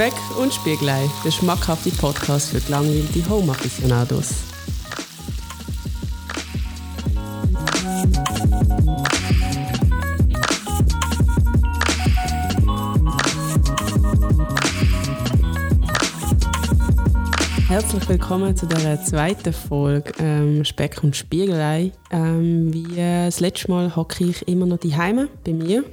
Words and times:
Speck 0.00 0.14
und 0.38 0.54
Spiegelei, 0.54 1.10
der 1.22 1.30
schmackhafte 1.30 1.90
Podcast 1.90 2.48
für 2.48 2.60
gelangweilte 2.62 3.28
Home-Aficionados. 3.28 4.30
Herzlich 17.68 18.08
willkommen 18.08 18.56
zu 18.56 18.64
der 18.64 19.04
zweiten 19.04 19.52
Folge 19.52 20.14
ähm, 20.18 20.64
Speck 20.64 21.04
und 21.04 21.14
Spiegelei. 21.14 21.92
Ähm, 22.10 22.72
wie 22.72 22.98
äh, 22.98 23.26
das 23.26 23.40
letzte 23.40 23.70
Mal 23.70 23.94
hocke 23.94 24.24
ich 24.24 24.48
immer 24.48 24.64
noch 24.64 24.78
die 24.78 24.96
Heime 24.96 25.28
bei 25.44 25.52
mir 25.52 25.84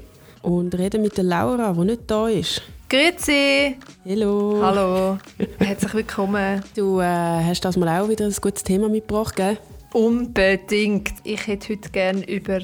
und 0.43 0.73
rede 0.75 0.97
mit 0.97 1.17
der 1.17 1.25
Laura, 1.25 1.73
die 1.73 1.81
nicht 1.81 2.03
da 2.07 2.29
ist. 2.29 2.61
Grüezi! 2.89 3.75
Hallo! 4.05 4.61
Hallo! 4.63 5.17
Herzlich 5.59 5.93
willkommen. 5.93 6.63
Du 6.73 7.01
äh, 7.01 7.03
hast 7.03 7.65
das 7.65 7.75
mal 7.75 7.99
auch 7.99 8.07
wieder 8.07 8.23
ein 8.23 8.35
gutes 8.39 8.63
Thema 8.63 8.87
mitgebracht, 8.87 9.35
gell? 9.35 9.57
Unbedingt. 9.91 11.11
Ich 11.25 11.47
hätte 11.47 11.73
heute 11.73 11.89
gerne 11.89 12.25
über 12.29 12.59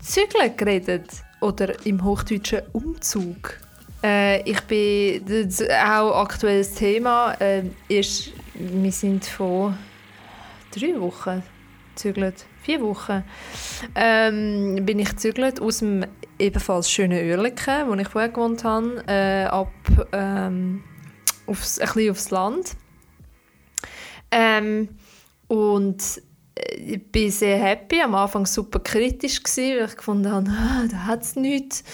Zügeln 0.00 0.56
geredet 0.56 1.10
oder 1.42 1.74
im 1.84 2.02
Hochdeutschen 2.02 2.62
Umzug. 2.72 3.58
Äh, 4.02 4.40
ich 4.50 4.62
bin 4.62 5.22
das 5.26 5.60
auch 5.60 6.22
aktuelles 6.22 6.72
Thema. 6.72 7.34
Äh, 7.38 7.64
ist, 7.88 8.32
wir 8.54 8.92
sind 8.92 9.26
vor 9.26 9.76
drei 10.74 10.98
Wochen 10.98 11.42
gezügelt, 11.96 12.46
vier 12.62 12.80
Wochen, 12.80 13.24
ähm, 13.94 14.84
bin 14.84 14.98
ich 14.98 15.10
gezügelt 15.10 15.60
aus 15.60 15.78
dem 15.78 16.04
ebenfalls 16.38 16.90
schönen 16.90 17.18
Oerlikon, 17.18 17.88
wo 17.88 17.94
ich 17.94 18.08
vorher 18.08 18.30
gewohnt 18.30 18.64
habe, 18.64 19.02
äh, 19.06 19.44
ab 19.44 19.72
ähm, 20.12 20.84
aufs, 21.46 21.78
ein 21.78 21.86
bisschen 21.86 22.10
aufs 22.10 22.30
Land. 22.30 22.76
Ähm, 24.30 24.88
und 25.48 26.02
äh, 26.54 26.74
ich 26.74 27.12
bin 27.12 27.30
sehr 27.30 27.58
happy. 27.58 28.00
Am 28.00 28.14
Anfang 28.14 28.46
super 28.46 28.80
kritisch 28.80 29.42
gewesen, 29.42 29.78
weil 29.78 29.86
ich 29.86 29.96
gefunden 29.96 30.30
habe, 30.30 30.50
ah, 30.50 30.86
da 30.90 31.06
hat 31.06 31.22
es 31.22 31.36
nichts. 31.36 31.84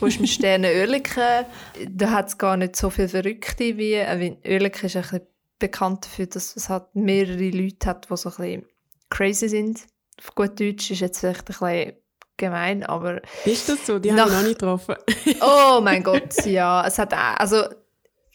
Wo 0.00 0.06
ist 0.06 0.18
mein 0.18 0.28
Sterne 0.28 0.68
Oerlikon? 0.68 1.44
Da 1.90 2.10
hat 2.10 2.28
es 2.28 2.38
gar 2.38 2.56
nicht 2.56 2.76
so 2.76 2.90
viele 2.90 3.08
Verrückte 3.08 3.76
wie 3.76 3.94
äh, 3.94 4.36
Oerlikon 4.44 4.86
ist 4.86 4.96
ein 4.96 5.02
bisschen 5.02 5.26
bekannt 5.58 6.04
dafür, 6.04 6.26
dass 6.26 6.54
es 6.54 6.68
halt 6.68 6.94
mehrere 6.94 7.50
Leute 7.50 7.88
hat, 7.88 8.08
die 8.08 8.16
so 8.16 8.28
ein 8.30 8.36
bisschen 8.36 8.66
crazy 9.10 9.48
sind. 9.48 9.86
Auf 10.20 10.34
gut 10.34 10.60
Deutsch 10.60 10.90
ist 10.90 11.00
jetzt 11.00 11.20
vielleicht 11.20 11.40
ein 11.40 11.44
bisschen 11.44 11.92
gemein, 12.38 12.84
aber... 12.84 13.20
Ist 13.44 13.68
das 13.68 13.86
so? 13.86 13.98
Die 13.98 14.10
nach... 14.10 14.24
haben 14.24 14.30
wir 14.30 14.36
noch 14.38 14.42
nicht 14.44 14.58
getroffen. 14.58 14.94
oh 15.40 15.80
mein 15.82 16.02
Gott, 16.02 16.46
ja. 16.46 16.86
Es 16.86 16.98
hat 16.98 17.12
auch, 17.12 17.36
also 17.38 17.64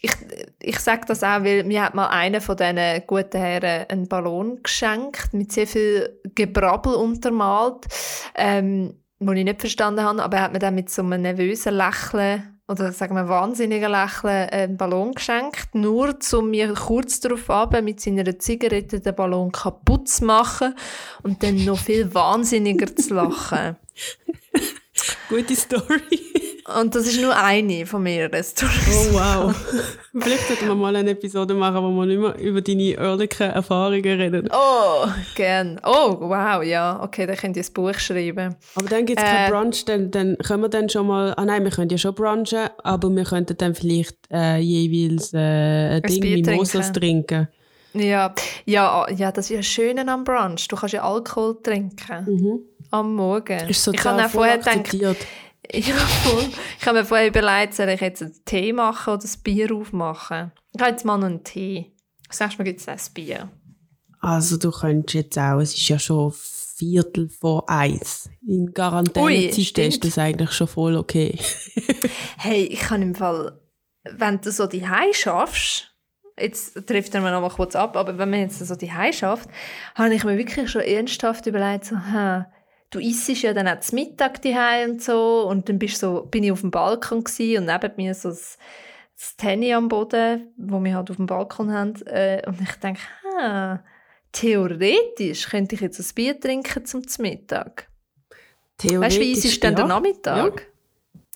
ich, 0.04 0.12
ich 0.60 0.78
sage 0.80 1.06
das 1.06 1.22
auch, 1.22 1.42
weil 1.42 1.64
mir 1.64 1.82
hat 1.82 1.94
mal 1.94 2.08
einer 2.08 2.40
von 2.40 2.56
diesen 2.56 3.06
guten 3.06 3.38
Herren 3.38 3.86
einen 3.88 4.08
Ballon 4.08 4.62
geschenkt, 4.62 5.32
mit 5.32 5.50
sehr 5.50 5.66
viel 5.66 6.20
Gebrabbel 6.34 6.94
untermalt, 6.94 7.86
ähm, 8.34 8.94
wo 9.18 9.32
ich 9.32 9.44
nicht 9.44 9.60
verstanden 9.60 10.02
habe, 10.02 10.22
aber 10.22 10.36
er 10.36 10.42
hat 10.44 10.52
mir 10.52 10.58
dann 10.58 10.74
mit 10.74 10.90
so 10.90 11.02
einem 11.02 11.22
nervösen 11.22 11.74
Lächeln 11.74 12.54
oder 12.68 12.92
sagen 12.92 13.14
wir 13.14 13.28
wahnsinnigen 13.28 13.90
Lächeln 13.90 14.48
einen 14.50 14.76
Ballon 14.76 15.12
geschenkt, 15.12 15.74
nur 15.74 16.14
um 16.32 16.50
mir 16.50 16.72
kurz 16.74 17.20
darauf 17.20 17.48
ab 17.50 17.80
mit 17.82 18.00
seiner 18.00 18.38
Zigarette 18.38 19.00
den 19.00 19.14
Ballon 19.14 19.52
kaputt 19.52 20.08
zu 20.08 20.24
machen 20.24 20.74
und 21.22 21.42
dann 21.42 21.64
noch 21.64 21.78
viel 21.78 22.14
wahnsinniger 22.14 22.94
zu 22.94 23.14
lachen. 23.14 23.76
Gute 25.28 25.56
Story. 25.56 26.20
Und 26.80 26.94
das 26.94 27.06
ist 27.06 27.20
nur 27.20 27.36
eine 27.36 27.84
von 27.84 28.02
mehreren 28.02 28.42
Storys. 28.42 29.10
Oh 29.10 29.14
wow. 29.14 29.54
Vielleicht 30.18 30.48
sollten 30.48 30.66
wir 30.68 30.74
mal 30.74 30.96
eine 30.96 31.10
Episode 31.10 31.52
machen, 31.52 31.82
wo 31.82 31.90
wir 31.90 32.06
nicht 32.06 32.18
mehr 32.18 32.38
über 32.38 32.62
deine 32.62 32.92
ehrlichen 32.92 33.50
Erfahrungen 33.50 34.20
reden. 34.20 34.48
Oh, 34.50 35.06
gern. 35.34 35.78
Oh, 35.84 36.16
wow, 36.20 36.62
ja. 36.62 37.02
Okay, 37.02 37.26
dann 37.26 37.36
könnt 37.36 37.56
ihr 37.58 37.64
ein 37.64 37.72
Buch 37.74 37.98
schreiben. 37.98 38.56
Aber 38.76 38.88
dann 38.88 39.04
gibt 39.04 39.20
es 39.20 39.26
äh, 39.26 39.30
kein 39.30 39.50
Brunch, 39.50 39.84
dann, 39.84 40.10
dann 40.10 40.38
können 40.38 40.62
wir 40.62 40.68
dann 40.70 40.88
schon 40.88 41.06
mal... 41.06 41.34
Ah 41.36 41.44
nein, 41.44 41.64
wir 41.64 41.70
können 41.70 41.90
ja 41.90 41.98
schon 41.98 42.14
brunchen, 42.14 42.70
aber 42.82 43.10
wir 43.14 43.24
könnten 43.24 43.56
dann 43.58 43.74
vielleicht 43.74 44.16
äh, 44.32 44.58
jeweils 44.58 45.34
äh, 45.34 45.96
ein, 45.96 46.02
Ding 46.02 46.22
Mimosas 46.22 46.92
trinken. 46.92 47.48
Ja, 47.92 48.34
ja, 48.64 49.06
ja, 49.10 49.30
das 49.30 49.50
ist 49.50 49.56
ja 49.56 49.62
schön 49.62 50.08
am 50.08 50.24
Brunch. 50.24 50.66
Du 50.68 50.76
kannst 50.76 50.94
ja 50.94 51.04
Alkohol 51.04 51.58
trinken. 51.62 52.24
Mhm. 52.26 52.60
Am 52.94 53.16
Morgen. 53.16 53.68
Ist 53.68 53.88
ich 53.92 54.04
habe 54.04 54.28
vorher 54.28 54.58
gedacht. 54.58 54.94
Ich 55.68 55.92
habe 56.86 56.98
mir 56.98 57.04
vorher 57.04 57.26
überlegt, 57.26 57.74
soll 57.74 57.88
ich 57.88 58.00
jetzt 58.00 58.22
einen 58.22 58.36
Tee 58.44 58.72
machen 58.72 59.14
oder 59.14 59.24
ein 59.24 59.42
Bier 59.42 59.74
aufmachen? 59.74 60.52
Ich 60.72 60.80
habe 60.80 60.92
jetzt 60.92 61.04
mal 61.04 61.18
noch 61.18 61.26
einen 61.26 61.42
Tee. 61.42 61.90
Sagst 62.30 62.56
du 62.56 62.62
mir, 62.62 62.66
gibt 62.66 62.80
es 62.80 62.86
ein 62.86 63.00
Bier? 63.12 63.50
Also 64.20 64.58
du 64.58 64.70
könntest 64.70 65.14
jetzt 65.14 65.38
auch, 65.38 65.58
es 65.58 65.74
ist 65.74 65.88
ja 65.88 65.98
schon 65.98 66.32
Viertel 66.36 67.28
vor 67.28 67.68
eins. 67.68 68.30
In 68.46 68.72
Quarantänezeit 68.72 69.78
ist 69.78 70.04
das 70.04 70.16
eigentlich 70.16 70.52
schon 70.52 70.68
voll 70.68 70.94
okay. 70.94 71.36
hey, 72.38 72.62
ich 72.62 72.78
kann 72.78 73.02
im 73.02 73.16
Fall, 73.16 73.60
wenn 74.04 74.40
du 74.40 74.52
so 74.52 74.68
die 74.68 74.86
schaffst, 75.10 75.92
jetzt 76.38 76.86
trifft 76.86 77.12
er 77.16 77.22
mir 77.22 77.32
noch 77.32 77.40
mal 77.40 77.50
kurz 77.50 77.74
ab, 77.74 77.96
aber 77.96 78.18
wenn 78.18 78.30
man 78.30 78.38
jetzt 78.38 78.60
so 78.60 78.76
die 78.76 78.92
schafft, 79.12 79.48
habe 79.96 80.14
ich 80.14 80.22
mir 80.22 80.38
wirklich 80.38 80.70
schon 80.70 80.82
ernsthaft 80.82 81.46
überlegt, 81.46 81.86
so, 81.86 81.96
hm, 81.96 82.44
du 82.94 83.00
isst 83.00 83.28
ja 83.42 83.52
dann 83.52 83.66
auch 83.66 83.80
zum 83.80 83.96
Mittag 83.96 84.40
daheim 84.42 84.92
und 84.92 85.02
so 85.02 85.46
und 85.48 85.68
dann 85.68 85.78
bist 85.78 85.98
so, 85.98 86.22
bin 86.22 86.44
ich 86.44 86.52
auf 86.52 86.60
dem 86.60 86.70
Balkon 86.70 87.18
und 87.18 87.30
neben 87.38 87.92
mir 87.96 88.14
so 88.14 88.28
das, 88.28 88.58
das 89.16 89.36
Tenny 89.36 89.74
am 89.74 89.88
Boden, 89.88 90.52
wo 90.56 90.82
wir 90.82 90.94
halt 90.94 91.10
auf 91.10 91.16
dem 91.16 91.26
Balkon 91.26 91.72
haben 91.72 91.94
äh, 92.06 92.42
und 92.46 92.60
ich 92.60 92.72
denke, 92.76 93.00
ah, 93.40 93.80
theoretisch 94.32 95.48
könnte 95.48 95.74
ich 95.74 95.80
jetzt 95.80 95.98
ein 95.98 96.14
Bier 96.14 96.38
trinken 96.38 96.84
zum 96.86 97.02
Mittag. 97.18 97.88
Theoretisch, 98.78 99.00
weißt 99.00 99.16
du, 99.16 99.20
wie 99.20 99.32
ist 99.48 99.64
dann 99.64 99.72
ja. 99.72 99.76
der 99.76 99.86
Nachmittag? 99.86 100.66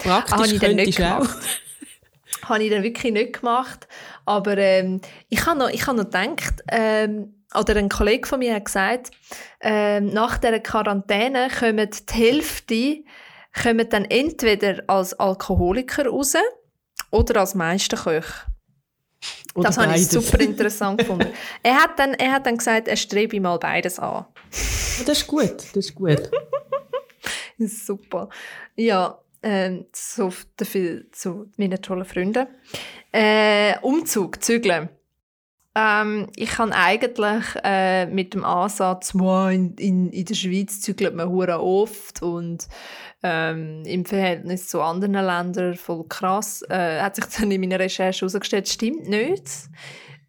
Ja. 0.04 0.14
Praktisch 0.14 0.34
ah, 0.34 0.38
habe 0.38 0.46
ich 0.46 0.60
dann 0.60 0.76
nicht 0.76 0.96
gemacht. 0.96 1.38
habe 2.42 2.62
ich 2.62 2.70
dann 2.70 2.82
wirklich 2.84 3.12
nicht 3.12 3.40
gemacht, 3.40 3.88
aber 4.24 4.56
ähm, 4.58 5.00
ich 5.28 5.44
habe 5.44 5.58
noch, 5.58 5.70
ich 5.70 5.86
habe 5.86 5.98
noch 5.98 6.04
gedacht, 6.04 6.62
ähm, 6.68 7.34
oder 7.54 7.76
ein 7.76 7.88
Kollege 7.88 8.26
von 8.26 8.40
mir 8.40 8.54
hat 8.54 8.66
gesagt, 8.66 9.10
äh, 9.60 10.00
nach 10.00 10.38
der 10.38 10.60
Quarantäne 10.60 11.48
kommen 11.48 11.88
die 11.90 12.14
Hälfte 12.14 13.04
kommen 13.62 13.88
dann 13.88 14.04
entweder 14.04 14.82
als 14.86 15.14
Alkoholiker 15.14 16.06
raus 16.06 16.34
oder 17.10 17.40
als 17.40 17.54
Meisterköch. 17.54 18.26
Oder 19.54 19.68
das 19.68 19.78
habe 19.78 19.96
ich 19.96 20.08
super 20.08 20.40
interessant 20.40 20.98
gefunden. 20.98 21.28
Er 21.62 21.76
hat, 21.82 21.98
dann, 21.98 22.14
er 22.14 22.32
hat 22.32 22.46
dann 22.46 22.56
gesagt, 22.56 22.86
er 22.86 22.96
strebe 22.96 23.40
mal 23.40 23.58
beides 23.58 23.98
an. 23.98 24.26
Das 24.50 25.08
ist 25.08 25.26
gut, 25.26 25.56
das 25.58 25.76
ist 25.76 25.94
gut. 25.94 26.30
super. 27.58 28.28
Ja, 28.76 29.18
ähm, 29.42 29.86
so 29.92 30.32
viel 30.62 31.08
zu 31.12 31.50
meinen 31.56 31.80
tollen 31.80 32.04
Freunden. 32.04 32.46
Äh, 33.10 33.78
Umzug, 33.80 34.42
Zügeln. 34.42 34.90
Ähm, 35.74 36.28
ich 36.36 36.50
kann 36.50 36.72
eigentlich 36.72 37.44
äh, 37.62 38.06
mit 38.06 38.34
dem 38.34 38.44
Ansatz, 38.44 39.14
in, 39.14 39.74
in, 39.78 40.10
in 40.10 40.24
der 40.24 40.34
Schweiz 40.34 40.80
zügelt 40.80 41.14
man 41.14 41.28
hure 41.28 41.60
oft 41.60 42.22
und 42.22 42.66
ähm, 43.22 43.82
im 43.84 44.04
Verhältnis 44.04 44.68
zu 44.68 44.80
anderen 44.80 45.12
Ländern 45.14 45.74
voll 45.74 46.04
krass, 46.08 46.62
äh, 46.68 47.00
hat 47.00 47.16
sich 47.16 47.26
dann 47.26 47.50
in 47.50 47.60
meiner 47.60 47.78
Recherche 47.78 48.20
herausgestellt, 48.20 48.68
stimmt 48.68 49.08
nicht. 49.08 49.44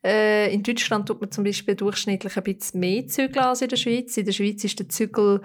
Äh, 0.04 0.54
in 0.54 0.64
Deutschland 0.64 1.08
tut 1.08 1.20
man 1.20 1.32
zum 1.32 1.44
Beispiel 1.44 1.76
durchschnittlich 1.76 2.38
ein 2.38 2.44
bisschen 2.44 2.80
mehr 2.80 3.06
zügeln 3.08 3.46
als 3.46 3.62
in 3.62 3.70
der 3.70 3.76
Schweiz. 3.76 4.16
In 4.18 4.26
der 4.26 4.32
Schweiz 4.32 4.64
ist 4.64 4.80
der 4.80 4.88
Zügelsatz 4.88 5.44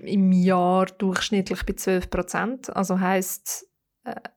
ähm, 0.00 0.06
im 0.06 0.32
Jahr 0.32 0.86
durchschnittlich 0.86 1.66
bei 1.66 1.72
12 1.72 2.10
Prozent. 2.10 2.76
Also 2.76 3.00
heißt 3.00 3.67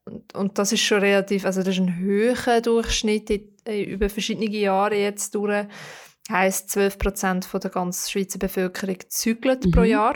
und, 0.05 0.35
und, 0.35 0.57
das 0.57 0.71
ist 0.71 0.81
schon 0.81 0.99
relativ, 0.99 1.45
also 1.45 1.61
das 1.61 1.75
ist 1.75 1.79
ein 1.79 1.97
höherer 1.97 2.61
Durchschnitt 2.61 3.29
über 3.67 4.09
verschiedene 4.09 4.49
Jahre 4.49 4.95
jetzt 4.95 5.35
durch. 5.35 5.65
Heißt 6.29 6.69
12 6.69 6.97
Prozent 6.97 7.47
der 7.53 7.69
ganzen 7.71 8.09
Schweizer 8.09 8.39
Bevölkerung 8.39 8.97
zügelt 9.09 9.65
mhm. 9.65 9.71
pro 9.71 9.81
Jahr. 9.83 10.15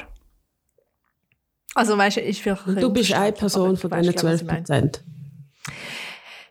Also 1.74 1.98
weißt 1.98 2.18
du, 2.18 2.22
ist 2.22 2.40
vielleicht 2.40 2.66
Du 2.68 2.92
bist 2.92 3.14
eine 3.14 3.34
Person 3.34 3.76
von 3.76 3.92
diesen 3.92 4.16
12 4.16 4.48
Prozent. 4.48 5.04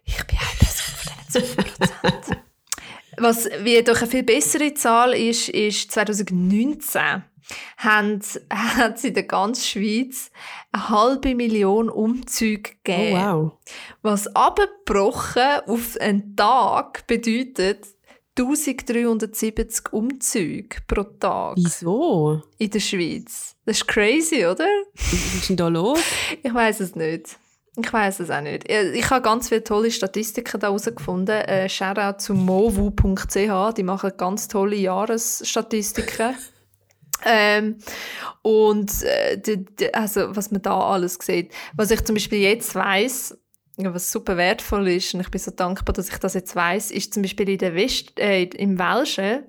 Ich 0.04 0.22
bin 0.24 0.36
eine 0.38 0.58
Person 0.58 0.94
von 0.96 1.12
diesen 1.16 1.54
12 1.54 1.56
Prozent. 1.56 2.42
Was 3.16 3.48
wie 3.62 3.82
doch 3.82 3.98
eine 3.98 4.10
viel 4.10 4.22
bessere 4.22 4.74
Zahl 4.74 5.14
ist, 5.14 5.48
ist 5.48 5.90
2019 5.92 7.22
haben, 7.76 8.20
hat 8.50 8.96
es 8.96 9.05
in 9.05 9.14
der 9.14 9.25
ganzen 9.25 9.64
Schweiz 9.64 10.31
eine 10.73 10.88
halbe 10.88 11.35
Million 11.35 11.88
Umzüge 11.88 12.73
gegeben. 12.82 13.17
Oh, 13.17 13.35
wow. 13.35 13.52
Was 14.02 14.35
abgebrochen 14.35 15.61
auf 15.67 15.96
einen 16.00 16.37
Tag 16.37 17.06
bedeutet 17.06 17.87
1370 18.37 19.93
Umzüge 19.93 20.79
pro 20.88 21.05
Tag. 21.05 21.55
Wieso? 21.56 22.43
In 22.58 22.70
der 22.70 22.81
Schweiz. 22.81 23.55
Das 23.64 23.76
ist 23.76 23.87
crazy, 23.87 24.44
oder? 24.44 24.67
Was 24.94 25.35
ist 25.35 25.49
denn 25.50 25.56
da 25.56 25.69
los? 25.69 26.00
Ich 26.43 26.52
weiß 26.52 26.81
es 26.81 26.96
nicht. 26.96 27.38
Ich 27.76 27.93
weiß 27.93 28.20
es 28.20 28.31
auch 28.31 28.41
nicht. 28.41 28.69
Ich 28.69 29.11
habe 29.11 29.23
ganz 29.23 29.49
viele 29.49 29.64
tolle 29.64 29.91
Statistiken 29.91 30.61
da 30.61 30.69
herausgefunden. 30.69 31.41
Äh, 31.43 31.69
Shoutout 31.69 32.19
zu 32.19 32.35
movu.ch, 32.35 33.75
die 33.76 33.82
machen 33.82 34.12
ganz 34.17 34.49
tolle 34.49 34.76
Jahresstatistiken. 34.76 36.37
Ähm, 37.24 37.78
und 38.42 39.02
äh, 39.02 39.38
die, 39.38 39.64
die, 39.64 39.92
also, 39.94 40.34
was 40.36 40.50
man 40.50 40.62
da 40.62 40.78
alles 40.78 41.18
sieht. 41.20 41.52
Was 41.76 41.90
ich 41.90 42.04
zum 42.04 42.14
Beispiel 42.14 42.40
jetzt 42.40 42.74
weiß, 42.74 43.38
was 43.76 44.12
super 44.12 44.36
wertvoll 44.36 44.88
ist, 44.88 45.14
und 45.14 45.20
ich 45.20 45.30
bin 45.30 45.40
so 45.40 45.50
dankbar, 45.50 45.92
dass 45.94 46.08
ich 46.08 46.18
das 46.18 46.34
jetzt 46.34 46.54
weiß, 46.54 46.90
ist 46.90 47.14
zum 47.14 47.22
Beispiel 47.22 47.48
in 47.48 47.58
der 47.58 47.74
West, 47.74 48.18
äh, 48.18 48.44
im 48.44 48.78
Welschen 48.78 49.44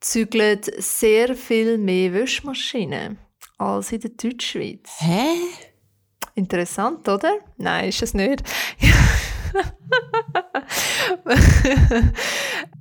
zügeln 0.00 0.60
sehr 0.78 1.34
viel 1.34 1.76
mehr 1.76 2.12
Wäschmaschinen 2.12 3.18
als 3.58 3.92
in 3.92 4.00
der 4.00 4.10
Deutschschweiz. 4.10 4.88
Hä? 4.98 5.26
Interessant, 6.34 7.08
oder? 7.08 7.38
Nein, 7.56 7.88
ist 7.88 8.02
es 8.02 8.14
nicht. 8.14 8.42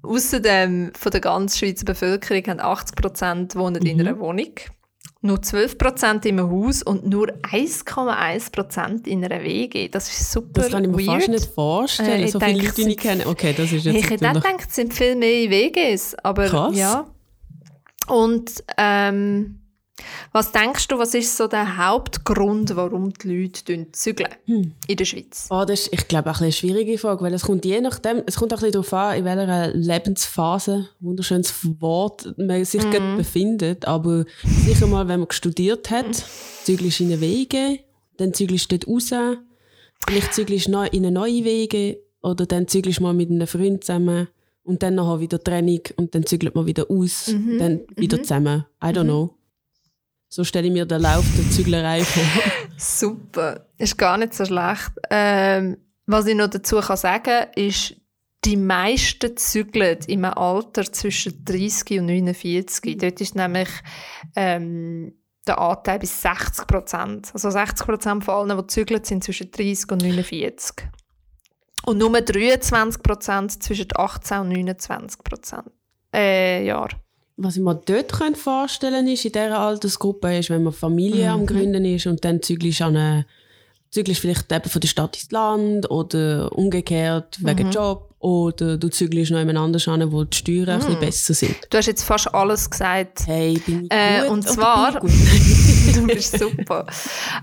Außerdem 0.03 0.91
von 0.97 1.11
der 1.11 1.21
ganzen 1.21 1.57
Schweizer 1.57 1.85
Bevölkerung 1.85 2.43
haben 2.47 2.59
80% 2.59 3.55
wohnen 3.55 3.81
mhm. 3.81 3.89
in 3.89 4.01
einer 4.01 4.19
Wohnung, 4.19 4.51
nur 5.21 5.37
12% 5.37 6.25
im 6.25 6.39
Haus 6.39 6.83
und 6.83 7.07
nur 7.07 7.27
1,1% 7.27 9.07
in 9.07 9.25
einer 9.25 9.43
WG. 9.43 9.87
Das 9.89 10.09
ist 10.09 10.31
super 10.31 10.61
Das 10.61 10.71
kann 10.71 10.83
ich 10.83 10.89
mir 10.89 10.97
weird. 10.97 11.23
fast 11.23 11.29
nicht 11.29 11.53
vorstellen, 11.53 12.23
äh, 12.23 12.27
so 12.27 12.39
viele 12.39 12.61
Leute, 12.61 12.73
die 12.75 12.89
ich 12.89 12.97
kenne. 12.97 13.27
Okay, 13.27 13.53
das 13.55 13.71
ist 13.71 13.85
jetzt 13.85 13.95
Ich 13.95 14.09
hätte 14.09 14.29
auch 14.29 14.33
gedacht, 14.33 14.67
es 14.69 14.75
sind 14.75 14.93
viel 14.93 15.15
mehr 15.15 15.49
WGs, 15.49 16.15
aber 16.23 16.47
Krass. 16.47 16.75
ja. 16.75 17.07
Und 18.07 18.63
ähm, 18.77 19.59
was 20.37 20.51
denkst 20.51 20.87
du, 20.89 20.99
was 20.99 21.15
ist 21.15 21.35
so 21.35 21.47
der 21.47 21.77
Hauptgrund, 21.77 22.75
warum 22.75 23.11
die 23.11 23.41
Leute 23.41 23.91
zügeln 23.91 24.29
hm. 24.45 24.71
in 24.85 24.95
der 24.95 25.05
Schweiz? 25.05 25.47
Oh, 25.49 25.65
das 25.67 25.81
ist, 25.81 25.93
ich 25.93 26.07
glaube, 26.07 26.29
auch 26.29 26.39
eine 26.39 26.51
schwierige 26.51 26.99
Frage, 26.99 27.23
weil 27.23 27.33
es 27.33 27.41
kommt 27.41 27.65
je 27.65 27.81
nachdem, 27.81 28.21
es 28.27 28.35
kommt 28.35 28.53
auch 28.53 28.57
ein 28.57 28.69
bisschen 28.69 28.83
darauf 28.83 28.93
an, 28.93 29.17
in 29.17 29.25
welcher 29.25 29.73
Lebensphase, 29.73 30.89
wunderschönes 30.99 31.55
Wort, 31.79 32.35
man 32.37 32.63
sich 32.65 32.83
mhm. 32.83 32.91
gerade 32.91 33.17
befindet. 33.17 33.87
Aber 33.87 34.25
sicher 34.43 34.85
mal, 34.85 35.07
wenn 35.07 35.21
man 35.21 35.31
studiert 35.31 35.89
hat, 35.89 36.07
mhm. 36.07 36.23
zügelst 36.65 36.99
in 36.99 37.19
Wege, 37.19 37.79
dann 38.17 38.31
zügelst 38.31 38.71
du 38.71 38.77
dort 38.77 38.87
raus, 38.87 39.09
vielleicht 40.07 40.35
zügelst 40.35 40.67
du 40.67 40.83
in 40.83 41.11
neue 41.13 41.45
Wege 41.45 41.97
oder 42.21 42.45
dann 42.45 42.67
zügelst 42.67 42.99
du 42.99 43.03
mal 43.03 43.15
mit 43.15 43.31
einem 43.31 43.47
Freund 43.47 43.83
zusammen 43.83 44.27
und 44.61 44.83
dann 44.83 44.93
nachher 44.93 45.19
wieder 45.19 45.43
Training 45.43 45.81
und 45.95 46.13
dann 46.13 46.27
zügelt 46.27 46.53
man 46.53 46.67
wieder 46.67 46.91
aus, 46.91 47.29
mhm. 47.29 47.57
dann 47.57 47.81
wieder 47.95 48.17
mhm. 48.19 48.23
zusammen. 48.23 48.65
I 48.83 48.87
don't 48.89 49.05
mhm. 49.05 49.07
know. 49.07 49.36
So 50.29 50.43
stelle 50.43 50.67
ich 50.67 50.73
mir 50.73 50.85
den 50.85 51.01
Lauf 51.01 51.25
der 51.37 51.49
Züglerei 51.51 52.03
vor. 52.03 52.23
Super, 52.77 53.67
ist 53.77 53.97
gar 53.97 54.17
nicht 54.17 54.33
so 54.33 54.45
schlecht. 54.45 54.91
Ähm, 55.09 55.77
was 56.05 56.27
ich 56.27 56.35
noch 56.35 56.49
dazu 56.49 56.79
kann 56.79 56.97
sagen 56.97 57.47
ist, 57.55 57.95
die 58.45 58.57
meisten 58.57 59.35
zügeln 59.35 59.99
im 60.07 60.25
Alter 60.25 60.91
zwischen 60.91 61.43
30 61.43 61.99
und 61.99 62.05
49. 62.07 62.97
Dort 62.97 63.21
ist 63.21 63.35
nämlich 63.35 63.69
ähm, 64.35 65.13
der 65.47 65.59
Anteil 65.59 65.99
bis 65.99 66.21
60 66.21 66.67
Prozent. 66.67 67.29
Also 67.33 67.49
60 67.49 67.87
Prozent 67.87 68.23
von 68.23 68.51
allen, 68.51 68.57
die 68.57 68.67
zügeln, 68.67 69.03
sind 69.03 69.23
zwischen 69.23 69.51
30 69.51 69.91
und 69.91 70.01
49. 70.01 70.87
Und 71.85 71.97
nur 71.97 72.21
23 72.21 73.01
Prozent 73.01 73.63
zwischen 73.63 73.87
18 73.95 74.39
und 74.39 74.49
29 74.49 75.23
Prozent. 75.23 75.71
Äh, 76.13 76.65
Jahr 76.65 76.89
was 77.37 77.55
ich 77.55 77.61
mir 77.61 77.75
dort 77.75 78.11
vorstellen 78.37 79.05
kann, 79.05 79.07
ist, 79.07 79.25
in 79.25 79.31
dieser 79.31 79.59
Altersgruppe, 79.59 80.37
ist, 80.37 80.49
wenn 80.49 80.63
man 80.63 80.73
Familie 80.73 81.25
mhm. 81.25 81.33
am 81.33 81.45
Gründen 81.45 81.85
ist 81.85 82.07
und 82.07 82.25
dann 82.25 82.41
züglich 82.41 82.83
an 82.83 82.97
eine, 82.97 83.25
züglich 83.91 84.19
vielleicht 84.19 84.51
eben 84.51 84.69
von 84.69 84.81
der 84.81 84.87
Stadt 84.87 85.15
ins 85.15 85.31
Land 85.31 85.89
oder 85.89 86.51
umgekehrt 86.51 87.37
wegen 87.41 87.67
mhm. 87.67 87.71
Job 87.71 88.07
oder 88.19 88.77
du 88.77 88.89
zügelst 88.89 89.31
noch 89.31 89.37
jemand 89.37 89.59
anders 89.59 89.87
an, 89.87 90.11
wo 90.11 90.23
die 90.23 90.35
Steuern 90.35 90.63
mhm. 90.65 90.69
ein 90.69 90.79
bisschen 90.79 90.95
mhm. 90.95 90.99
besser 90.99 91.33
sind. 91.35 91.55
Du 91.69 91.77
hast 91.77 91.85
jetzt 91.85 92.03
fast 92.03 92.33
alles 92.33 92.67
gesagt. 92.67 93.27
Hey, 93.27 93.61
bin 93.63 93.85
ich 93.85 93.91
äh, 93.91 94.21
gut? 94.21 94.29
Und 94.31 94.49
zwar, 94.49 94.99
du 94.99 96.07
bist 96.07 96.39
super. 96.39 96.87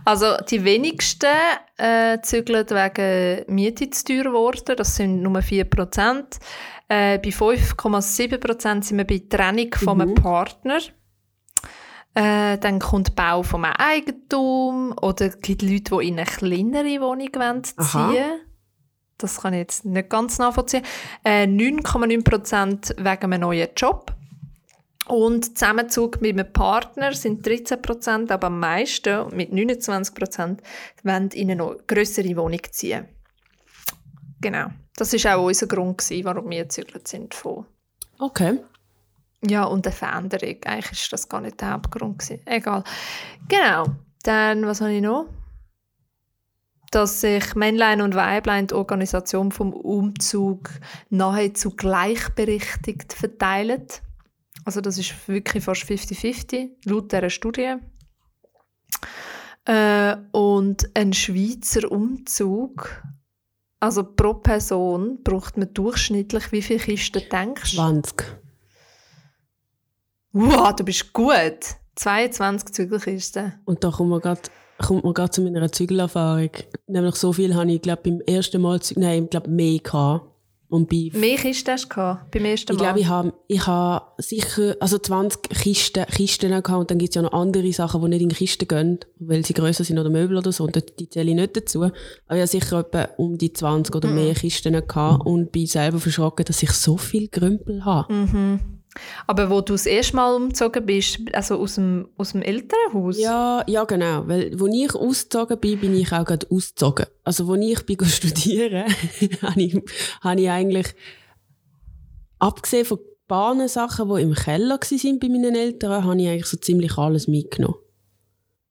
Also 0.05 0.35
die 0.51 0.65
wenigsten 0.65 1.29
äh, 1.77 2.19
zügeln 2.23 2.67
wegen 2.69 3.55
Miete 3.55 3.89
zu 3.91 4.05
teuer 4.05 4.25
geworden, 4.25 4.75
das 4.77 4.97
sind 4.97 5.23
nur 5.23 5.39
4%. 5.39 6.25
Äh, 6.95 7.19
bei 7.19 7.31
5,7% 7.31 8.85
sind 8.85 8.99
wir 8.99 9.05
bei 9.05 9.21
Trennung 9.29 9.67
mhm. 9.67 9.85
von 9.85 10.01
einem 10.01 10.15
Partner. 10.15 10.79
Äh, 12.15 12.57
dann 12.59 12.79
kommt 12.79 13.17
Bau 13.17 13.43
vom 13.43 13.65
Eigentum 13.65 14.95
oder 15.03 15.27
es 15.27 15.41
gibt 15.41 15.63
Leute, 15.63 15.97
die 15.97 16.09
in 16.09 16.21
eine 16.21 16.27
kleinere 16.27 17.01
Wohnung 17.01 17.65
ziehen 17.65 17.85
wollen. 17.93 18.41
Das 19.19 19.41
kann 19.41 19.55
ich 19.55 19.61
jetzt 19.61 19.85
nicht 19.85 20.09
ganz 20.09 20.39
nachvollziehen. 20.39 20.85
Äh, 21.25 21.47
9,9% 21.47 22.97
wegen 22.99 23.33
einem 23.33 23.41
neuen 23.41 23.69
Job. 23.77 24.15
Und 25.07 25.59
Zusammenzug 25.59 26.21
mit 26.21 26.39
einem 26.39 26.53
Partner 26.53 27.13
sind 27.13 27.45
13% 27.45 28.31
aber 28.31 28.47
am 28.47 28.61
meisten, 28.61 29.35
mit 29.35 29.53
29% 29.53 30.59
wollen 31.03 31.29
in 31.31 31.51
eine 31.51 31.77
größere 31.87 32.37
Wohnung 32.37 32.61
ziehen. 32.71 33.09
Genau. 34.41 34.69
Das 34.97 35.13
war 35.13 35.37
auch 35.37 35.47
unser 35.47 35.67
Grund, 35.67 35.99
gewesen, 35.99 36.25
warum 36.25 36.51
wir 36.51 36.63
gezügelt 36.63 37.09
sind 37.09 37.35
von. 37.35 37.67
Okay. 38.19 38.61
Ja, 39.43 39.65
und 39.65 39.87
eine 39.87 39.95
Veränderung. 39.95 40.57
Eigentlich 40.65 41.03
war 41.03 41.11
das 41.11 41.29
gar 41.29 41.41
nicht 41.41 41.61
der 41.61 41.73
Hauptgrund. 41.73 42.19
Gewesen. 42.19 42.41
Egal. 42.47 42.85
Genau. 43.49 43.87
Dann, 44.23 44.67
was 44.67 44.81
habe 44.81 44.93
ich 44.93 45.03
noch? 45.03 45.27
Dass 46.91 47.21
sich 47.21 47.55
Männlein 47.55 48.01
und 48.01 48.15
Weiblein 48.15 48.69
die 48.69 48.75
Organisation 48.75 49.53
vom 49.53 49.73
Umzug 49.73 50.71
nahezu 51.11 51.71
gleichberechtigt 51.71 53.13
verteilen. 53.13 53.87
Also 54.65 54.81
das 54.81 54.97
ist 54.97 55.29
wirklich 55.29 55.65
fast 55.65 55.83
50-50, 55.83 56.71
laut 56.85 57.13
dieser 57.13 57.29
Studie. 57.29 57.75
Äh, 59.67 60.17
und 60.33 60.89
ein 60.95 61.13
Schweizer 61.13 61.91
Umzug 61.91 63.03
also 63.85 64.03
pro 64.03 64.33
Person 64.33 65.19
braucht 65.23 65.59
man 65.59 65.73
durchschnittlich 65.75 66.51
wie 66.53 66.63
viele 66.63 66.81
Kisten 66.81 67.23
denkst 67.31 67.73
du? 67.73 67.77
20. 67.77 68.25
Wow, 70.33 70.75
du 70.75 70.85
bist 70.85 71.13
gut. 71.13 71.77
22 71.97 72.73
Zügelkisten. 72.73 73.53
Und 73.67 73.85
da 73.85 73.91
kommt 73.91 74.11
man 74.11 74.21
gerade 74.21 74.41
kommt 74.79 75.05
man 75.05 75.13
gerade 75.13 75.31
zu 75.31 75.43
meiner 75.43 75.71
Zügelerfahrung. 75.71 76.51
Nämlich 76.87 77.15
so 77.15 77.33
viel 77.33 77.55
habe 77.55 77.71
ich, 77.71 77.83
glaube 77.83 78.03
beim 78.05 78.21
ersten 78.23 78.61
Mal, 78.63 78.81
nein, 78.97 79.25
ich 79.25 79.31
glaube 79.31 79.51
mehr 79.51 79.79
gehabt. 79.79 80.27
Und 80.75 80.89
bei 80.89 81.09
Mehr 81.13 81.37
Kisten 81.37 81.71
hast 81.71 81.89
du 81.89 82.19
beim 82.33 82.45
ersten 82.45 82.75
Mal? 82.75 82.75
Ich 82.75 82.83
glaube, 82.83 82.99
ich 82.99 83.07
habe, 83.07 83.33
ich 83.47 83.65
habe 83.65 84.07
sicher 84.19 84.75
also 84.81 84.99
20 84.99 85.43
Kisten, 85.51 86.05
Kisten 86.07 86.51
gehabt 86.51 86.69
und 86.69 86.91
dann 86.91 86.99
gibt 86.99 87.11
es 87.11 87.15
ja 87.15 87.23
noch 87.23 87.33
andere 87.33 87.73
Sachen, 87.73 88.03
die 88.03 88.09
nicht 88.09 88.23
in 88.23 88.29
Kisten 88.31 88.67
gehen, 88.67 88.99
weil 89.21 89.47
sie 89.47 89.55
grösser 89.55 89.85
sind 89.85 90.01
oder 90.01 90.11
Möbel 90.11 90.37
oder 90.37 90.51
so 90.51 90.65
und 90.65 90.75
die 90.99 91.09
zähle 91.09 91.31
ich 91.31 91.37
nicht 91.37 91.57
dazu. 91.57 91.85
Aber 91.85 91.93
ich 91.93 92.41
habe 92.41 92.47
sicher 92.49 92.81
etwa 92.81 93.09
um 93.19 93.39
die 93.39 93.53
20 93.53 93.95
oder 93.95 94.09
mehr 94.09 94.31
mhm. 94.31 94.35
Kisten 94.35 94.73
gehabt 94.73 95.25
und 95.25 95.53
bin 95.53 95.67
selber 95.67 96.01
verschrocken, 96.01 96.45
dass 96.45 96.61
ich 96.61 96.73
so 96.73 96.97
viel 96.97 97.29
Grümpel 97.29 97.85
habe. 97.85 98.13
Mhm. 98.13 98.61
Aber 99.27 99.51
wo 99.51 99.61
du 99.61 99.75
das 99.75 99.87
erste 99.87 100.17
Mal 100.17 100.35
umgezogen 100.35 100.87
bist, 100.87 101.19
also 101.33 101.57
aus 101.59 101.77
dem, 101.77 102.09
aus 102.17 102.33
dem 102.33 102.43
Elternhaus? 102.43 103.19
Ja, 103.19 103.65
ja, 103.67 103.85
genau. 103.85 104.27
Weil, 104.27 104.59
wo 104.59 104.67
ich 104.67 104.95
ausgezogen 104.95 105.59
bin, 105.59 105.81
bin 105.81 105.95
ich 105.97 106.13
auch 106.13 106.25
gerade 106.25 106.47
ausgezogen. 106.51 107.07
Also, 107.25 107.47
wo 107.47 107.55
ich 107.55 107.85
bin 107.87 107.99
studieren, 108.05 108.85
habe 109.43 109.63
ich, 109.63 109.81
habe 110.21 110.41
ich 110.41 110.51
eigentlich, 110.51 110.95
abgesehen 112.39 112.85
von 112.85 112.99
ein 112.99 113.27
paar 113.27 113.69
Sachen, 113.69 114.15
die 114.15 114.23
im 114.23 114.35
Keller 114.35 114.79
waren 114.79 115.19
bei 115.19 115.29
meinen 115.29 115.55
Eltern, 115.55 116.05
habe 116.05 116.21
ich 116.21 116.29
eigentlich 116.29 116.47
so 116.47 116.57
ziemlich 116.57 116.97
alles 116.99 117.27
mitgenommen. 117.27 117.79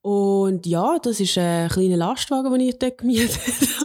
Und 0.03 0.65
ja, 0.65 0.99
das 1.01 1.21
ist 1.21 1.37
ein 1.37 1.69
kleiner 1.69 1.95
Lastwagen, 1.95 2.51
den 2.51 2.67
ich 2.67 2.77
dort 2.77 2.97
gemietet 2.97 3.39
habe. 3.79 3.82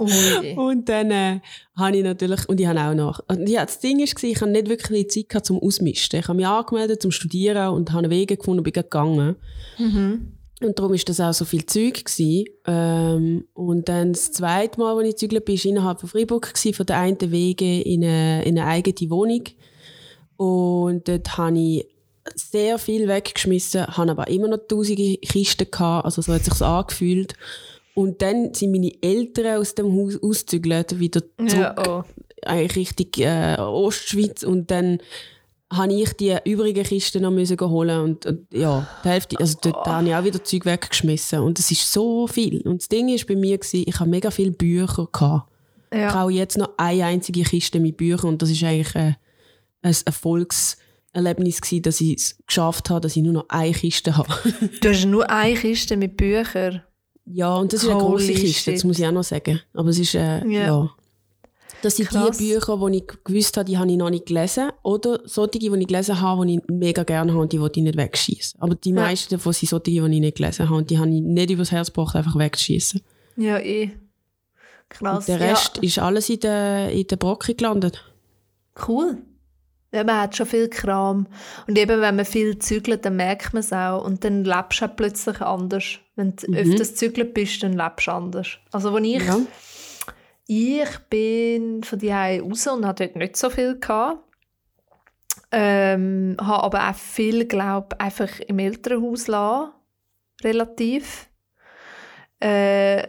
Ui. 0.00 0.54
Und 0.56 0.88
dann 0.88 1.10
äh, 1.10 1.40
habe 1.76 1.96
ich 1.96 2.02
natürlich, 2.02 2.48
und 2.48 2.60
ich 2.60 2.66
habe 2.66 2.80
auch 2.80 2.94
noch, 2.94 3.20
ja, 3.46 3.64
das 3.64 3.80
Ding 3.80 3.98
war, 3.98 4.24
ich 4.30 4.40
habe 4.40 4.50
nicht 4.50 4.68
wirklich 4.68 5.10
Zeit 5.10 5.28
gehabt 5.28 5.46
zum 5.46 5.58
Ausmisten. 5.58 6.20
Ich 6.20 6.28
habe 6.28 6.36
mich 6.36 6.46
angemeldet 6.46 7.02
zum 7.02 7.10
Studieren 7.10 7.74
und 7.74 7.90
habe 7.90 8.04
einen 8.04 8.10
Weg 8.10 8.28
gefunden 8.30 8.60
und 8.60 8.64
bin 8.64 8.72
gegangen. 8.72 9.36
Mhm. 9.78 10.32
Und 10.62 10.78
darum 10.78 10.92
war 10.92 10.98
das 10.98 11.20
auch 11.20 11.32
so 11.32 11.44
viel 11.44 11.64
Zeug. 11.64 12.04
Ähm, 12.66 13.44
und 13.54 13.88
dann 13.88 14.12
das 14.12 14.32
zweite 14.32 14.78
Mal, 14.78 14.96
als 14.96 15.06
ich 15.06 15.14
gezügelt 15.14 15.44
bin, 15.46 15.56
war 15.56 15.64
innerhalb 15.64 16.00
von 16.00 16.08
Freiburg, 16.08 16.52
gewesen, 16.54 16.74
von 16.74 16.86
der 16.86 16.98
einen 16.98 17.30
Wege 17.30 17.80
in 17.80 18.04
eine, 18.04 18.44
in 18.44 18.58
eine 18.58 18.68
eigene 18.68 19.10
Wohnung. 19.10 19.44
Und 20.36 21.08
dort 21.08 21.36
habe 21.38 21.58
ich 21.58 21.86
sehr 22.34 22.78
viel 22.78 23.08
weggeschmissen, 23.08 23.86
habe 23.86 24.10
aber 24.10 24.28
immer 24.28 24.48
noch 24.48 24.58
tausende 24.68 25.16
Kisten 25.18 25.70
gehabt, 25.70 26.04
also 26.04 26.22
so 26.22 26.32
hat 26.32 26.42
es 26.42 26.46
sich 26.46 26.62
angefühlt. 26.62 27.34
Und 27.94 28.22
dann 28.22 28.54
sind 28.54 28.72
meine 28.72 28.92
Eltern 29.02 29.60
aus 29.60 29.74
dem 29.74 29.92
Haus 29.92 30.16
ausgezügelt, 30.22 30.98
wieder 30.98 31.22
zurück, 31.36 31.52
ja, 31.52 31.74
oh. 31.88 32.04
eigentlich 32.42 32.76
Richtung 32.98 33.24
äh, 33.24 33.56
Ostschweiz. 33.58 34.42
Und 34.42 34.70
dann 34.70 34.98
habe 35.72 35.92
ich 35.92 36.12
die 36.14 36.36
übrigen 36.44 36.82
Kisten 36.82 37.22
noch 37.22 37.30
müssen 37.30 37.58
holen 37.60 38.00
und, 38.00 38.26
und 38.26 38.52
ja, 38.52 38.88
die 39.04 39.08
Hälfte, 39.08 39.38
also 39.38 39.56
dort 39.60 39.76
oh. 39.76 39.86
habe 39.86 40.08
ich 40.08 40.14
auch 40.14 40.24
wieder 40.24 40.42
Zeug 40.42 40.64
weggeschmissen 40.64 41.40
und 41.40 41.58
es 41.58 41.70
ist 41.70 41.92
so 41.92 42.26
viel. 42.26 42.60
Und 42.62 42.80
das 42.80 42.88
Ding 42.88 43.08
ist 43.08 43.26
bei 43.26 43.36
mir 43.36 43.56
gewesen, 43.56 43.84
ich 43.86 44.00
habe 44.00 44.10
mega 44.10 44.30
viele 44.30 44.50
Bücher 44.50 45.08
gehabt. 45.12 45.48
Ja. 45.92 46.08
Ich 46.08 46.14
habe 46.14 46.32
jetzt 46.32 46.58
noch 46.58 46.70
eine 46.76 47.04
einzige 47.04 47.42
Kiste 47.42 47.78
mit 47.78 47.96
Büchern 47.96 48.30
und 48.30 48.42
das 48.42 48.50
ist 48.50 48.62
eigentlich 48.64 48.94
ein, 48.96 49.16
ein 49.82 49.96
Erfolgserlebnis 50.04 51.60
gewesen, 51.60 51.82
dass 51.82 52.00
ich 52.00 52.16
es 52.16 52.38
geschafft 52.46 52.90
habe, 52.90 53.00
dass 53.00 53.16
ich 53.16 53.22
nur 53.22 53.32
noch 53.32 53.48
eine 53.48 53.72
Kiste 53.72 54.16
habe. 54.16 54.32
du 54.80 54.88
hast 54.88 55.04
nur 55.04 55.28
eine 55.30 55.54
Kiste 55.54 55.96
mit 55.96 56.16
Büchern? 56.16 56.82
Ja, 57.26 57.56
und 57.56 57.72
das 57.72 57.82
ist 57.82 57.88
eine 57.88 57.98
große 57.98 58.32
Kiste, 58.32 58.72
das 58.72 58.84
muss 58.84 58.98
ich 58.98 59.06
auch 59.06 59.12
noch 59.12 59.24
sagen. 59.24 59.60
Aber 59.74 59.88
es 59.90 59.98
ist, 59.98 60.14
äh, 60.14 60.44
ja. 60.46 60.66
ja. 60.66 60.90
Das 61.82 61.96
sind 61.96 62.10
Krass. 62.10 62.36
die 62.36 62.52
Bücher, 62.52 62.76
die 62.76 62.96
ich 62.98 63.04
gewusst 63.24 63.56
habe, 63.56 63.64
die 63.64 63.78
habe 63.78 63.90
ich 63.90 63.96
noch 63.96 64.10
nicht 64.10 64.26
gelesen. 64.26 64.70
Oder 64.82 65.20
solche, 65.24 65.58
die 65.58 65.66
ich 65.66 65.86
gelesen 65.86 66.20
habe, 66.20 66.46
die 66.46 66.56
ich 66.56 66.62
mega 66.68 67.04
gerne 67.04 67.32
habe 67.32 67.42
und 67.42 67.52
die 67.52 67.60
wollte 67.60 67.80
ich 67.80 67.84
nicht 67.84 67.96
wegschießen. 67.96 68.60
Aber 68.60 68.74
die 68.74 68.90
ja. 68.90 68.96
meisten 68.96 69.34
davon 69.34 69.52
sind 69.52 69.68
solche, 69.68 69.84
die 69.84 69.98
ich 69.98 70.20
nicht 70.20 70.36
gelesen 70.36 70.68
habe 70.68 70.78
und 70.78 70.90
die 70.90 70.98
habe 70.98 71.08
ich 71.08 71.20
nicht 71.22 71.50
übers 71.50 71.72
Herz 71.72 71.88
gebracht, 71.88 72.16
einfach 72.16 72.36
wegzuschießen. 72.36 73.00
Ja, 73.36 73.58
eh. 73.58 73.92
Krass. 74.90 75.20
Und 75.20 75.28
der 75.28 75.40
Rest 75.40 75.76
ja. 75.76 75.82
ist 75.82 75.98
alles 75.98 76.28
in 76.28 76.40
der, 76.40 76.90
in 76.90 77.06
der 77.06 77.16
Brocke 77.16 77.54
gelandet. 77.54 78.04
Cool. 78.86 79.18
Ja, 79.92 80.04
man 80.04 80.20
hat 80.20 80.36
schon 80.36 80.46
viel 80.46 80.68
Kram. 80.68 81.26
Und 81.66 81.76
eben, 81.76 82.00
wenn 82.00 82.16
man 82.16 82.24
viel 82.24 82.58
zügelt, 82.58 83.04
dann 83.04 83.16
merkt 83.16 83.52
man 83.52 83.60
es 83.60 83.72
auch. 83.72 84.04
Und 84.04 84.24
dann 84.24 84.44
lebst 84.44 84.80
du 84.80 84.84
auch 84.84 84.96
plötzlich 84.96 85.40
anders. 85.40 85.98
Wenn 86.14 86.36
du 86.36 86.50
mhm. 86.50 86.56
öfters 86.56 86.94
zügelt 86.94 87.34
bist, 87.34 87.62
dann 87.62 87.72
lebst 87.72 88.06
du 88.06 88.12
anders. 88.12 88.48
Also, 88.72 88.94
als 88.94 89.04
ich... 89.04 89.26
Ja 89.26 89.38
ich 90.52 90.98
bin 91.08 91.84
von 91.84 92.00
die 92.00 92.10
raus 92.10 92.66
und 92.66 92.84
hatte 92.84 93.06
dort 93.06 93.14
nicht 93.14 93.36
so 93.36 93.50
viel 93.50 93.78
gehabt. 93.78 94.18
Ähm, 95.52 96.36
habe 96.40 96.64
aber 96.64 96.90
auch 96.90 96.94
viel, 96.96 97.46
glaube 97.46 98.00
einfach 98.00 98.40
im 98.40 98.58
Elternhaus 98.58 99.28
lassen, 99.28 99.70
relativ. 100.42 101.28
Äh, 102.40 103.06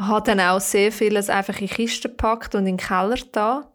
habe 0.00 0.26
dann 0.26 0.38
auch 0.38 0.60
sehr 0.60 0.92
vieles 0.92 1.28
einfach 1.28 1.60
in 1.60 1.68
Kisten 1.68 2.12
gepackt 2.12 2.54
und 2.54 2.60
in 2.68 2.76
den 2.76 2.86
Keller 2.86 3.18
da 3.32 3.72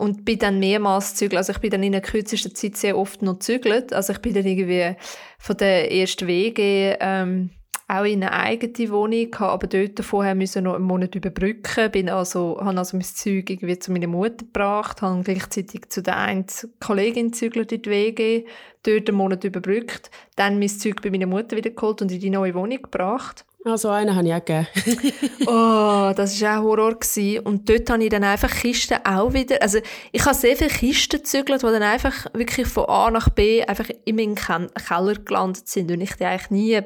und 0.00 0.24
bin 0.24 0.38
dann 0.38 0.58
mehrmals 0.58 1.14
zügelt. 1.14 1.36
Also 1.36 1.52
ich 1.52 1.58
bin 1.58 1.70
dann 1.70 1.82
in 1.82 1.92
der 1.92 2.00
kürzesten 2.00 2.54
Zeit 2.54 2.76
sehr 2.76 2.96
oft 2.96 3.20
noch 3.20 3.38
zügelt. 3.38 3.92
Also 3.92 4.14
ich 4.14 4.18
bin 4.20 4.32
dann 4.32 4.46
irgendwie 4.46 4.96
von 5.38 5.58
der 5.58 5.92
ersten 5.92 6.26
WG 6.26 6.96
ähm, 6.98 7.50
auch 7.86 8.04
in 8.04 8.22
eine 8.22 8.32
eigene 8.32 8.90
Wohnung, 8.90 9.28
habe 9.38 9.52
aber 9.52 9.66
dort 9.66 10.00
vorher 10.00 10.34
müssen 10.34 10.64
noch 10.64 10.76
einen 10.76 10.84
Monat 10.84 11.14
überbrücken, 11.16 11.90
bin 11.90 12.08
also, 12.08 12.58
habe 12.60 12.78
also 12.78 12.96
mein 12.96 13.04
Zeug 13.04 13.50
irgendwie 13.50 13.78
zu 13.78 13.92
meiner 13.92 14.06
Mutter 14.06 14.44
gebracht, 14.44 15.02
habe 15.02 15.22
gleichzeitig 15.22 15.90
zu 15.90 16.00
der 16.00 16.16
einen 16.16 16.46
Kollegin 16.78 17.34
zügelt 17.34 17.70
in 17.72 17.82
die 17.82 17.90
WG, 17.90 18.44
dort 18.84 19.08
einen 19.08 19.18
Monat 19.18 19.44
überbrückt, 19.44 20.10
dann 20.36 20.58
mein 20.58 20.68
Zeug 20.68 21.02
bei 21.02 21.10
meiner 21.10 21.26
Mutter 21.26 21.56
wieder 21.56 21.70
geholt 21.70 22.00
und 22.00 22.10
in 22.10 22.20
die 22.20 22.30
neue 22.30 22.54
Wohnung 22.54 22.80
gebracht. 22.80 23.44
Also 23.64 23.90
einen 23.90 24.16
habe 24.16 24.26
ich 24.26 24.34
auch 24.34 24.44
gegeben. 24.44 24.66
oh, 25.46 26.12
das 26.16 26.40
war 26.40 26.58
auch 26.58 26.64
Horror. 26.64 26.94
Gewesen. 26.98 27.40
Und 27.40 27.68
dort 27.68 27.90
habe 27.90 28.02
ich 28.02 28.10
dann 28.10 28.24
einfach 28.24 28.50
Kisten 28.50 28.98
auch 29.04 29.32
wieder, 29.32 29.60
also 29.60 29.78
ich 30.12 30.24
habe 30.24 30.34
sehr 30.34 30.56
viele 30.56 30.70
Kisten 30.70 31.18
gezügelt, 31.18 31.62
die 31.62 31.66
dann 31.66 31.82
einfach 31.82 32.26
wirklich 32.32 32.66
von 32.66 32.86
A 32.88 33.10
nach 33.10 33.28
B 33.28 33.62
einfach 33.64 33.88
in 34.04 34.16
meinen 34.16 34.34
Keller 34.34 35.14
gelandet 35.14 35.68
sind 35.68 35.90
und 35.90 36.00
ich 36.00 36.14
die 36.14 36.24
eigentlich 36.24 36.50
nie 36.50 36.80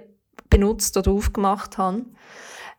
benutzt 0.51 0.97
oder 0.97 1.13
aufgemacht 1.13 1.79
habe. 1.79 2.05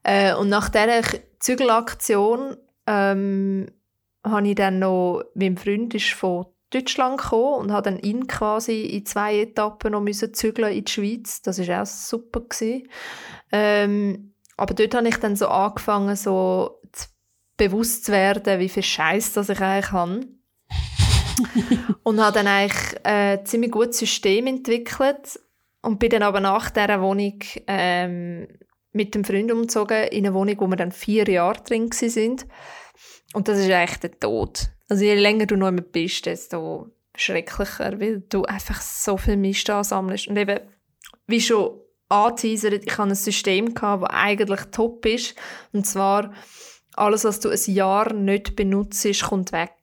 Äh, 0.04 0.36
und 0.36 0.50
nach 0.50 0.70
dieser 0.70 1.02
Zügelaktion 1.40 2.58
ähm, 2.88 3.68
habe 4.24 4.48
ich 4.48 4.56
dann 4.56 4.80
noch, 4.80 5.24
mein 5.36 5.58
Freund 5.58 5.94
ist 5.94 6.12
von 6.12 6.48
Deutschland 6.72 7.22
gekommen 7.22 7.62
und 7.62 7.72
hat 7.72 7.86
dann 7.86 8.00
ihn 8.00 8.28
quasi 8.28 8.82
in 8.82 9.06
zwei 9.06 9.40
Etappen 9.40 9.92
noch 9.92 10.02
müssen 10.02 10.34
zügeln 10.34 10.74
in 10.74 10.86
die 10.86 10.92
Schweiz. 10.92 11.42
Das 11.42 11.60
war 11.60 11.82
auch 11.82 11.86
super 11.86 12.44
Ähm, 13.52 14.34
aber 14.58 14.74
dort 14.74 14.96
habe 14.96 15.08
ich 15.08 15.18
dann 15.18 15.36
so 15.36 15.48
angefangen, 15.48 16.16
so 16.16 16.82
zu, 16.92 17.08
bewusst 17.58 18.06
zu 18.06 18.12
werden, 18.12 18.60
wie 18.60 18.70
viel 18.70 18.84
Scheiß 18.84 19.34
das 19.34 19.50
ich 19.50 19.62
eigentlich 19.62 19.92
habe. 19.92 20.28
und 22.04 22.22
habe 22.22 22.34
dann 22.34 22.48
eigentlich 22.48 23.06
ein 23.06 23.46
ziemlich 23.46 23.72
gutes 23.72 24.00
System 24.00 24.48
entwickelt, 24.48 25.40
und 25.86 26.00
bin 26.00 26.10
dann 26.10 26.24
aber 26.24 26.40
nach 26.40 26.72
dieser 26.72 27.00
Wohnung 27.02 27.40
ähm, 27.68 28.48
mit 28.92 29.14
dem 29.14 29.24
Freund 29.24 29.52
umgezogen 29.52 30.08
in 30.08 30.26
eine 30.26 30.34
Wohnung, 30.34 30.56
wo 30.60 30.68
wir 30.68 30.78
dann 30.78 30.92
vier 30.92 31.30
Jahre 31.30 31.62
drin 31.62 31.92
sind. 31.92 32.48
Und 33.34 33.48
das 33.48 33.60
ist 33.60 33.70
eigentlich 33.70 34.00
der 34.00 34.20
Tod. 34.20 34.70
Also 34.90 35.04
je 35.04 35.16
länger 35.16 35.46
du 35.46 35.56
noch 35.56 35.70
immer 35.70 35.82
bist, 35.82 36.26
desto 36.26 36.92
schrecklicher, 37.16 38.00
weil 38.00 38.22
du 38.30 38.44
einfach 38.44 38.82
so 38.82 39.18
viel 39.18 39.38
Mist 39.38 39.70
ansammelst. 39.70 40.28
Und 40.28 40.38
eben, 40.38 40.60
wie 41.28 41.42
schon 41.42 41.80
angeteasert, 42.10 42.84
ich 42.86 42.98
hatte 42.98 43.10
ein 43.10 43.16
System, 43.16 43.74
gehabt, 43.74 44.04
das 44.04 44.10
eigentlich 44.12 44.62
top 44.72 45.06
ist. 45.06 45.36
Und 45.74 45.88
zwar, 45.88 46.34
alles, 46.94 47.24
was 47.24 47.40
du 47.40 47.50
ein 47.50 47.74
Jahr 47.74 48.14
nicht 48.14 48.56
benutzt, 48.56 49.24
kommt 49.24 49.52
weg. 49.52 49.74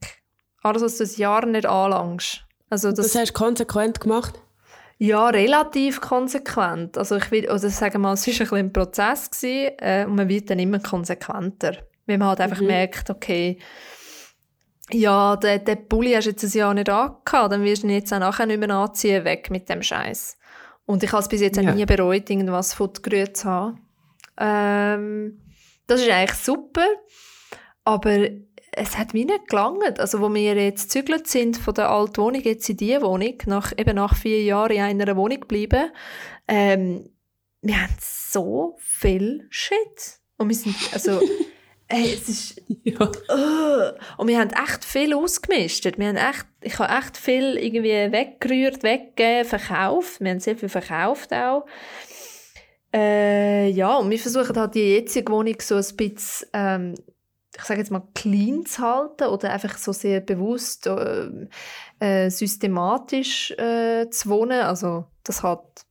Alles, 0.63 0.83
was 0.83 0.99
du 0.99 1.05
ein 1.05 1.21
Jahr 1.21 1.47
nicht 1.47 1.67
anlangst. 1.67 2.45
Also 2.71 2.91
das, 2.91 3.13
das 3.13 3.15
hast 3.17 3.31
du 3.31 3.35
konsequent 3.35 4.01
gemacht? 4.01 4.41
Ja, 4.99 5.29
relativ 5.29 6.01
konsequent. 6.01 6.97
Also 6.97 7.17
ich 7.17 7.31
will, 7.33 7.51
oder 7.51 7.59
sagen 7.59 8.01
mal, 8.01 8.13
es 8.13 8.27
war 8.27 8.33
ein, 8.33 8.39
bisschen 8.39 8.57
ein 8.57 8.73
Prozess 8.73 9.31
gewesen, 9.31 9.73
äh, 9.79 10.05
und 10.07 10.15
man 10.15 10.29
wird 10.29 10.49
dann 10.49 10.61
immer 10.61 10.79
konsequenter. 10.79 11.77
Weil 12.07 12.19
man 12.19 12.29
halt 12.29 12.41
einfach 12.41 12.61
mhm. 12.61 12.69
merkt, 12.69 13.11
okay, 13.11 13.59
ja, 14.93 15.37
den, 15.37 15.65
den 15.65 15.89
Pulli 15.89 16.13
hast 16.13 16.27
du 16.27 16.31
jetzt 16.31 16.45
ein 16.45 16.59
Jahr 16.59 16.75
nicht 16.75 16.89
angehabt, 16.89 17.53
dann 17.53 17.65
wirst 17.65 17.83
du 17.83 17.87
ihn 17.87 17.95
jetzt 17.95 18.13
auch 18.13 18.19
nachher 18.19 18.47
nicht 18.47 18.61
mehr 18.61 18.71
anziehen, 18.71 19.25
weg 19.25 19.51
mit 19.51 19.69
dem 19.69 19.83
Scheiß. 19.83 20.39
Und 20.85 21.03
ich 21.03 21.13
habe 21.13 21.23
es 21.23 21.29
bis 21.29 21.41
jetzt 21.41 21.57
ja. 21.57 21.73
nie 21.73 21.87
bereut, 21.87 22.29
irgendwas 22.29 22.75
fortgerührt 22.75 23.37
zu 23.37 23.49
haben. 23.49 23.81
Ähm, 24.39 25.41
das 25.87 26.01
ist 26.01 26.11
eigentlich 26.11 26.39
super, 26.39 26.87
aber 27.85 28.29
es 28.73 28.99
hat 28.99 29.15
mir 29.15 29.27
nicht 29.27 29.49
gelangt. 29.49 30.01
Also, 30.01 30.21
wo 30.21 30.33
wir 30.33 30.55
jetzt 30.55 30.93
gezügelt 30.93 31.27
sind 31.27 31.57
von 31.57 31.75
der 31.75 31.91
alten 31.91 32.17
Wohnung 32.17 32.43
jetzt 32.43 32.69
in 32.69 32.77
diese 32.77 33.03
Wohnung, 33.03 33.35
nach, 33.47 33.73
eben 33.77 33.97
nach 33.97 34.17
vier 34.17 34.43
Jahren 34.43 34.73
in 34.73 35.01
einer 35.03 35.17
Wohnung 35.17 35.41
geblieben, 35.41 35.91
ähm, 36.49 37.11
wir 37.61 37.81
haben 37.81 37.97
so 38.01 38.77
viel 38.81 39.47
Shit. 39.51 40.19
Und 40.37 40.49
wir 40.49 40.57
sind, 40.57 40.75
also, 40.93 41.21
hey, 41.93 42.15
es 42.15 42.29
ist, 42.29 42.63
ja. 42.85 43.01
Uh, 43.03 43.93
und 44.17 44.29
wir 44.29 44.39
haben 44.39 44.51
echt 44.51 44.85
viel 44.85 45.15
ausgemistet. 45.15 45.99
Wir 45.99 46.09
haben 46.09 46.17
echt, 46.17 46.47
ich 46.61 46.79
habe 46.79 46.93
echt 46.93 47.17
viel 47.17 47.57
irgendwie 47.57 48.13
weggerührt, 48.13 48.83
weggegeben, 48.83 49.45
verkauft. 49.45 50.21
Wir 50.21 50.31
haben 50.31 50.41
sehr 50.41 50.57
viel 50.57 50.69
verkauft 50.69 51.33
auch. 51.33 51.67
Äh, 52.95 53.71
ja, 53.71 53.97
und 53.97 54.11
wir 54.11 54.19
versuchen 54.19 54.57
halt 54.57 54.75
die 54.75 54.95
jetzige 54.95 55.33
Wohnung 55.33 55.57
so 55.61 55.77
ein 55.77 55.97
bisschen 55.97 56.49
ähm, 56.53 56.95
ich 57.57 57.63
sage 57.65 57.81
jetzt 57.81 57.91
mal, 57.91 58.09
clean 58.15 58.65
zu 58.65 58.83
halten 58.83 59.25
oder 59.25 59.53
einfach 59.53 59.77
so 59.77 59.93
sehr 59.93 60.21
bewusst, 60.21 60.87
äh, 60.87 61.29
äh, 62.01 62.31
systematisch 62.31 63.51
äh, 63.53 64.09
zu 64.11 64.31
wohnen. 64.31 64.63
Also 64.63 65.05
das 65.25 65.43
hat 65.43 65.85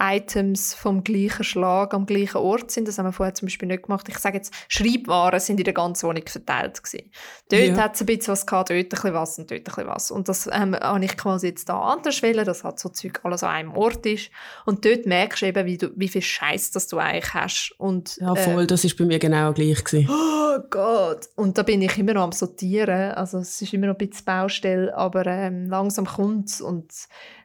Items 0.00 0.74
vom 0.74 1.04
gleichen 1.04 1.44
Schlag 1.44 1.92
am 1.92 2.06
gleichen 2.06 2.38
Ort 2.38 2.70
sind. 2.70 2.88
Das 2.88 2.98
haben 2.98 3.06
wir 3.06 3.12
vorher 3.12 3.34
zum 3.34 3.46
Beispiel 3.46 3.68
nicht 3.68 3.84
gemacht. 3.84 4.08
Ich 4.08 4.18
sage 4.18 4.38
jetzt, 4.38 4.52
Schreibwaren 4.68 5.40
sind 5.40 5.60
in 5.60 5.64
der 5.64 5.74
ganzen 5.74 6.08
Wohnung 6.08 6.26
verteilt 6.26 6.82
gewesen. 6.82 7.10
Dort 7.50 7.62
ja. 7.62 7.76
hat 7.76 7.94
es 7.94 8.00
ein 8.00 8.06
bisschen 8.06 8.32
was 8.32 8.46
gehabt, 8.46 8.70
dort 8.70 8.78
ein 8.78 8.88
bisschen 8.88 9.14
was 9.14 9.38
und 9.38 9.50
dort 9.50 9.60
ein 9.60 9.64
bisschen 9.64 9.86
was. 9.86 10.10
Und 10.10 10.28
das 10.28 10.48
ähm, 10.50 10.74
habe 10.74 11.04
ich 11.04 11.16
quasi 11.16 11.48
jetzt 11.48 11.68
da 11.68 11.80
anders 11.80 12.22
wählen, 12.22 12.44
dass 12.44 12.64
halt 12.64 12.78
so 12.78 12.88
Zeug 12.88 13.20
alles 13.24 13.42
an 13.42 13.50
einem 13.50 13.76
Ort 13.76 14.06
ist. 14.06 14.30
Und 14.64 14.84
dort 14.84 15.06
merkst 15.06 15.42
du 15.42 15.46
eben, 15.46 15.66
wie, 15.66 15.78
du, 15.78 15.90
wie 15.96 16.08
viel 16.08 16.22
Scheiß 16.22 16.70
das 16.70 16.88
du 16.88 16.98
eigentlich 16.98 17.34
hast. 17.34 17.74
Und, 17.78 18.16
ja, 18.16 18.34
voll, 18.34 18.64
äh, 18.64 18.66
das 18.66 18.84
ist 18.84 18.96
bei 18.96 19.04
mir 19.04 19.18
genau 19.18 19.52
gleich 19.52 19.84
gewesen. 19.84 20.08
Oh 20.10 20.58
Gott! 20.70 21.28
Und 21.36 21.58
da 21.58 21.62
bin 21.62 21.80
ich 21.82 21.96
immer 21.98 22.14
noch 22.14 22.24
am 22.24 22.32
Sortieren. 22.32 23.12
Also 23.12 23.38
es 23.38 23.60
ist 23.62 23.72
immer 23.72 23.86
noch 23.86 23.94
ein 23.94 24.08
bisschen 24.08 24.24
Baustelle, 24.24 24.96
aber 24.96 25.26
ähm, 25.26 25.66
langsam 25.68 26.06
kommt 26.06 26.48
es 26.48 26.60
und 26.60 26.92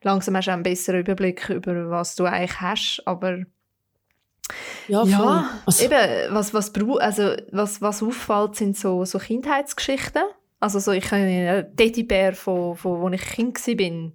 langsam 0.05 0.37
hast 0.37 0.47
du 0.47 0.51
einen 0.51 0.63
besseren 0.63 1.01
Überblick 1.01 1.49
über 1.49 1.89
was 1.89 2.15
du 2.15 2.25
eigentlich 2.25 2.61
hast, 2.61 3.01
aber 3.05 3.39
ja, 4.87 5.03
ja 5.03 5.49
also. 5.65 5.83
eben, 5.83 6.33
was, 6.33 6.53
was, 6.53 6.71
also, 6.99 7.35
was, 7.51 7.81
was 7.81 8.03
auffällt, 8.03 8.55
sind 8.55 8.77
so, 8.77 9.03
so 9.03 9.17
Kindheitsgeschichten. 9.17 10.21
Also 10.59 10.79
so, 10.79 10.91
ich 10.91 11.05
habe 11.05 11.23
einen 11.23 11.75
Teddybär, 11.75 12.33
von, 12.33 12.75
von 12.75 13.01
wo 13.01 13.09
ich 13.09 13.21
Kind 13.21 13.57
war. 13.67 14.11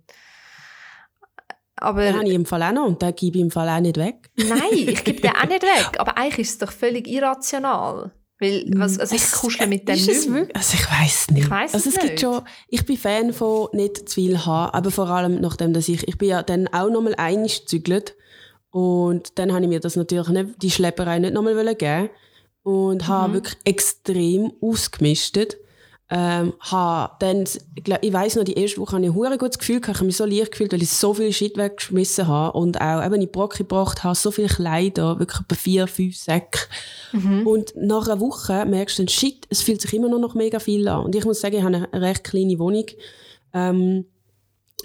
Aber, 1.76 2.02
den 2.02 2.14
habe 2.14 2.28
ich 2.28 2.34
im 2.34 2.46
Fall 2.46 2.62
auch 2.62 2.72
noch 2.72 2.86
und 2.86 3.02
den 3.02 3.14
gebe 3.14 3.38
ich 3.38 3.42
im 3.42 3.50
Fall 3.50 3.68
auch 3.68 3.80
nicht 3.80 3.96
weg. 3.96 4.30
Nein, 4.36 4.60
ich 4.72 5.02
gebe 5.02 5.20
den 5.20 5.30
auch 5.30 5.44
nicht 5.48 5.62
weg. 5.62 5.98
Aber 5.98 6.16
eigentlich 6.16 6.40
ist 6.40 6.50
es 6.50 6.58
doch 6.58 6.72
völlig 6.72 7.08
irrational. 7.08 8.12
Weil, 8.40 8.64
was, 8.74 8.98
also 8.98 9.14
ich 9.14 9.30
kuschle 9.32 9.66
mit 9.66 9.86
dem 9.86 9.94
nicht 9.94 10.08
Also 10.54 10.74
ich 10.74 10.90
weiß 10.90 11.30
nicht. 11.30 11.44
Ich 11.44 11.50
weiss 11.50 11.74
also 11.74 11.90
es, 11.90 11.94
es 11.94 12.02
nicht. 12.02 12.08
Gibt 12.08 12.20
schon, 12.20 12.42
ich 12.68 12.86
bin 12.86 12.96
Fan 12.96 13.32
von 13.34 13.68
nicht 13.72 14.08
zu 14.08 14.14
viel 14.14 14.46
haben, 14.46 14.72
aber 14.72 14.90
vor 14.90 15.08
allem 15.10 15.40
nachdem, 15.42 15.74
dass 15.74 15.88
ich, 15.88 16.08
ich 16.08 16.16
bin 16.16 16.30
ja 16.30 16.42
dann 16.42 16.66
auch 16.68 16.88
nochmal 16.88 17.14
einig 17.16 17.60
gezügelt 17.60 18.16
und 18.70 19.38
dann 19.38 19.52
habe 19.52 19.64
ich 19.64 19.68
mir 19.68 19.80
das 19.80 19.96
natürlich 19.96 20.28
nicht, 20.28 20.62
die 20.62 20.70
Schlepperei 20.70 21.18
nicht 21.18 21.34
nochmal 21.34 21.74
geben 21.74 22.08
und 22.62 23.08
habe 23.08 23.28
mhm. 23.28 23.34
wirklich 23.34 23.56
extrem 23.64 24.52
ausgemistet. 24.62 25.58
Ähm, 26.12 26.54
dann, 27.20 27.44
ich 28.02 28.12
weiss 28.12 28.34
noch, 28.34 28.42
die 28.42 28.54
erste 28.54 28.80
Woche 28.80 28.96
hatte 28.96 29.06
ich 29.06 29.12
ein 29.14 29.38
gutes 29.38 29.58
Gefühl, 29.58 29.80
ich 29.80 29.86
habe 29.86 30.04
mich 30.04 30.16
so 30.16 30.24
leicht 30.24 30.50
gefühlt, 30.50 30.72
weil 30.72 30.82
ich 30.82 30.90
so 30.90 31.14
viel 31.14 31.32
Shit 31.32 31.56
weggeschmissen 31.56 32.26
habe 32.26 32.58
und 32.58 32.80
auch 32.80 33.04
eben 33.04 33.14
in 33.14 33.20
die 33.20 33.26
Brocke 33.28 33.58
gebracht 33.58 34.02
habe, 34.02 34.16
so 34.16 34.32
viele 34.32 34.48
Kleider, 34.48 35.20
wirklich 35.20 35.40
etwa 35.40 35.54
vier, 35.54 35.86
fünf 35.86 36.16
Säcke. 36.16 36.58
Mhm. 37.12 37.46
Und 37.46 37.74
nach 37.76 38.08
einer 38.08 38.20
Woche 38.20 38.64
merkst 38.64 38.98
du 38.98 39.02
dann, 39.02 39.08
shit, 39.08 39.46
es 39.50 39.62
fühlt 39.62 39.80
sich 39.80 39.94
immer 39.94 40.08
noch, 40.08 40.18
noch 40.18 40.34
mega 40.34 40.58
viel 40.58 40.88
an. 40.88 41.04
Und 41.04 41.14
ich 41.14 41.24
muss 41.24 41.40
sagen, 41.40 41.56
ich 41.56 41.62
habe 41.62 41.88
eine 41.92 42.02
recht 42.02 42.24
kleine 42.24 42.58
Wohnung. 42.58 42.86
Ähm, 43.54 44.06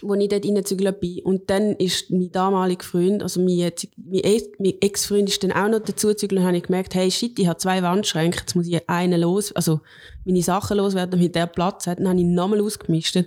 wo 0.01 0.13
ich 0.15 0.29
dort 0.29 0.45
reingezügelt 0.45 0.99
bin. 0.99 1.19
Und 1.23 1.49
dann 1.49 1.73
ist 1.73 2.11
mein 2.11 2.31
damaliger 2.31 2.83
Freund, 2.83 3.23
also 3.23 3.39
mein, 3.39 3.71
mein 3.97 4.73
Ex-Freund 4.81 5.29
ist 5.29 5.43
dann 5.43 5.51
auch 5.51 5.69
noch 5.69 5.79
dazugezügelt 5.79 6.41
und 6.41 6.47
habe 6.47 6.57
ich 6.57 6.63
gemerkt, 6.63 6.95
hey, 6.95 7.09
shit, 7.11 7.37
ich 7.39 7.47
habe 7.47 7.57
zwei 7.57 7.81
Wandschränke, 7.81 8.39
jetzt 8.39 8.55
muss 8.55 8.67
ich 8.67 8.89
einen 8.89 9.21
los, 9.21 9.51
also 9.53 9.81
meine 10.25 10.41
Sachen 10.41 10.77
loswerden, 10.77 11.11
damit 11.11 11.35
der 11.35 11.47
Platz 11.47 11.87
hat. 11.87 11.99
Dann 11.99 12.09
habe 12.09 12.19
ich 12.19 12.25
nochmal 12.25 12.61
ausgemischt. 12.61 13.17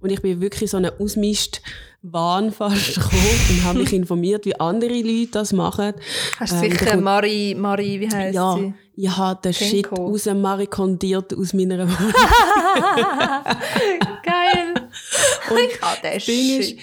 Und 0.00 0.10
ich 0.12 0.20
bin 0.20 0.40
wirklich 0.40 0.70
so 0.70 0.76
einen 0.76 0.92
ausmischt 0.98 1.60
Wahn 2.12 2.52
fast 2.52 2.94
gekommen 2.94 3.40
und 3.50 3.64
habe 3.64 3.78
mich 3.80 3.92
informiert, 3.92 4.44
wie 4.44 4.58
andere 4.58 4.94
Leute 5.00 5.30
das 5.32 5.52
machen. 5.52 5.94
Hast 6.38 6.52
du 6.52 6.64
ähm, 6.64 6.72
sicher 6.72 6.96
Marie, 6.98 7.54
Marie, 7.54 8.00
wie 8.00 8.08
heisst 8.08 8.34
ja, 8.34 8.54
sie? 8.54 8.74
Ja, 8.94 9.10
ich 9.10 9.16
habe 9.16 9.40
den. 9.42 9.52
Shit 9.52 9.90
raus 9.90 10.26
marikondiert 10.26 11.34
aus 11.34 11.52
meiner 11.52 11.78
Wohnung. 11.88 12.12
Geil. 14.22 14.65
Und 15.50 15.58
ich 15.58 15.80
habe 15.80 16.00
den 16.02 16.20
Shit. 16.20 16.60
Ist, 16.60 16.76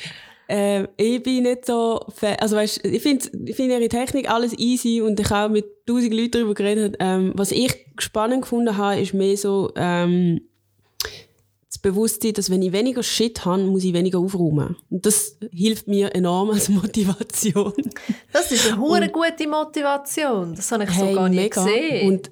äh, 0.48 0.84
ich 0.98 1.24
bin 1.24 1.44
nicht 1.44 1.66
so. 1.66 2.06
Also 2.40 2.56
weißt, 2.56 2.86
ich 2.86 3.02
finde 3.02 3.30
ich 3.46 3.56
find 3.56 3.72
ihre 3.72 3.88
Technik 3.90 4.30
alles 4.30 4.54
easy 4.58 5.02
und 5.02 5.20
ich 5.20 5.30
habe 5.30 5.54
mit 5.54 5.66
tausend 5.86 6.14
Leuten 6.14 6.32
darüber 6.32 6.54
geredet. 6.54 6.98
Ähm, 7.00 7.32
was 7.36 7.52
ich 7.52 7.86
spannend 7.98 8.42
gefunden 8.42 8.78
habe, 8.78 9.00
ist 9.00 9.14
mehr 9.14 9.38
so 9.38 9.72
ähm, 9.76 10.42
das 11.70 11.80
Bewusstsein, 11.80 12.34
dass 12.34 12.52
wenn 12.52 12.62
ich 12.62 12.72
weniger 12.72 13.02
Shit 13.02 13.46
habe, 13.46 13.64
muss 13.64 13.84
ich 13.84 13.94
weniger 13.94 14.20
aufräumen. 14.20 14.76
Und 14.92 15.06
das 15.06 15.38
hilft 15.52 15.88
mir 15.88 16.14
enorm 16.14 16.52
als 16.52 16.70
Motivation. 16.70 17.74
Das 18.32 18.52
ist 18.52 18.68
eine 18.68 18.78
hure 18.82 19.10
gute 19.10 19.48
Motivation. 19.48 20.54
Das 20.56 20.72
habe 20.72 20.84
ich 20.84 20.92
hey, 20.92 21.10
so 21.10 21.16
gar 21.16 21.30
nicht 21.30 21.42
mega. 21.42 21.64
gesehen. 21.64 22.08
Und 22.10 22.32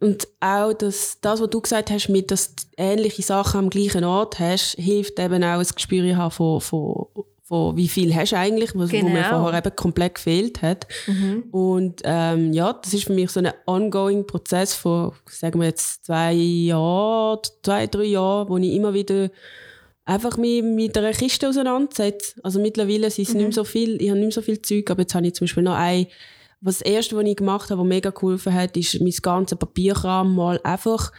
und 0.00 0.28
auch 0.40 0.72
das, 0.72 1.18
das, 1.20 1.40
was 1.40 1.50
du 1.50 1.60
gesagt 1.60 1.90
hast, 1.90 2.08
mit, 2.08 2.30
dass 2.30 2.54
du 2.54 2.62
ähnliche 2.76 3.22
Sachen 3.22 3.58
am 3.58 3.70
gleichen 3.70 4.04
Ort 4.04 4.38
hast, 4.38 4.76
hilft 4.78 5.18
eben 5.18 5.42
auch 5.42 5.58
ein 5.58 5.66
Gespür 5.66 6.16
haben 6.16 6.30
von, 6.30 6.60
von, 6.60 7.06
von 7.42 7.76
wie 7.76 7.88
viel 7.88 8.14
hast 8.14 8.30
du 8.30 8.36
eigentlich, 8.36 8.76
was, 8.76 8.90
genau. 8.90 9.06
wo 9.06 9.08
mir 9.08 9.22
genau. 9.22 9.42
vorher 9.42 9.58
eben 9.58 9.74
komplett 9.74 10.14
gefehlt 10.14 10.62
hat. 10.62 10.86
Mhm. 11.08 11.44
Und 11.50 12.00
ähm, 12.04 12.52
ja, 12.52 12.72
das 12.74 12.94
ist 12.94 13.04
für 13.04 13.12
mich 13.12 13.30
so 13.30 13.40
ein 13.40 13.50
ongoing 13.66 14.24
Prozess 14.24 14.74
von, 14.74 15.12
sagen 15.26 15.58
wir 15.58 15.66
jetzt, 15.66 16.04
zwei 16.06 16.32
Jahren, 16.32 17.40
zwei, 17.64 17.88
drei 17.88 18.04
Jahren, 18.04 18.48
wo 18.48 18.56
ich 18.56 18.72
immer 18.72 18.94
wieder 18.94 19.30
einfach 20.04 20.36
mich 20.36 20.62
mit 20.62 20.96
einer 20.96 21.12
Kiste 21.12 21.48
auseinandersetze. 21.48 22.40
Also 22.44 22.60
mittlerweile 22.60 23.10
sind 23.10 23.26
es 23.26 23.34
mhm. 23.34 23.38
nicht 23.38 23.46
mehr 23.46 23.54
so 23.54 23.64
viel, 23.64 24.00
ich 24.00 24.10
habe 24.10 24.18
nicht 24.20 24.26
mehr 24.26 24.32
so 24.32 24.42
viel 24.42 24.62
Zeug, 24.62 24.90
aber 24.90 25.00
jetzt 25.00 25.14
habe 25.16 25.26
ich 25.26 25.34
zum 25.34 25.46
Beispiel 25.46 25.64
noch 25.64 25.74
ein 25.74 26.06
was 26.60 26.78
das 26.78 26.86
erste, 26.86 27.16
was 27.16 27.24
ich 27.24 27.36
gemacht 27.36 27.70
habe, 27.70 27.80
was 27.80 27.88
mega 27.88 28.10
geholfen 28.10 28.52
hat, 28.52 28.76
ist 28.76 29.00
mein 29.00 29.14
ganzes 29.22 29.58
Papierkram 29.58 30.34
mal 30.34 30.60
einfach 30.64 31.12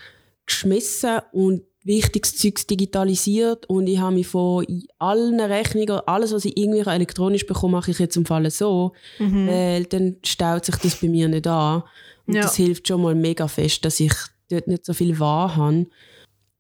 geschmissen 0.46 1.20
und 1.32 1.62
wichtiges 1.84 2.36
Zeug 2.36 2.68
digitalisiert 2.68 3.66
und 3.68 3.88
ich 3.88 4.00
habe 4.00 4.16
mich 4.16 4.28
von 4.28 4.66
allen 5.00 5.40
Rechnungen, 5.40 6.02
alles, 6.06 6.34
was 6.34 6.46
ich 6.46 6.58
irgendwie 6.58 6.88
elektronisch 6.88 7.46
bekomme, 7.46 7.78
mache 7.78 7.92
ich 7.92 8.00
jetzt 8.00 8.18
im 8.18 8.26
Fall 8.26 8.50
so, 8.52 8.94
mhm. 9.18 9.48
weil 9.48 9.86
dann 9.86 10.18
staut 10.24 10.66
sich 10.66 10.76
das 10.76 10.98
bei 10.98 11.08
mir 11.08 11.28
nicht 11.30 11.48
an. 11.48 11.84
Und 12.28 12.36
ja. 12.36 12.42
das 12.42 12.56
hilft 12.56 12.88
schon 12.88 13.02
mal 13.02 13.16
mega 13.16 13.48
fest, 13.48 13.86
dass 13.86 14.00
ich 14.00 14.14
dort 14.52 14.68
nicht 14.68 14.86
so 14.86 14.94
viel 14.94 15.20
wahr 15.20 15.56
habe. 15.56 15.88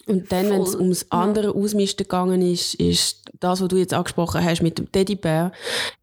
Und 0.09 0.31
dann, 0.31 0.49
wenn 0.49 0.61
es 0.63 0.75
ums 0.75 1.05
andere 1.11 1.51
Ausmisten 1.51 2.03
gegangen 2.03 2.41
ist, 2.41 2.73
ist 2.75 3.21
das, 3.39 3.61
was 3.61 3.67
du 3.67 3.77
jetzt 3.77 3.93
angesprochen 3.93 4.43
hast 4.43 4.63
mit 4.63 4.79
dem 4.79 4.91
Teddybär. 4.91 5.51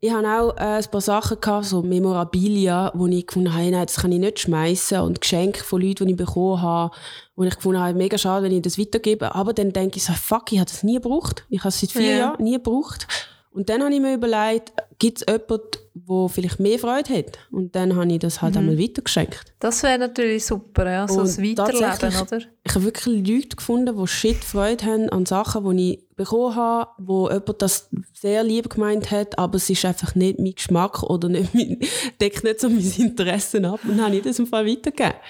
Ich 0.00 0.12
hatte 0.12 0.28
auch 0.28 0.56
äh, 0.56 0.78
ein 0.78 0.84
paar 0.84 1.00
Sachen, 1.00 1.40
gehabt, 1.40 1.64
so 1.66 1.82
Memorabilia, 1.82 2.92
wo 2.94 3.08
ich 3.08 3.26
gefunden 3.26 3.52
habe, 3.52 3.70
nein, 3.70 3.84
das 3.84 3.96
kann 3.96 4.12
ich 4.12 4.20
nicht 4.20 4.38
schmeißen 4.38 5.00
und 5.00 5.20
Geschenke 5.20 5.64
von 5.64 5.82
Leuten, 5.82 6.06
die 6.06 6.12
ich 6.12 6.16
bekommen 6.16 6.62
habe, 6.62 6.94
wo 7.34 7.42
ich 7.42 7.56
gefunden 7.56 7.80
habe, 7.80 7.98
mega 7.98 8.16
schade, 8.16 8.44
wenn 8.44 8.52
ich 8.52 8.62
das 8.62 8.78
weitergebe. 8.78 9.34
Aber 9.34 9.52
dann 9.52 9.72
denke 9.72 9.96
ich 9.96 10.04
so, 10.04 10.12
fuck, 10.12 10.52
ich 10.52 10.60
habe 10.60 10.70
das 10.70 10.84
nie 10.84 10.94
gebraucht. 10.94 11.44
Ich 11.50 11.60
habe 11.60 11.70
es 11.70 11.80
seit 11.80 11.90
vier 11.90 12.12
ja. 12.12 12.16
Jahren 12.18 12.44
nie 12.44 12.54
gebraucht. 12.54 13.08
Und 13.50 13.68
dann 13.70 13.82
habe 13.82 13.92
ich 13.92 14.00
mir 14.00 14.14
überlegt, 14.14 14.72
gibt 14.98 15.18
es 15.18 15.26
jemanden, 15.28 15.78
der 15.94 16.28
vielleicht 16.28 16.60
mehr 16.60 16.78
Freude 16.78 17.18
hat? 17.18 17.38
Und 17.50 17.74
dann 17.74 17.96
habe 17.96 18.12
ich 18.12 18.18
das 18.18 18.42
halt 18.42 18.54
mhm. 18.54 18.60
einmal 18.60 18.78
weitergeschenkt. 18.78 19.52
Das 19.58 19.82
wäre 19.82 19.98
natürlich 19.98 20.46
super, 20.46 20.90
ja, 20.90 21.08
so 21.08 21.20
ein 21.20 21.26
Weiterleben, 21.26 22.20
oder? 22.20 22.40
Ich 22.64 22.74
habe 22.74 22.84
wirklich 22.84 23.28
Leute 23.28 23.56
gefunden, 23.56 23.96
die 23.96 24.06
shit 24.06 24.44
Freude 24.44 24.84
haben 24.84 25.08
an 25.10 25.26
Sachen, 25.26 25.76
die 25.76 25.94
ich 25.94 26.16
bekommen 26.16 26.54
habe, 26.54 26.90
wo 26.98 27.28
jemand 27.28 27.62
das 27.62 27.88
sehr 28.12 28.42
lieb 28.42 28.70
gemeint 28.70 29.10
hat, 29.10 29.38
aber 29.38 29.56
es 29.56 29.68
ist 29.68 29.84
einfach 29.84 30.14
nicht 30.14 30.38
mein 30.38 30.54
Geschmack 30.54 31.02
oder 31.02 31.28
nicht 31.28 31.54
mein, 31.54 31.78
deckt 32.20 32.44
nicht 32.44 32.60
so 32.60 32.68
meine 32.68 32.96
Interessen 32.98 33.64
ab. 33.64 33.80
Und 33.84 33.98
dann 33.98 34.06
habe 34.06 34.16
ich 34.16 34.22
das 34.22 34.38
im 34.38 34.46
Fall 34.46 34.66
weitergegeben. 34.66 35.20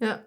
Ja. 0.00 0.20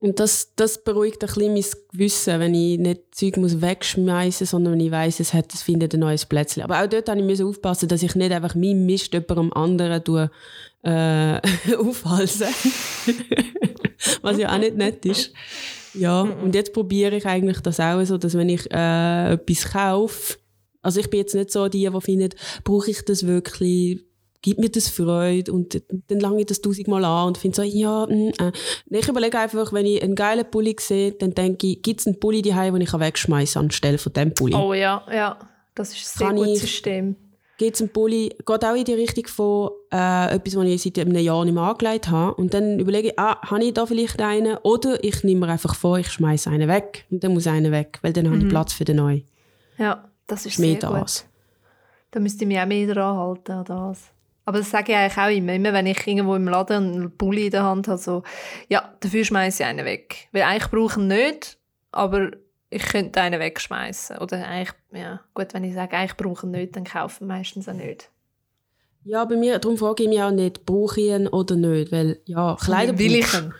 Und 0.00 0.20
das, 0.20 0.52
das 0.56 0.84
beruhigt 0.84 1.22
ein 1.22 1.28
bisschen 1.28 1.54
mein 1.54 1.64
Gewissen, 1.92 2.40
wenn 2.40 2.54
ich 2.54 2.78
nicht 2.78 3.14
Zeug 3.14 3.38
muss 3.38 3.60
wegschmeißen 3.60 4.44
muss, 4.44 4.50
sondern 4.50 4.74
wenn 4.74 4.80
ich 4.80 4.90
weiss, 4.90 5.20
es, 5.20 5.32
hat, 5.32 5.52
es 5.54 5.62
findet 5.62 5.94
ein 5.94 6.00
neues 6.00 6.26
Plätzchen. 6.26 6.62
Aber 6.62 6.82
auch 6.82 6.86
dort 6.86 7.08
musste 7.16 7.32
ich 7.32 7.48
aufpassen, 7.48 7.88
dass 7.88 8.02
ich 8.02 8.14
nicht 8.14 8.32
einfach 8.32 8.54
mein 8.54 8.84
Mist 8.84 9.12
jemandem 9.14 9.52
anderen 9.54 10.04
tue, 10.04 10.30
äh, 10.82 11.40
aufhalse. 11.78 12.48
Was 14.22 14.38
ja 14.38 14.52
auch 14.52 14.58
nicht 14.58 14.76
nett 14.76 15.04
ist. 15.06 15.32
Ja, 15.94 16.22
und 16.22 16.54
jetzt 16.54 16.72
probiere 16.72 17.16
ich 17.16 17.26
eigentlich 17.26 17.60
das 17.60 17.80
auch 17.80 18.04
so, 18.04 18.18
dass 18.18 18.36
wenn 18.36 18.48
ich 18.48 18.70
äh, 18.70 19.32
etwas 19.32 19.72
kaufe, 19.72 20.38
also 20.82 21.00
ich 21.00 21.08
bin 21.08 21.20
jetzt 21.20 21.34
nicht 21.34 21.50
so 21.50 21.68
die, 21.68 21.88
die 21.88 22.00
findet, 22.00 22.34
brauche 22.62 22.90
ich 22.90 23.04
das 23.04 23.26
wirklich, 23.26 24.04
gibt 24.44 24.60
mir 24.60 24.68
das 24.68 24.90
Freude 24.90 25.50
und 25.50 25.82
dann 26.08 26.20
lange 26.20 26.40
ich 26.40 26.46
das 26.46 26.60
tausendmal 26.60 27.02
an 27.06 27.28
und 27.28 27.38
finde 27.38 27.56
so, 27.56 27.62
ja, 27.62 28.06
mm, 28.06 28.32
äh. 28.38 28.52
Ich 28.90 29.08
überlege 29.08 29.38
einfach, 29.38 29.72
wenn 29.72 29.86
ich 29.86 30.02
einen 30.02 30.14
geilen 30.14 30.44
Pulli 30.50 30.76
sehe, 30.78 31.12
dann 31.12 31.32
denke 31.32 31.66
ich, 31.66 31.82
gibt 31.82 32.00
es 32.00 32.06
einen 32.06 32.20
Pulli 32.20 32.42
daheim, 32.42 32.74
den 32.74 32.82
ich 32.82 32.92
wegschmeißen 32.92 33.54
kann 33.54 33.64
anstelle 33.64 33.96
von 33.96 34.12
dem 34.12 34.34
Pulli? 34.34 34.54
Oh 34.54 34.74
ja, 34.74 35.02
ja, 35.10 35.38
das 35.74 35.94
ist 35.94 36.14
ein 36.14 36.18
sehr 36.18 36.34
gutes 36.34 36.60
System. 36.60 37.16
Gibt 37.56 37.76
es 37.76 37.80
einen 37.80 37.90
Pulli, 37.90 38.36
geht 38.44 38.64
auch 38.64 38.74
in 38.74 38.84
die 38.84 38.92
Richtung 38.92 39.26
von 39.28 39.70
äh, 39.90 40.34
etwas, 40.34 40.56
was 40.56 40.66
ich 40.66 40.82
seit 40.82 40.98
einem 40.98 41.16
Jahr 41.16 41.42
nicht 41.46 41.54
mehr 41.54 41.62
angelegt 41.62 42.10
habe. 42.10 42.34
Und 42.34 42.52
dann 42.52 42.78
überlege 42.78 43.08
ich, 43.08 43.18
ah, 43.18 43.40
habe 43.48 43.64
ich 43.64 43.72
da 43.72 43.86
vielleicht 43.86 44.20
einen? 44.20 44.58
Oder 44.58 45.02
ich 45.02 45.24
nehme 45.24 45.46
mir 45.46 45.52
einfach 45.52 45.74
vor, 45.74 45.98
ich 45.98 46.10
schmeiße 46.10 46.50
einen 46.50 46.68
weg. 46.68 47.06
Und 47.10 47.24
dann 47.24 47.32
muss 47.32 47.46
einer 47.46 47.70
weg, 47.70 47.98
weil 48.02 48.12
dann 48.12 48.26
mhm. 48.26 48.28
habe 48.28 48.38
ich 48.38 48.44
mhm. 48.44 48.48
Platz 48.50 48.74
für 48.74 48.84
den 48.84 48.96
neuen. 48.96 49.24
Ja, 49.78 50.10
das 50.26 50.44
ist 50.44 50.58
mehr 50.58 50.72
sehr 50.72 50.90
das. 50.90 51.22
gut. 51.22 51.30
Da 52.10 52.20
müsste 52.20 52.44
ich 52.44 52.48
mich 52.48 52.58
auch 52.58 52.66
mehr 52.66 52.92
daran 52.92 53.16
halten 53.16 53.52
an 53.52 53.64
das. 53.64 54.13
Aber 54.44 54.58
das 54.58 54.70
sage 54.70 54.92
ich 54.92 54.98
eigentlich 54.98 55.18
auch 55.18 55.36
immer. 55.36 55.54
Immer 55.54 55.72
wenn 55.72 55.86
ich 55.86 56.06
irgendwo 56.06 56.34
im 56.34 56.48
Laden 56.48 56.94
einen 56.94 57.16
Pulli 57.16 57.46
in 57.46 57.50
der 57.50 57.64
Hand 57.64 57.88
habe, 57.88 57.98
so, 57.98 58.22
ja, 58.68 58.94
dafür 59.00 59.24
schmeiße 59.24 59.62
ich 59.62 59.68
einen 59.68 59.86
weg. 59.86 60.28
Weil 60.32 60.42
eigentlich 60.42 60.70
brauche 60.70 60.92
ich 60.92 60.96
ihn 60.98 61.06
nicht, 61.06 61.58
aber 61.92 62.30
ich 62.70 62.82
könnte 62.82 63.20
einen 63.20 63.40
wegschmeißen. 63.40 64.18
Oder 64.18 64.46
eigentlich, 64.46 64.74
ja, 64.92 65.20
gut, 65.32 65.54
wenn 65.54 65.64
ich 65.64 65.74
sage, 65.74 65.96
eigentlich 65.96 66.16
brauche 66.16 66.40
ich 66.40 66.42
ihn 66.44 66.50
nicht, 66.50 66.76
dann 66.76 66.84
kaufen 66.84 67.26
meistens 67.26 67.68
auch 67.68 67.74
nicht. 67.74 68.10
Ja, 69.04 69.24
bei 69.24 69.36
mir, 69.36 69.58
darum 69.58 69.76
frage 69.76 70.02
ich 70.02 70.08
mich 70.08 70.22
auch 70.22 70.30
nicht, 70.30 70.64
brauche 70.64 71.00
ich 71.00 71.08
ihn 71.08 71.28
oder 71.28 71.56
nicht, 71.56 71.92
weil, 71.92 72.20
ja, 72.24 72.56
Kleider 72.60 72.98
Will 72.98 73.16
ich 73.16 73.34
ihn? 73.34 73.52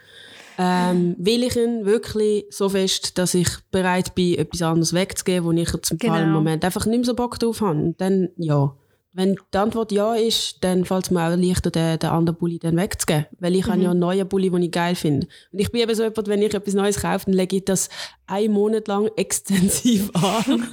Ähm, 0.56 1.16
will 1.18 1.42
ich 1.42 1.56
ihn 1.56 1.84
wirklich 1.84 2.46
so 2.50 2.68
fest, 2.68 3.18
dass 3.18 3.34
ich 3.34 3.48
bereit 3.70 4.14
bin, 4.14 4.38
etwas 4.38 4.62
anderes 4.62 4.92
wegzugeben, 4.92 5.44
wo 5.44 5.52
ich 5.52 5.70
zum 5.82 5.98
genau. 5.98 6.26
Moment 6.26 6.64
einfach 6.64 6.86
nicht 6.86 6.98
mehr 6.98 7.04
so 7.04 7.14
Bock 7.14 7.38
drauf 7.38 7.60
habe. 7.60 7.78
Und 7.78 8.00
dann, 8.00 8.28
ja. 8.36 8.74
Wenn 9.16 9.36
die 9.54 9.58
Antwort 9.58 9.92
ja 9.92 10.14
ist, 10.14 10.62
dann 10.64 10.84
fällt 10.84 11.04
es 11.04 11.10
mir 11.12 11.22
auch 11.22 11.36
leichter, 11.36 11.70
den, 11.70 12.00
den 12.00 12.10
anderen 12.10 12.36
Bulli 12.36 12.58
dann 12.58 12.76
wegzugeben. 12.76 13.26
Weil 13.38 13.54
ich 13.54 13.66
mhm. 13.66 13.70
habe 13.70 13.82
ja 13.82 13.90
einen 13.92 14.00
neuen 14.00 14.28
Bulli, 14.28 14.50
den 14.50 14.62
ich 14.62 14.72
geil 14.72 14.96
finde. 14.96 15.28
Und 15.52 15.58
ich 15.60 15.70
bin 15.70 15.82
eben 15.82 15.94
so 15.94 16.02
jemand, 16.02 16.26
wenn 16.26 16.42
ich 16.42 16.52
etwas 16.52 16.74
Neues 16.74 17.00
kaufe, 17.00 17.26
dann 17.26 17.34
lege 17.34 17.56
ich 17.56 17.64
das 17.64 17.88
einen 18.26 18.52
Monat 18.52 18.88
lang 18.88 19.08
extensiv 19.16 20.10
an. 20.14 20.44
und 20.52 20.68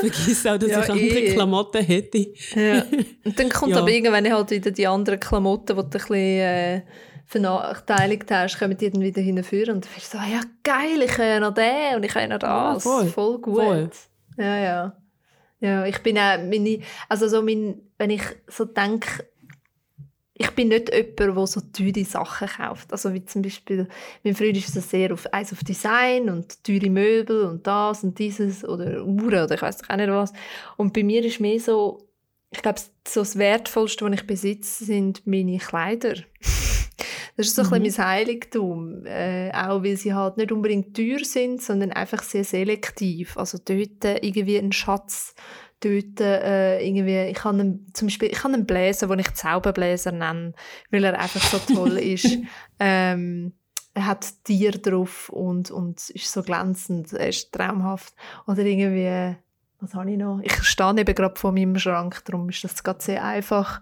vergesse 0.00 0.52
auch, 0.52 0.58
dass 0.58 0.70
ja, 0.70 0.82
ich 0.82 0.90
andere 0.90 1.20
eh. 1.20 1.32
Klamotten 1.32 1.82
hätte. 1.82 2.26
ja. 2.54 2.84
Und 3.24 3.38
dann 3.38 3.48
kommt 3.48 3.72
ja. 3.72 3.78
aber 3.78 3.88
irgendwann 3.88 4.30
halt 4.30 4.50
wieder 4.50 4.70
die 4.70 4.86
anderen 4.86 5.18
Klamotten, 5.18 5.76
die 5.76 5.82
du 5.82 5.82
ein 5.82 5.90
bisschen... 5.90 6.14
Äh 6.14 6.82
vernachteiligt 7.26 8.30
hast, 8.30 8.58
kommen 8.58 8.76
die 8.76 8.90
dann 8.90 9.00
wieder 9.00 9.22
hinführen 9.22 9.76
und 9.76 9.86
du 9.86 9.88
bist 9.94 10.10
so, 10.10 10.18
ah 10.18 10.26
ja 10.30 10.40
geil, 10.62 11.02
ich 11.02 11.10
kann 11.10 11.26
ja 11.26 11.40
noch 11.40 11.54
den 11.54 11.96
und 11.96 12.04
ich 12.04 12.12
kann 12.12 12.22
ja 12.22 12.28
noch 12.28 12.38
das. 12.38 12.84
Ja, 12.84 12.90
voll. 12.90 13.06
voll 13.06 13.40
gut. 13.40 13.54
Voll. 13.56 13.90
Ja, 14.36 14.56
ja. 14.58 14.96
Ja, 15.60 15.86
ich 15.86 15.98
bin 16.02 16.18
auch, 16.18 16.38
meine, 16.38 16.80
also 17.08 17.28
so 17.28 17.42
mein, 17.42 17.80
wenn 17.98 18.10
ich 18.10 18.22
so 18.48 18.64
denke, 18.64 19.26
ich 20.36 20.50
bin 20.50 20.68
nicht 20.68 20.92
jemand, 20.92 21.20
der 21.20 21.46
so 21.46 21.60
teure 21.60 22.04
Sachen 22.04 22.48
kauft. 22.48 22.90
Also 22.90 23.14
wie 23.14 23.24
zum 23.24 23.42
Beispiel, 23.42 23.88
mein 24.24 24.34
Freund 24.34 24.56
ist 24.56 24.74
so 24.74 24.80
sehr 24.80 25.12
auf, 25.12 25.32
eins 25.32 25.52
auf 25.52 25.62
Design 25.62 26.28
und 26.28 26.62
teure 26.64 26.90
Möbel 26.90 27.44
und 27.44 27.66
das 27.66 28.02
und 28.02 28.18
dieses 28.18 28.64
oder 28.64 29.04
Uhren 29.04 29.44
oder 29.44 29.54
ich 29.54 29.62
weiß 29.62 29.88
auch 29.88 29.96
nicht 29.96 30.10
was. 30.10 30.32
Und 30.76 30.92
bei 30.92 31.04
mir 31.04 31.24
ist 31.24 31.40
mehr 31.40 31.60
so, 31.60 32.08
ich 32.50 32.62
glaube, 32.62 32.80
so 33.06 33.20
das 33.20 33.38
Wertvollste, 33.38 34.04
was 34.04 34.14
ich 34.14 34.26
besitze, 34.26 34.84
sind 34.84 35.24
meine 35.26 35.58
Kleider. 35.58 36.14
Das 37.36 37.46
ist 37.46 37.56
so 37.56 37.64
mhm. 37.64 37.72
ein 37.72 37.82
bisschen 37.82 38.04
mein 38.04 38.10
Heiligtum. 38.10 39.06
Äh, 39.06 39.50
auch 39.52 39.82
weil 39.82 39.96
sie 39.96 40.14
halt 40.14 40.36
nicht 40.36 40.52
unbedingt 40.52 40.96
teuer 40.96 41.24
sind, 41.24 41.62
sondern 41.62 41.92
einfach 41.92 42.22
sehr 42.22 42.44
selektiv. 42.44 43.36
Also 43.36 43.58
dort 43.58 44.04
irgendwie 44.22 44.58
ein 44.58 44.72
Schatz, 44.72 45.34
dort 45.80 46.20
äh, 46.20 46.80
irgendwie, 46.80 47.30
ich 47.30 47.44
habe 47.44 47.58
einen, 47.58 47.90
zum 47.92 48.08
Beispiel, 48.08 48.30
ich 48.30 48.42
habe 48.42 48.54
einen 48.54 48.66
Bläser, 48.66 49.08
den 49.08 49.18
ich 49.18 49.34
Zauberbläser 49.34 50.12
nenne, 50.12 50.52
weil 50.90 51.04
er 51.04 51.18
einfach 51.18 51.42
so 51.42 51.58
toll 51.74 51.98
ist. 51.98 52.38
Ähm, 52.80 53.52
er 53.94 54.06
hat 54.06 54.26
Tier 54.42 54.72
drauf 54.72 55.28
und, 55.28 55.70
und 55.70 56.10
ist 56.10 56.32
so 56.32 56.42
glänzend, 56.42 57.12
er 57.12 57.28
ist 57.28 57.52
traumhaft. 57.52 58.12
Oder 58.48 58.64
irgendwie, 58.64 59.36
was 59.78 59.94
habe 59.94 60.10
ich 60.10 60.18
noch? 60.18 60.40
Ich 60.42 60.52
stehe 60.64 60.98
eben 60.98 61.14
gerade 61.14 61.38
vor 61.38 61.52
meinem 61.52 61.78
Schrank, 61.78 62.24
darum 62.24 62.48
ist 62.48 62.64
das 62.64 62.82
gerade 62.82 63.02
sehr 63.02 63.24
einfach. 63.24 63.80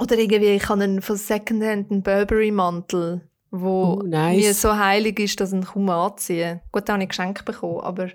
Oder 0.00 0.18
irgendwie, 0.18 0.50
ich 0.50 0.68
habe 0.68 0.82
einen 0.82 1.02
von 1.02 1.16
Secondhand 1.16 1.90
einen 1.90 2.02
Burberry-Mantel, 2.02 3.28
wo 3.50 3.98
oh, 4.00 4.02
nice. 4.02 4.36
mir 4.36 4.54
so 4.54 4.76
heilig 4.76 5.20
ist, 5.20 5.40
dass 5.40 5.52
ich 5.52 5.58
ihn 5.58 5.64
kaum 5.64 5.90
anziehen 5.90 6.60
Gut, 6.72 6.88
da 6.88 6.94
habe 6.94 7.02
ich 7.02 7.10
geschenkt 7.10 7.44
bekommen, 7.44 7.80
aber 7.80 8.08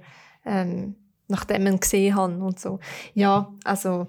ähm, 0.46 0.96
nachdem 1.28 1.68
ich 1.68 1.74
ihn 1.74 1.80
gesehen 1.80 2.16
habe 2.16 2.44
und 2.44 2.60
so. 2.60 2.80
Ja, 3.14 3.54
also 3.64 4.08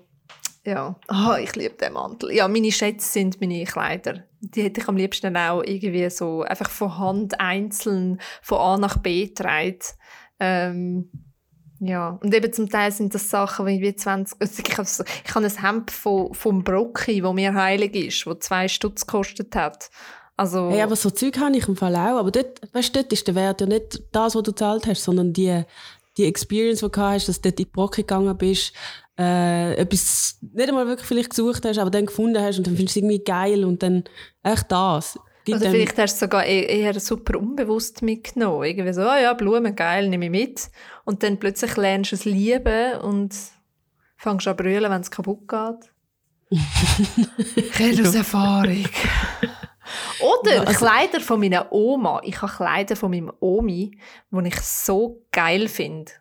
ja, 0.65 0.97
oh, 1.09 1.35
ich 1.41 1.55
liebe 1.55 1.77
den 1.77 1.93
Mantel. 1.93 2.33
Ja, 2.33 2.49
meine 2.49 2.73
Schätze 2.73 3.09
sind 3.09 3.41
meine 3.41 3.65
Kleider. 3.65 4.25
Die 4.41 4.63
hätte 4.63 4.81
ich 4.81 4.89
am 4.89 4.97
liebsten 4.97 5.37
auch 5.37 5.63
irgendwie 5.63 6.11
so 6.11 6.43
einfach 6.43 6.71
von 6.71 6.99
Hand 6.99 7.41
einzeln 7.41 8.21
von 8.43 8.59
A 8.59 8.77
nach 8.77 8.97
B 8.97 9.27
getragen. 9.27 9.79
Ähm, 10.41 11.11
ja, 11.81 12.19
und 12.23 12.35
eben 12.35 12.53
zum 12.53 12.69
Teil 12.71 12.91
sind 12.91 13.15
das 13.15 13.29
Sachen 13.29 13.67
wie 13.67 13.95
20, 13.95 14.41
also 14.41 14.63
ich 14.67 14.79
habe 14.79 14.89
ich 15.25 15.35
habe 15.35 15.47
ein 15.47 15.63
Hemd 15.63 15.91
von, 15.91 16.33
vom 16.35 16.65
Brocki, 16.65 17.23
wo 17.23 17.33
mir 17.33 17.55
heilig 17.55 17.95
ist, 17.95 18.27
wo 18.27 18.35
zwei 18.35 18.69
Stutz 18.69 19.07
gekostet 19.07 19.55
hat. 19.55 19.91
Also, 20.39 20.71
hey, 20.71 20.83
aber 20.83 20.97
so 20.97 21.11
Zeug 21.11 21.39
habe 21.39 21.57
ich 21.57 21.67
im 21.67 21.77
Fall 21.77 21.97
auch, 21.97 22.19
aber 22.19 22.31
dort, 22.31 22.61
weißt, 22.73 22.95
dort 22.95 23.13
ist 23.13 23.27
der 23.27 23.35
Wert 23.35 23.61
ja 23.63 23.67
nicht 23.67 24.03
das, 24.13 24.35
was 24.35 24.43
du 24.43 24.53
gezahlt 24.53 24.87
hast, 24.87 25.03
sondern 25.03 25.33
die, 25.33 25.63
die 26.19 26.25
Experience, 26.25 26.81
die 26.81 26.91
du 26.91 27.01
hast, 27.01 27.29
dass 27.29 27.41
du 27.41 27.49
dort 27.49 27.61
in 27.61 27.65
die 27.65 27.71
Brocke 27.71 28.03
gegangen 28.03 28.37
bist, 28.37 28.73
äh, 29.19 29.75
etwas 29.77 30.39
nicht 30.43 30.69
einmal 30.69 30.87
wirklich 30.87 31.07
vielleicht 31.07 31.31
gesucht 31.31 31.65
hast, 31.65 31.79
aber 31.79 31.91
dann 31.91 32.07
gefunden 32.07 32.43
hast 32.43 32.59
und 32.59 32.67
dann 32.67 32.77
findest 32.77 32.97
du 32.97 33.01
es 33.01 33.03
irgendwie 33.03 33.25
geil 33.25 33.65
und 33.65 33.83
dann 33.83 34.05
echt 34.43 34.71
das. 34.71 35.19
Oder 35.49 35.57
also 35.57 35.71
vielleicht 35.71 35.99
hast 35.99 36.13
du 36.13 36.15
es 36.15 36.21
sogar 36.21 36.45
eher, 36.45 36.69
eher 36.69 37.01
super 37.01 37.39
unbewusst 37.39 38.03
mitgenommen. 38.03 38.65
Irgendwie 38.65 38.93
so, 38.93 39.03
oh 39.03 39.17
ja, 39.21 39.33
Blumen, 39.35 39.75
geil, 39.77 40.09
nehme 40.09 40.27
ich 40.27 40.31
mit. 40.31 40.71
Und 41.05 41.23
dann 41.23 41.39
plötzlich 41.39 41.77
lernst 41.77 42.13
du 42.13 42.17
es 42.17 42.25
lieben 42.25 42.99
und 43.01 43.35
fängst 44.17 44.49
an 44.49 44.57
zu 44.57 44.63
brüllen, 44.63 44.91
wenn 44.91 45.01
es 45.01 45.11
kaputt 45.11 45.49
geht. 45.49 45.91
ich 47.79 48.03
aus 48.03 48.15
Erfahrung. 48.15 48.85
Oder 50.21 50.55
ja, 50.55 50.63
also, 50.63 50.79
Kleider 50.79 51.21
von 51.21 51.41
meiner 51.41 51.73
Oma. 51.73 52.21
Ich 52.25 52.41
habe 52.43 52.53
Kleider 52.53 52.97
von 52.97 53.11
meinem 53.11 53.33
Omi, 53.41 53.99
die 54.31 54.49
ich 54.49 54.61
so 54.61 55.23
geil 55.31 55.69
finde. 55.69 56.13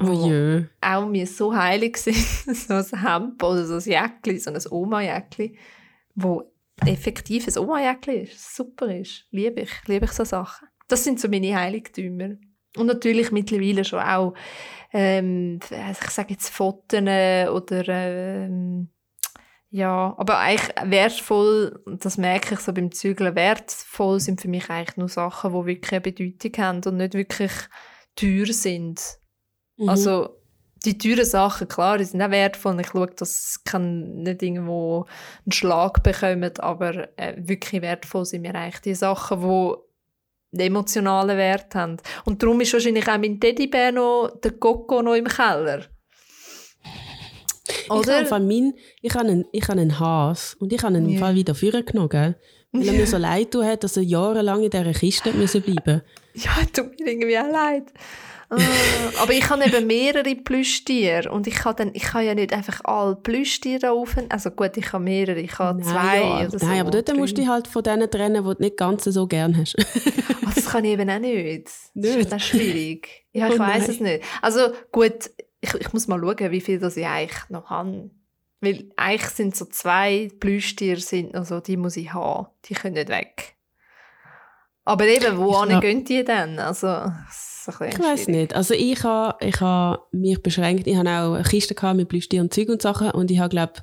Oh 0.00 0.28
je. 0.28 0.64
Auch 0.80 1.06
mir 1.06 1.26
so 1.26 1.54
heilig 1.54 1.96
sind. 1.98 2.16
so 2.16 2.74
ein 2.74 3.02
Hemd 3.02 3.42
oder 3.42 3.66
so 3.66 3.74
ein 3.74 3.80
Jäckli, 3.80 4.38
so 4.38 4.50
ein 4.50 4.62
Oma-Jäckli, 4.70 5.56
wo 6.14 6.52
effektiv 6.86 7.46
ein 7.46 7.58
Oma-Jäckli 7.58 8.22
ist. 8.22 8.54
Super 8.54 8.94
ist. 8.94 9.26
Liebe 9.30 9.62
ich. 9.62 9.70
Liebe 9.86 10.06
ich 10.06 10.12
so 10.12 10.24
Sachen. 10.24 10.68
Das 10.88 11.04
sind 11.04 11.20
so 11.20 11.28
meine 11.28 11.54
Heiligtümer. 11.58 12.36
Und 12.76 12.86
natürlich 12.86 13.32
mittlerweile 13.32 13.84
schon 13.84 14.00
auch, 14.00 14.34
ähm, 14.92 15.58
ich 15.70 16.10
sage 16.10 16.34
jetzt 16.34 16.50
Fotos 16.50 17.00
oder 17.00 17.88
ähm, 17.88 18.90
ja, 19.70 20.14
aber 20.16 20.38
eigentlich 20.38 20.74
wertvoll, 20.84 21.82
das 21.86 22.16
merke 22.16 22.54
ich 22.54 22.60
so 22.60 22.72
beim 22.72 22.90
Zügeln, 22.90 23.34
wertvoll 23.34 24.18
sind 24.18 24.40
für 24.40 24.48
mich 24.48 24.70
eigentlich 24.70 24.96
nur 24.96 25.08
Sachen, 25.08 25.52
die 25.52 25.66
wirklich 25.66 25.92
eine 25.92 26.00
Bedeutung 26.00 26.64
haben 26.64 26.80
und 26.86 26.96
nicht 26.96 27.14
wirklich 27.14 27.52
teuer 28.16 28.46
sind. 28.46 29.18
Mhm. 29.76 29.88
Also 29.90 30.37
die 30.84 30.98
teuren 30.98 31.24
Sachen, 31.24 31.68
klar, 31.68 31.98
die 31.98 32.04
sind 32.04 32.22
auch 32.22 32.30
wertvoll. 32.30 32.80
Ich 32.80 32.88
schaue, 32.88 33.08
dass 33.08 33.60
es 33.64 33.80
nicht 33.80 34.42
irgendwo 34.42 35.06
einen 35.44 35.52
Schlag 35.52 36.02
bekommen, 36.02 36.52
aber 36.58 37.08
äh, 37.18 37.34
wirklich 37.36 37.82
wertvoll 37.82 38.24
sind 38.24 38.42
mir 38.42 38.54
eigentlich 38.54 38.80
die 38.80 38.94
Sachen, 38.94 39.40
die 39.40 39.74
einen 40.52 40.66
emotionalen 40.68 41.36
Wert 41.36 41.74
haben. 41.74 41.96
Und 42.24 42.42
darum 42.42 42.60
ist 42.60 42.72
wahrscheinlich 42.72 43.08
auch 43.08 43.18
mein 43.18 43.40
Teddybär 43.40 43.92
noch, 43.92 44.32
der 44.42 44.52
Coco 44.52 45.02
noch 45.02 45.14
im 45.14 45.26
Keller. 45.26 45.84
Oder? 47.90 48.22
Ich 48.22 48.30
habe 48.30 48.74
ich 49.02 49.16
einen, 49.16 49.44
ich 49.52 49.62
habe 49.68 49.80
einen 49.80 49.98
Has 49.98 50.54
und 50.54 50.72
ich 50.72 50.82
habe 50.82 50.96
ihn 50.96 51.08
im 51.08 51.18
Fall 51.18 51.34
wieder 51.34 51.54
vorgenommen, 51.54 52.08
gell? 52.08 52.36
Weil 52.72 52.86
er 52.86 52.92
mir 52.92 53.06
so 53.06 53.16
leid 53.18 53.50
tut 53.50 53.82
dass 53.82 53.96
er 53.96 54.02
jahrelang 54.02 54.62
in 54.62 54.70
dieser 54.70 54.92
Kiste 54.92 55.32
müssen 55.32 55.62
bleiben 55.62 56.02
Ja, 56.34 56.50
tut 56.72 56.98
mir 57.00 57.10
irgendwie 57.10 57.38
auch 57.38 57.50
leid. 57.50 57.92
Uh, 58.50 58.58
aber 59.20 59.32
ich 59.32 59.50
habe 59.50 59.62
eben 59.62 59.86
mehrere 59.86 60.34
Plüschtiere 60.34 61.30
und 61.30 61.46
ich 61.46 61.56
kann, 61.56 61.76
dann, 61.76 61.90
ich 61.92 62.04
kann 62.04 62.24
ja 62.24 62.34
nicht 62.34 62.54
einfach 62.54 62.80
alle 62.84 63.14
Plüschtiere 63.14 63.90
auf. 63.90 64.16
Also 64.30 64.50
gut, 64.50 64.76
ich 64.78 64.90
habe 64.90 65.04
mehrere, 65.04 65.38
ich 65.38 65.58
habe 65.58 65.82
zwei 65.82 66.20
ja, 66.20 66.46
oder 66.46 66.58
so. 66.58 66.66
Nein, 66.66 66.80
aber 66.80 66.90
dort 66.90 67.14
musst 67.14 67.36
du 67.36 67.46
halt 67.46 67.68
von 67.68 67.82
denen 67.82 68.10
trennen, 68.10 68.44
die 68.44 68.54
du 68.54 68.62
nicht 68.62 68.78
ganz 68.78 69.04
so 69.04 69.26
gern 69.26 69.54
hast. 69.54 69.76
oh, 69.78 70.50
das 70.54 70.64
kann 70.64 70.84
ich 70.86 70.92
eben 70.92 71.10
auch 71.10 71.18
nicht. 71.18 71.68
Das 71.94 72.16
ist 72.16 72.42
schwierig. 72.42 73.26
Ja, 73.32 73.48
ich 73.52 73.56
oh, 73.56 73.58
weiß 73.58 73.88
es 73.88 74.00
nicht. 74.00 74.24
Also 74.40 74.60
gut, 74.92 75.30
ich, 75.60 75.74
ich 75.74 75.92
muss 75.92 76.08
mal 76.08 76.18
schauen, 76.18 76.50
wie 76.50 76.62
viel 76.62 76.78
das 76.78 76.96
ich 76.96 77.06
eigentlich 77.06 77.50
noch 77.50 77.68
habe. 77.68 78.10
Weil 78.60 78.90
eigentlich 78.96 79.30
sind 79.30 79.56
so 79.56 79.66
zwei 79.66 80.30
Plüschtiere, 80.40 81.00
sind 81.00 81.34
noch 81.34 81.44
so, 81.44 81.60
die 81.60 81.76
muss 81.76 81.96
ich 81.96 82.14
haben. 82.14 82.48
Die 82.64 82.74
können 82.74 82.94
nicht 82.94 83.08
weg. 83.08 83.56
Aber 84.84 85.06
eben, 85.06 85.36
wo 85.36 85.52
ja. 85.66 85.80
gehen 85.80 86.04
die 86.04 86.24
denn? 86.24 86.58
Also, 86.58 87.12
ich 87.68 87.98
weiß 87.98 88.28
nicht. 88.28 88.54
Also 88.54 88.74
ich 88.74 89.02
habe 89.04 89.44
ich 89.44 89.60
ha 89.60 90.02
mich 90.12 90.42
beschränkt. 90.42 90.86
Ich 90.86 90.96
habe 90.96 91.08
auch 91.08 91.34
eine 91.34 91.44
Kiste 91.44 91.74
mit 91.94 92.08
Plüschtieren 92.08 92.46
und 92.46 92.54
Zeug 92.54 92.68
und 92.68 92.82
Sachen 92.82 93.10
und 93.10 93.30
ich 93.30 93.38
habe 93.38 93.50
glaube 93.50 93.74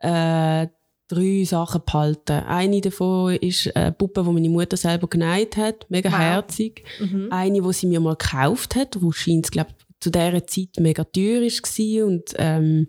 äh, 0.00 0.66
drei 1.08 1.44
Sachen 1.44 1.82
behalten. 1.84 2.44
Eine 2.44 2.80
davon 2.80 3.34
ist 3.36 3.74
eine 3.76 3.92
Puppe, 3.92 4.22
die 4.24 4.30
meine 4.30 4.48
Mutter 4.48 4.76
selber 4.76 5.08
genäht 5.08 5.56
hat, 5.56 5.86
mega 5.88 6.10
wow. 6.10 6.18
herzig. 6.18 6.84
Mhm. 6.98 7.28
Eine, 7.30 7.62
die 7.62 7.72
sie 7.72 7.86
mir 7.86 8.00
mal 8.00 8.16
gekauft 8.16 8.74
hat, 8.74 9.00
wo 9.00 9.12
scheint 9.12 9.50
glaube 9.50 9.70
zu 10.00 10.10
dieser 10.10 10.46
Zeit 10.46 10.68
mega 10.78 11.04
teuer 11.04 11.40
war 11.40 12.06
und 12.06 12.34
ähm, 12.36 12.88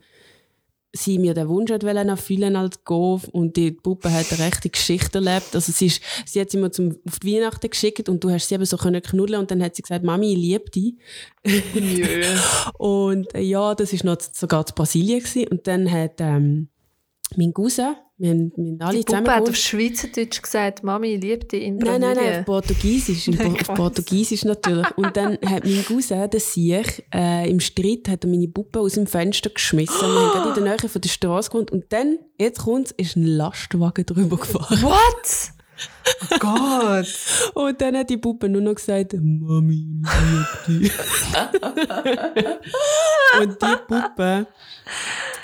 sie 0.95 1.19
mir 1.19 1.33
den 1.33 1.47
Wunsch 1.49 1.71
erfüllen 1.71 2.55
als 2.55 2.83
Golf 2.83 3.27
und 3.27 3.57
die 3.57 3.71
Puppe 3.71 4.11
hat 4.11 4.31
eine 4.31 4.45
rechte 4.45 4.69
Geschichte 4.69 5.17
erlebt. 5.19 5.53
Also 5.53 5.71
sie, 5.71 5.87
ist, 5.87 6.01
sie 6.25 6.39
hat 6.39 6.49
sie 6.49 6.57
mir 6.57 6.71
zum, 6.71 6.97
auf 7.07 7.19
die 7.19 7.35
Weihnachten 7.35 7.69
geschickt 7.69 8.07
und 8.09 8.23
du 8.23 8.31
hast 8.31 8.47
sie 8.47 8.55
eben 8.55 8.65
so 8.65 8.77
können 8.77 9.01
knuddeln 9.01 9.41
und 9.41 9.51
dann 9.51 9.61
hat 9.61 9.75
sie 9.75 9.81
gesagt, 9.81 10.05
Mami, 10.05 10.33
ich 10.33 10.39
liebe 10.39 10.69
dich. 10.71 10.95
und 12.77 13.33
äh, 13.35 13.41
ja, 13.41 13.75
das 13.75 13.93
war 13.93 14.13
noch 14.13 14.21
sogar 14.33 14.65
zu 14.65 14.73
Brasilien 14.73 15.19
gewesen. 15.19 15.47
und 15.49 15.67
dann 15.67 15.91
hat 15.91 16.15
ähm, 16.19 16.69
mein 17.35 17.53
Cousin, 17.53 17.95
wir 18.17 18.29
haben, 18.29 18.53
wir 18.55 18.71
haben 18.71 18.81
alle 18.81 19.03
die 19.03 19.03
Puppe 19.03 19.31
hat 19.31 19.49
auf 19.49 19.55
Schweizerdeutsch 19.57 20.41
gesagt, 20.41 20.83
Mami, 20.83 21.15
ich 21.15 21.21
liebe 21.21 21.45
dich 21.45 21.63
in 21.63 21.77
Brasilien. 21.77 22.01
Nein, 22.01 22.15
nein, 22.15 22.25
nein, 22.25 22.39
auf 22.39 22.45
Portugiesisch, 22.45 23.29
auf 23.39 23.73
Portugiesisch 23.75 24.45
natürlich. 24.45 24.89
Und 24.97 25.17
dann 25.17 25.37
hat 25.45 25.65
mein 25.65 25.83
Cousin, 25.85 26.29
der 26.29 26.39
Sieg, 26.39 27.05
äh, 27.13 27.49
im 27.49 27.59
Streit 27.59 28.07
hat 28.07 28.23
er 28.23 28.29
meine 28.29 28.47
Puppe 28.47 28.79
aus 28.79 28.93
dem 28.93 29.05
Fenster 29.05 29.49
geschmissen. 29.49 29.99
Wir 29.99 30.33
haben 30.33 30.47
in 30.47 30.63
der 30.63 30.63
Nähe 30.63 30.89
von 30.89 31.01
der 31.01 31.09
Straße 31.09 31.49
gewohnt. 31.49 31.71
Und 31.71 31.91
dann, 31.91 32.19
jetzt 32.39 32.59
kommt 32.59 32.91
ist 32.91 33.17
ein 33.17 33.25
Lastwagen 33.25 34.05
drüber 34.05 34.37
gefahren. 34.37 34.81
What? 34.81 35.51
Oh 36.31 36.37
Gott! 36.39 37.13
Und 37.53 37.81
dann 37.81 37.97
hat 37.97 38.09
die 38.09 38.15
Puppe 38.15 38.47
nur 38.47 38.61
noch 38.61 38.75
gesagt, 38.75 39.13
Mami, 39.13 40.03
ich 40.03 40.67
liebe 40.69 40.81
dich. 40.81 40.93
Und 43.41 43.61
die 43.61 43.75
Puppe 43.85 44.47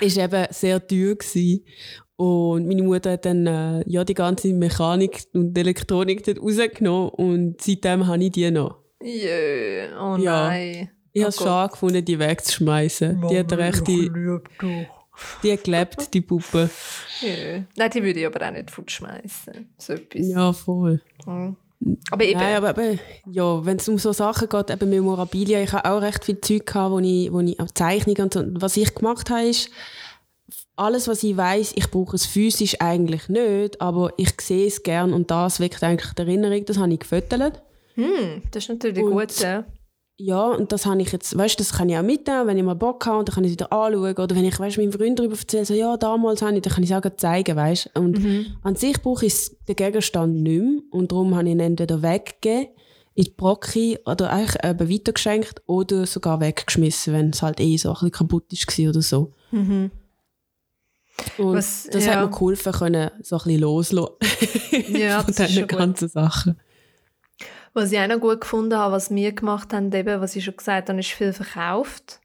eben 0.00 0.46
sehr 0.50 0.86
teuer. 0.86 1.16
Gewesen. 1.16 1.66
Und 2.16 2.68
meine 2.68 2.82
Mutter 2.82 3.12
hat 3.12 3.24
dann 3.24 3.46
äh, 3.46 3.82
ja, 3.86 4.04
die 4.04 4.14
ganze 4.14 4.52
Mechanik 4.52 5.24
und 5.32 5.56
Elektronik 5.56 6.24
dort 6.24 6.40
rausgenommen 6.40 7.08
und 7.10 7.60
seitdem 7.60 8.06
habe 8.06 8.22
ich 8.22 8.32
die 8.32 8.50
noch. 8.50 8.76
Jö, 9.02 9.86
oh 9.98 10.16
ja. 10.16 10.48
nein. 10.48 10.90
Ich 11.12 11.20
oh 11.20 11.24
habe 11.24 11.30
es 11.30 11.36
schade 11.36 11.72
gefunden, 11.72 12.04
die 12.04 12.18
wegzuschmeißen. 12.18 13.26
Die 13.28 13.38
hat 13.38 13.52
recht 13.52 13.86
die, 13.86 14.10
die 15.42 15.52
hat 15.52 15.64
gelebt, 15.64 16.14
die 16.14 16.20
Puppe. 16.20 16.70
Ja. 17.20 17.64
Nein, 17.76 17.90
die 17.92 18.02
würde 18.02 18.20
ich 18.20 18.26
aber 18.26 18.46
auch 18.46 18.52
nicht 18.52 18.70
fortschmeißen. 18.70 19.68
So 19.76 19.92
etwas. 19.92 20.26
Ja, 20.26 20.52
voll. 20.52 21.02
Mhm. 21.26 21.56
Aber 22.10 22.24
eben. 22.24 22.38
Nein, 22.38 22.56
aber, 22.56 22.70
aber 22.70 22.94
ja, 23.30 23.64
wenn 23.64 23.76
es 23.76 23.88
um 23.88 23.98
so 23.98 24.12
Sachen 24.12 24.48
geht, 24.48 24.70
eben 24.70 24.90
Memorabilia, 24.90 25.62
ich 25.62 25.72
habe 25.72 25.90
auch 25.90 26.00
recht 26.00 26.24
viel 26.24 26.40
Zeug 26.40 26.66
gehabt, 26.66 26.92
wo 26.92 26.98
ich, 27.00 27.32
wo 27.32 27.40
ich 27.40 27.58
auch 27.60 27.70
Zeichnungen 27.72 28.22
und 28.22 28.32
so, 28.32 28.44
was 28.54 28.76
ich 28.76 28.94
gemacht 28.94 29.30
habe, 29.30 29.48
ist, 29.48 29.70
alles, 30.84 31.08
was 31.08 31.22
ich 31.22 31.36
weiß, 31.36 31.72
ich 31.76 31.90
brauche 31.90 32.16
es 32.16 32.26
physisch 32.26 32.80
eigentlich 32.80 33.28
nicht, 33.28 33.80
aber 33.80 34.12
ich 34.16 34.32
sehe 34.40 34.66
es 34.66 34.82
gern 34.82 35.12
und 35.12 35.30
das 35.30 35.60
weckt 35.60 35.82
eigentlich 35.82 36.12
die 36.12 36.22
Erinnerung. 36.22 36.64
Das 36.64 36.78
habe 36.78 36.92
ich 36.92 37.00
gefüttert. 37.00 37.62
Hm, 37.94 38.42
das 38.50 38.64
ist 38.64 38.68
natürlich 38.70 39.04
und, 39.04 39.12
gut, 39.12 39.38
ja. 39.40 39.64
ja, 40.16 40.44
und 40.46 40.72
das 40.72 40.86
habe 40.86 41.02
ich 41.02 41.12
jetzt, 41.12 41.36
weißt 41.36 41.60
das 41.60 41.74
kann 41.74 41.88
ich 41.88 41.96
auch 41.98 42.02
mitnehmen, 42.02 42.46
wenn 42.46 42.56
ich 42.56 42.64
mal 42.64 42.74
Bock 42.74 43.04
habe, 43.06 43.18
und 43.18 43.28
dann 43.28 43.34
kann 43.34 43.44
ich 43.44 43.50
es 43.50 43.54
wieder 43.54 43.72
anschauen. 43.72 44.16
Oder 44.16 44.34
wenn 44.34 44.44
ich, 44.44 44.58
weißt 44.58 44.78
meinem 44.78 44.92
Freund 44.92 45.18
darüber 45.18 45.36
erzähle, 45.38 45.64
so, 45.64 45.74
ja, 45.74 45.96
damals 45.96 46.42
habe 46.42 46.54
ich, 46.56 46.62
dann 46.62 46.72
kann 46.72 46.84
ich 46.84 46.90
es 46.90 46.96
auch 46.96 47.16
zeigen, 47.16 47.56
weißt 47.56 47.90
Und 47.94 48.18
Mhm. 48.18 48.46
an 48.62 48.76
sich 48.76 49.00
brauche 49.02 49.26
ich 49.26 49.50
den 49.68 49.76
Gegenstand 49.76 50.42
nicht 50.42 50.62
mehr. 50.62 50.80
Und 50.90 51.12
darum 51.12 51.34
habe 51.34 51.44
ich 51.48 51.52
ihn 51.52 51.60
entweder 51.60 52.02
weggegeben, 52.02 52.68
in 53.14 53.24
die 53.24 53.30
Brocke, 53.30 54.00
oder 54.06 54.30
eigentlich 54.30 54.64
eben 54.64 54.90
weitergeschenkt, 54.90 55.62
oder 55.66 56.06
sogar 56.06 56.40
weggeschmissen, 56.40 57.12
wenn 57.12 57.30
es 57.30 57.42
halt 57.42 57.60
eh 57.60 57.76
so 57.76 57.90
ein 57.90 57.94
bisschen 57.94 58.10
kaputt 58.12 58.44
war 58.50 58.88
oder 58.88 59.02
so. 59.02 59.32
Mhm. 59.50 59.90
Und 61.38 61.56
Was- 61.56 61.88
das 61.90 62.06
ja. 62.06 62.14
hat 62.14 62.24
mir 62.24 62.30
geholfen, 62.30 62.72
können 62.72 63.10
so 63.22 63.36
ein 63.36 63.42
bisschen 63.44 63.60
loslassen. 63.60 64.14
Ja, 64.88 65.20
von 65.22 65.26
diesen 65.34 65.48
schon 65.48 65.68
gut. 65.68 65.78
ganzen 65.78 66.08
Sachen. 66.08 66.60
Was 67.74 67.90
ich 67.92 67.98
auch 67.98 68.06
noch 68.06 68.20
gut 68.20 68.40
gefunden 68.42 68.76
habe, 68.76 68.92
was 68.92 69.10
wir 69.10 69.32
gemacht 69.32 69.72
haben, 69.72 69.92
eben, 69.92 70.20
was 70.20 70.36
ich 70.36 70.44
schon 70.44 70.56
gesagt 70.56 70.88
habe, 70.88 70.98
ist 71.00 71.10
viel 71.10 71.32
verkauft. 71.32 72.20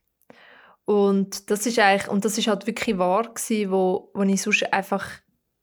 Und 0.86 1.50
das 1.52 1.66
ist 1.66 1.80
eigentlich, 1.80 2.08
und 2.10 2.24
das 2.26 2.38
ist 2.38 2.48
halt 2.48 2.66
wirklich 2.68 2.98
wahr 2.98 3.24
gewesen, 3.34 3.72
wo, 3.72 4.10
wo 4.14 4.24
ich 4.24 4.42
sonst 4.42 4.72
einfach 4.74 5.06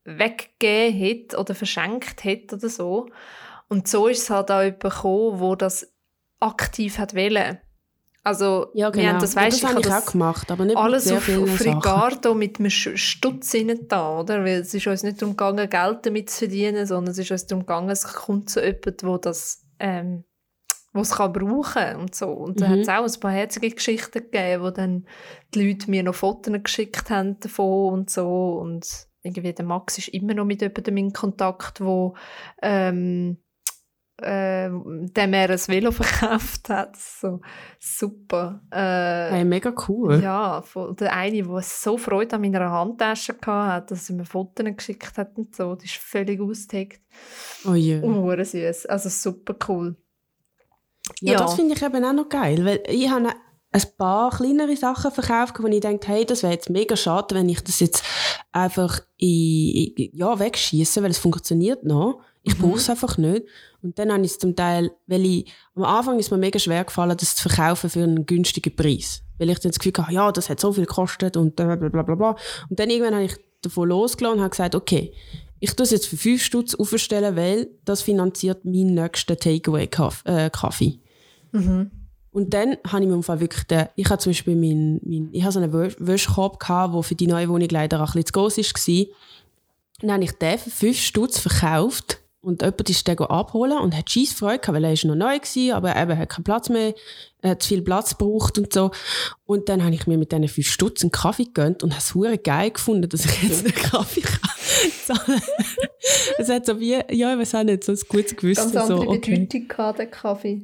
weggegeben 0.05 0.95
hätte 0.95 1.39
oder 1.39 1.55
verschenkt 1.55 2.25
hätte 2.25 2.57
oder 2.57 2.69
so. 2.69 3.09
Und 3.69 3.89
so 3.89 4.09
ist 4.09 4.23
es 4.23 4.31
halt 4.31 4.51
auch 4.51 4.61
jemand 4.63 4.81
gekommen, 4.83 5.41
wo 5.41 5.55
das 5.55 5.91
aktiv 6.41 6.99
hat 6.99 7.15
wollen. 7.15 7.59
Also, 8.25 8.69
Ja, 8.73 8.89
genau. 8.91 9.03
wir 9.03 9.13
haben 9.13 9.21
das, 9.21 9.35
Ja, 9.35 9.43
weißt, 9.43 9.63
das 9.63 9.71
habe 9.71 9.81
ich 9.81 9.91
habe 9.91 10.03
auch 10.03 10.11
gemacht, 10.13 10.51
aber 10.51 10.65
nicht 10.65 10.77
alles 10.77 11.13
auf, 11.13 11.29
auf. 11.29 11.61
Ricardo 11.61 12.35
mit 12.35 12.59
einem 12.59 12.71
Stutz 12.71 13.53
hinein 13.53 13.87
da, 13.87 14.19
oder? 14.21 14.41
Weil 14.45 14.61
es 14.61 14.73
ist 14.73 14.87
uns 14.87 15.03
nicht 15.03 15.21
darum 15.21 15.37
gegangen, 15.37 15.69
Geld 15.69 16.07
damit 16.07 16.31
zu 16.31 16.39
verdienen, 16.39 16.87
sondern 16.87 17.13
es 17.13 17.19
ist 17.19 17.31
uns 17.31 17.47
darum 17.47 17.67
gegangen, 17.67 17.91
es 17.91 18.03
kommt 18.05 18.49
zu 18.49 18.65
jemandem, 18.65 19.09
wo 19.09 19.19
das, 19.19 19.63
ähm, 19.79 20.25
wo 20.95 21.01
es 21.03 21.11
kann 21.11 21.33
brauchen 21.35 21.97
und 21.97 22.15
so. 22.15 22.29
Und 22.31 22.61
da 22.63 22.69
Mhm. 22.69 22.73
hat 22.73 22.79
es 22.79 22.89
auch 22.89 23.05
ein 23.17 23.21
paar 23.21 23.33
herzige 23.33 23.69
Geschichten 23.71 24.21
gegeben, 24.31 24.63
wo 24.63 24.71
dann 24.71 25.07
die 25.55 25.69
Leute 25.69 25.91
mir 25.91 26.03
noch 26.03 26.15
Fotos 26.15 26.55
geschickt 26.63 27.11
haben 27.11 27.39
davon 27.41 27.93
und 27.93 28.11
so. 28.11 28.59
Und 28.59 28.87
irgendwie 29.23 29.53
der 29.53 29.65
Max 29.67 29.99
ist 29.99 30.09
immer 30.09 30.33
noch 30.35 30.45
mit 30.47 30.63
jemandem 30.63 30.97
in 30.97 31.13
Kontakt, 31.13 31.81
wo 31.83 32.15
ähm, 32.63 33.39
äh, 34.23 34.69
dem 34.69 35.33
er 35.35 35.51
ein 35.51 35.59
Velo 35.59 35.91
verkauft 35.93 36.69
hat. 36.69 36.97
So 36.97 37.41
super. 37.81 38.61
Äh, 38.71 39.31
Hey, 39.35 39.45
mega 39.45 39.73
cool. 39.89 40.21
ja, 40.23 40.63
von 40.63 40.95
der 40.97 41.13
eine, 41.15 41.43
der 41.43 41.63
so 41.63 41.97
Freude 41.99 42.37
an 42.37 42.43
meiner 42.43 42.71
Handtasche 42.71 43.35
hatte, 43.45 43.95
dass 43.95 44.09
er 44.11 44.17
mir 44.17 44.25
Fotos 44.25 44.65
geschickt 44.77 45.19
hat 45.19 45.37
und 45.37 45.55
so. 45.57 45.75
Die 45.75 45.87
ist 45.87 45.97
völlig 45.97 46.41
ausgeheckt. 46.41 47.01
Oh 47.67 47.75
je. 47.75 48.01
Oh, 48.03 48.33
süß. 48.37 48.87
Also 48.87 49.09
super 49.09 49.55
cool. 49.69 49.97
Ja, 51.21 51.33
Ja. 51.33 51.39
das 51.39 51.55
finde 51.55 51.75
ich 51.75 51.83
eben 51.83 52.05
auch 52.05 52.13
noch 52.13 52.29
geil, 52.29 52.65
weil 52.65 52.83
ich 52.89 53.11
habe 53.11 53.29
ein 53.73 53.83
paar 53.99 54.31
kleinere 54.31 54.77
Sachen 54.77 55.11
verkauft, 55.11 55.57
wo 55.61 55.67
ich 55.67 55.81
denke, 55.81 56.07
hey, 56.07 56.25
das 56.25 56.43
wäre 56.45 56.53
jetzt 56.53 56.71
mega 56.71 56.97
schade, 56.97 57.35
wenn 57.35 57.49
ich 57.49 57.63
das 57.65 57.81
jetzt 57.81 58.05
einfach 58.53 59.01
in, 59.17 59.93
in, 59.97 60.11
ja, 60.17 60.39
wegschieße, 60.39 61.03
weil 61.03 61.11
es 61.11 61.19
funktioniert 61.19 61.83
noch. 61.85 62.21
Ich 62.45 62.57
Mhm. 62.57 62.63
brauche 62.63 62.77
es 62.77 62.89
einfach 62.89 63.19
nicht. 63.19 63.43
Und 63.83 63.99
dann 63.99 64.13
habe 64.13 64.25
ich 64.25 64.31
es 64.33 64.39
zum 64.39 64.55
Teil, 64.55 64.91
weil 65.07 65.25
ich, 65.25 65.53
am 65.75 65.83
Anfang 65.83 66.19
ist 66.19 66.31
mir 66.31 66.37
mega 66.39 66.59
schwer 66.59 66.85
gefallen, 66.85 67.17
das 67.17 67.35
zu 67.37 67.49
verkaufen 67.49 67.91
für 67.91 68.03
einen 68.03 68.25
günstigen 68.27 68.75
Preis. 68.77 69.23
Weil 69.39 69.51
ich 69.51 69.59
dann 69.59 69.73
das 69.73 69.79
Gefühl 69.81 69.93
hatte, 69.99 70.13
ja, 70.15 70.31
das 70.31 70.49
hat 70.49 70.61
so 70.61 70.73
viel 70.73 70.87
gekostet 70.87 71.37
und 71.37 71.57
bla 71.57 71.75
bla 71.75 71.89
bla 71.89 72.15
bla. 72.15 72.37
Und 72.71 72.79
dann 72.79 72.89
irgendwann 72.91 73.15
habe 73.15 73.25
ich 73.25 73.37
davon 73.63 73.89
losgelassen 73.89 74.37
und 74.39 74.43
habe 74.43 74.51
gesagt, 74.51 74.75
okay, 74.77 75.13
ich 75.59 75.75
tue 75.75 75.85
es 75.85 75.91
jetzt 75.91 76.07
für 76.07 76.17
5 76.19 76.43
Stutz 76.43 76.75
aufstellen, 76.75 77.35
weil 77.37 77.69
das 77.85 78.03
finanziert 78.03 78.65
meinen 78.65 78.95
nächsten 78.95 79.37
Takeaway-Kaffee. 79.39 80.99
Mhm. 81.53 81.91
Und 82.31 82.53
dann 82.53 82.77
habe 82.87 83.03
ich 83.05 83.09
mir 83.09 83.15
im 83.15 83.23
Fall 83.23 83.41
wirklich 83.41 83.65
den, 83.65 83.87
ich 83.97 84.11
habe 84.11 84.19
zum 84.19 84.31
Beispiel 84.31 84.57
mein, 84.57 85.01
mein, 85.05 85.29
ich 85.33 85.43
habe 85.43 85.53
so 85.53 85.61
einen 85.61 85.73
Wö- 85.73 85.95
Wäschkorb 85.99 86.59
gehabt, 86.59 86.93
der 86.95 87.03
für 87.03 87.15
die 87.15 87.29
neue 87.29 87.49
Wohnung 87.49 87.69
leider 87.71 87.99
auch 88.03 88.15
ein 88.15 88.23
bisschen 88.23 88.27
zu 88.27 88.33
gross 88.33 88.59
war. 88.59 89.07
Dann 90.01 90.13
habe 90.13 90.25
ich 90.25 90.33
den 90.33 90.59
für 90.59 90.71
5 90.71 90.99
Stutz 91.01 91.39
verkauft 91.39 92.19
und 92.45 92.63
jemand 92.63 92.91
ist 92.91 93.07
den 93.07 93.19
abholen 93.19 93.79
und 93.79 93.97
hat 93.97 94.11
scheiß 94.11 94.33
Freude 94.33 94.59
gehabt, 94.59 94.77
weil 94.77 94.85
er 94.85 94.93
ist 94.93 95.05
noch 95.05 95.15
neu 95.15 95.39
war, 95.39 95.77
aber 95.77 95.97
eben 95.97 96.19
hat 96.19 96.29
keinen 96.29 96.45
Platz 96.45 96.69
mehr, 96.69 96.95
er 97.41 97.51
hat 97.51 97.63
zu 97.63 97.69
viel 97.69 97.83
Platz 97.83 98.17
gebraucht 98.17 98.59
und 98.59 98.73
so. 98.73 98.91
Und 99.45 99.69
dann 99.69 99.83
habe 99.83 99.95
ich 99.95 100.07
mir 100.07 100.19
mit 100.19 100.33
diesen 100.33 100.49
5 100.49 100.67
Stutz 100.67 101.03
einen 101.03 101.11
Kaffee 101.11 101.45
gegönnt 101.45 101.83
und 101.83 101.93
habe 101.93 102.33
es 102.35 102.43
geil 102.43 102.71
gefunden, 102.71 103.09
dass 103.09 103.25
ich 103.25 103.43
jetzt 103.43 103.65
einen 103.65 103.75
Kaffee 103.75 104.23
kann. 104.23 105.43
Es 106.39 106.49
hat 106.49 106.67
so 106.67 106.79
wie, 106.81 106.93
ja, 107.11 107.33
ich 107.33 107.39
weiß 107.39 107.55
auch 107.57 107.65
nicht, 107.65 107.85
so 107.85 107.93
ein 107.93 107.99
gutes 108.09 108.37
Gewissen. 108.37 108.73
Ganz 108.73 108.91
andere 108.91 109.07
so, 109.07 109.11
okay. 109.11 109.39
Bedeutung 109.39 109.69
gehabt, 109.69 109.99
der 109.99 110.07
Kaffee. 110.07 110.63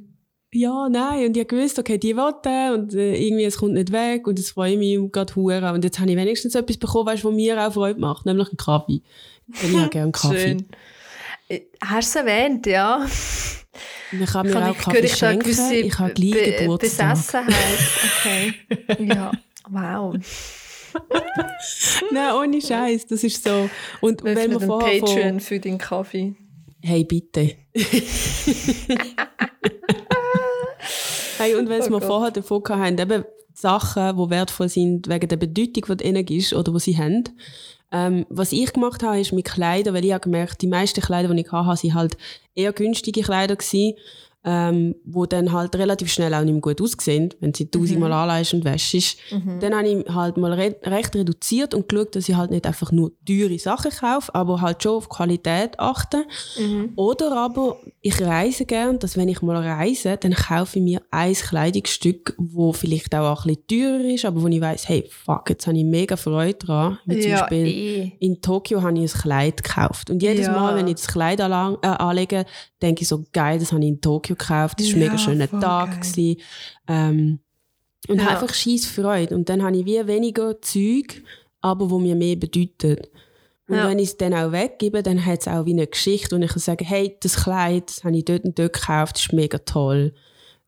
Ja, 0.52 0.88
nein. 0.88 1.26
Und 1.26 1.36
ich 1.36 1.44
habe 1.44 1.56
gewusst, 1.56 1.78
okay, 1.78 1.96
die 1.96 2.12
den 2.12 2.72
und 2.72 2.94
äh, 2.94 3.14
irgendwie, 3.14 3.44
es 3.44 3.58
kommt 3.58 3.74
nicht 3.74 3.92
weg 3.92 4.26
und 4.26 4.38
jetzt 4.38 4.50
freue 4.50 4.72
ich 4.72 4.78
mich 4.78 5.12
gerade 5.12 5.34
hure. 5.36 5.72
Und 5.72 5.84
jetzt 5.84 6.00
habe 6.00 6.10
ich 6.10 6.16
wenigstens 6.16 6.54
etwas 6.54 6.76
bekommen, 6.76 7.06
weißt, 7.06 7.24
was 7.24 7.32
mir 7.32 7.66
auch 7.66 7.72
Freude 7.72 8.00
macht, 8.00 8.26
nämlich 8.26 8.48
einen 8.48 8.56
Kaffee. 8.56 9.02
Ich 9.48 9.76
habe 9.76 9.88
gerne 9.88 10.12
Kaffee. 10.12 10.48
Schön. 10.48 10.66
Hast 11.84 12.14
du 12.14 12.18
es 12.20 12.24
erwähnt, 12.26 12.66
ja? 12.66 13.06
Ich 14.12 14.26
kann 14.30 14.46
mir 14.46 14.52
Kann 14.52 14.62
auch 14.64 14.72
ich, 14.72 14.78
Kaffee 14.78 14.98
ich 15.00 15.16
schenken. 15.16 15.38
gewisse 15.44 15.74
Ich 15.76 15.98
habe 15.98 16.12
gleich 16.12 16.32
Be- 16.32 16.52
Geburtstag. 16.60 17.14
Besessenheit. 17.16 17.54
Okay. 18.20 18.54
ja, 19.14 19.30
wow. 19.68 20.14
Nein, 22.10 22.34
ohne 22.34 22.60
Scheiß, 22.60 23.06
das 23.06 23.22
ist 23.22 23.44
so. 23.44 23.70
Und 24.00 24.24
Wir 24.24 24.34
wenn 24.34 24.50
wir 24.50 24.56
öffnen 24.56 24.68
vorher 24.68 25.00
Patreon 25.00 25.40
für 25.40 25.60
den 25.60 25.78
Kaffee. 25.78 26.34
hey, 26.82 27.04
bitte. 27.04 27.54
hey, 31.38 31.54
und 31.54 31.68
wenn 31.68 31.82
Oh 31.82 31.90
wir 31.90 32.00
vorher 32.00 32.30
davon 32.32 32.62
hatten, 32.68 32.98
eben 32.98 33.24
Sachen, 33.54 34.16
die 34.16 34.30
wertvoll 34.30 34.68
sind 34.68 35.08
wegen 35.08 35.28
der 35.28 35.36
Bedeutung, 35.36 35.84
die 35.88 35.96
denen 35.96 36.26
ist 36.26 36.52
oder 36.54 36.72
die 36.72 36.80
sie 36.80 36.96
haben. 36.98 37.24
Ähm, 37.92 38.26
was 38.28 38.52
ich 38.52 38.72
gemacht 38.72 39.02
habe, 39.02 39.20
ist 39.20 39.32
mit 39.32 39.46
Kleidern, 39.46 39.94
weil 39.94 40.04
ich 40.04 40.12
habe 40.12 40.22
gemerkt, 40.22 40.62
die 40.62 40.68
meisten 40.68 41.00
Kleider, 41.00 41.32
die 41.34 41.40
ich 41.40 41.52
hatte, 41.52 41.80
sind 41.80 41.94
halt 41.94 42.16
eher 42.54 42.72
günstige 42.72 43.22
Kleider 43.22 43.56
gewesen, 43.56 43.96
ähm, 44.42 44.94
wo 45.04 45.26
dann 45.26 45.52
halt 45.52 45.76
relativ 45.76 46.10
schnell 46.10 46.32
auch 46.32 46.42
nicht 46.42 46.52
mehr 46.52 46.62
gut 46.62 46.80
aussehen, 46.80 47.34
wenn 47.40 47.52
sie 47.52 47.70
tausendmal 47.70 48.12
anleihst 48.12 48.54
und 48.54 48.64
wäschst. 48.64 49.18
Dann 49.60 49.74
habe 49.74 49.88
ich 49.88 50.08
halt 50.08 50.36
mal 50.38 50.52
re 50.52 50.76
recht 50.82 51.14
reduziert 51.14 51.74
und 51.74 51.88
geschaut, 51.88 52.16
dass 52.16 52.28
ich 52.28 52.34
halt 52.34 52.50
nicht 52.50 52.66
einfach 52.66 52.90
nur 52.90 53.12
teure 53.26 53.58
Sachen 53.58 53.90
kaufe, 53.90 54.34
aber 54.34 54.60
halt 54.60 54.82
schon 54.82 54.96
auf 54.96 55.08
Qualität 55.08 55.78
achte. 55.78 56.24
Oder 56.96 57.36
aber 57.36 57.76
ich 58.00 58.20
reise 58.20 58.64
gern, 58.64 58.98
dass 58.98 59.16
wenn 59.16 59.28
ich 59.28 59.42
mal 59.42 59.56
reise, 59.56 60.16
dann 60.16 60.32
kaufe 60.32 60.78
ich 60.78 60.84
mir 60.84 61.02
ein 61.10 61.34
Kleidungsstück, 61.34 62.34
wo 62.38 62.72
vielleicht 62.72 63.14
auch 63.14 63.44
ein 63.44 63.56
bisschen 63.66 64.00
teurer 64.00 64.14
ist, 64.14 64.24
aber 64.24 64.42
wo 64.42 64.46
ich 64.46 64.60
weiß, 64.60 64.88
hey, 64.88 65.08
fuck, 65.10 65.50
jetzt 65.50 65.66
habe 65.66 65.76
ich 65.76 65.84
mega 65.84 66.16
Freude 66.16 66.54
dran. 66.54 66.98
Wie 67.04 67.20
zum 67.20 67.30
ja, 67.30 67.40
Beispiel 67.40 67.66
eh. 67.66 68.12
in 68.20 68.40
Tokio 68.40 68.82
habe 68.82 68.98
ich 68.98 69.14
ein 69.14 69.20
Kleid 69.20 69.62
gekauft. 69.62 70.10
Und 70.10 70.22
jedes 70.22 70.46
Ja. 70.46 70.52
Mal, 70.52 70.76
wenn 70.76 70.88
ich 70.88 70.94
das 70.94 71.08
Kleid 71.08 71.40
äh, 71.40 71.42
anlege, 71.42 72.46
denke 72.82 73.02
ich 73.02 73.08
so, 73.08 73.24
geil, 73.32 73.58
das 73.58 73.72
habe 73.72 73.82
ich 73.82 73.88
in 73.88 74.00
Tokio 74.00 74.36
gekauft. 74.36 74.80
Das 74.80 74.86
war 74.88 74.94
ein 74.94 75.00
Ja, 75.00 75.06
mega 75.06 75.18
schöner 75.18 75.50
Tag. 75.60 76.00
Gewesen. 76.00 76.40
Ähm, 76.88 77.38
und 78.08 78.18
Ja. 78.18 78.24
habe 78.24 78.32
einfach 78.40 78.54
scheiß 78.54 78.86
Freude. 78.86 79.34
Und 79.34 79.48
dann 79.48 79.62
habe 79.62 79.76
ich 79.76 79.84
wie 79.86 80.06
weniger 80.06 80.60
Zeug, 80.62 81.22
aber 81.60 81.90
wo 81.90 81.98
mir 81.98 82.16
mehr 82.16 82.36
bedeutet. 82.36 83.10
Und 83.68 83.76
Ja. 83.76 83.88
wenn 83.88 83.98
ich 83.98 84.08
es 84.10 84.16
dann 84.16 84.34
auch 84.34 84.50
weggebe, 84.52 85.02
dann 85.02 85.24
hat 85.24 85.40
es 85.42 85.48
auch 85.48 85.64
wie 85.66 85.72
eine 85.72 85.86
Geschichte, 85.86 86.34
und 86.34 86.42
ich 86.42 86.50
kann 86.50 86.58
sagen, 86.58 86.84
hey, 86.84 87.16
das 87.20 87.44
Kleid, 87.44 87.88
das 87.88 88.02
habe 88.04 88.16
ich 88.16 88.24
dort 88.24 88.44
und 88.44 88.58
dort 88.58 88.72
gekauft, 88.72 89.16
das 89.16 89.22
ist 89.26 89.32
mega 89.32 89.58
toll. 89.58 90.12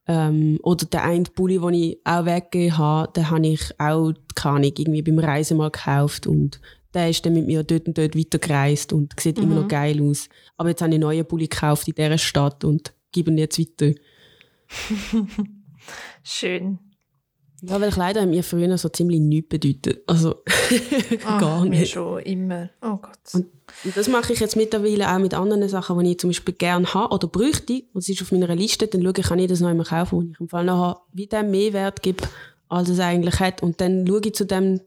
Ähm, 0.07 0.59
oder 0.63 0.85
der 0.87 1.05
eine 1.05 1.25
Pulli, 1.25 1.59
den 1.59 1.75
ich 1.75 1.99
auch 2.05 2.27
weggegeben 2.27 2.77
habe, 2.79 3.13
den 3.13 3.31
habe 3.31 3.47
ich 3.47 3.61
auch, 3.81 4.13
keine 4.35 4.57
Ahnung, 4.57 4.73
irgendwie 4.77 5.03
beim 5.03 5.19
Reisen 5.19 5.57
mal 5.57 5.71
gekauft 5.71 6.27
und 6.27 6.61
der 6.95 7.09
ist 7.11 7.25
dann 7.25 7.35
mit 7.35 7.47
mir 7.47 7.63
dort 7.65 7.87
und 7.87 7.97
dort 7.99 8.17
weitergereist 8.17 8.93
und 8.93 9.19
sieht 9.19 9.39
immer 9.39 9.55
noch 9.55 9.69
geil 9.69 10.01
aus. 10.03 10.29
Aber 10.57 10.69
jetzt 10.69 10.83
habe 10.83 10.91
ich 10.91 10.95
einen 10.97 11.03
neuen 11.03 11.27
Pulli 11.27 11.49
gekauft 11.49 11.89
in 11.89 11.95
dieser 11.95 12.19
Stadt 12.19 12.65
und 12.65 12.93
gebe 13.13 13.31
ihn 13.31 13.39
jetzt 13.39 13.59
weiter. 13.59 13.93
Schön. 16.23 16.79
Ja, 17.65 17.81
weil 17.81 17.91
Kleider 17.93 18.23
haben 18.23 18.31
mir 18.31 18.43
früher 18.43 18.77
so 18.77 18.89
ziemlich 18.89 19.21
nichts 19.21 19.49
bedeutet. 19.49 20.03
Also 20.09 20.43
gar 21.23 21.61
Ah, 21.61 21.65
Mir 21.65 21.71
nicht. 21.81 21.93
schon 21.93 22.21
immer. 22.23 22.71
Oh 22.81 22.97
Gott. 22.97 23.19
Und 23.35 23.47
Und 23.85 23.97
das 23.97 24.09
mache 24.09 24.33
ich 24.33 24.41
jetzt 24.41 24.57
mittlerweile 24.57 25.09
auch 25.15 25.19
mit 25.21 25.33
anderen 25.33 25.69
Sachen, 25.69 25.99
die 26.01 26.11
ich 26.11 26.19
zum 26.19 26.31
Beispiel 26.31 26.55
gerne 26.55 26.93
habe 26.93 27.15
oder 27.15 27.29
bräuchte. 27.29 27.85
Und 27.93 28.01
es 28.01 28.09
ist 28.09 28.21
auf 28.21 28.33
meiner 28.33 28.55
Liste, 28.57 28.89
dann 28.89 29.03
schaue 29.03 29.13
ich, 29.17 29.25
kann 29.27 29.39
ich 29.39 29.47
das 29.49 29.61
noch 29.61 29.69
einmal 29.69 29.87
kaufen, 29.87 30.17
wo 30.19 30.23
ich 30.23 30.41
im 30.41 30.49
Fall 30.49 30.65
nachher 30.65 31.01
wie 31.13 31.27
dem 31.29 31.53
mehr 31.53 31.73
Wert 31.73 32.03
gebe, 32.03 32.25
als 32.69 32.89
es 32.89 32.99
eigentlich 32.99 33.39
hat. 33.39 33.63
Und 33.63 33.81
dann 33.81 34.07
schaue 34.09 34.21
ich 34.25 34.35
zu 34.35 34.45
dem 34.45 34.81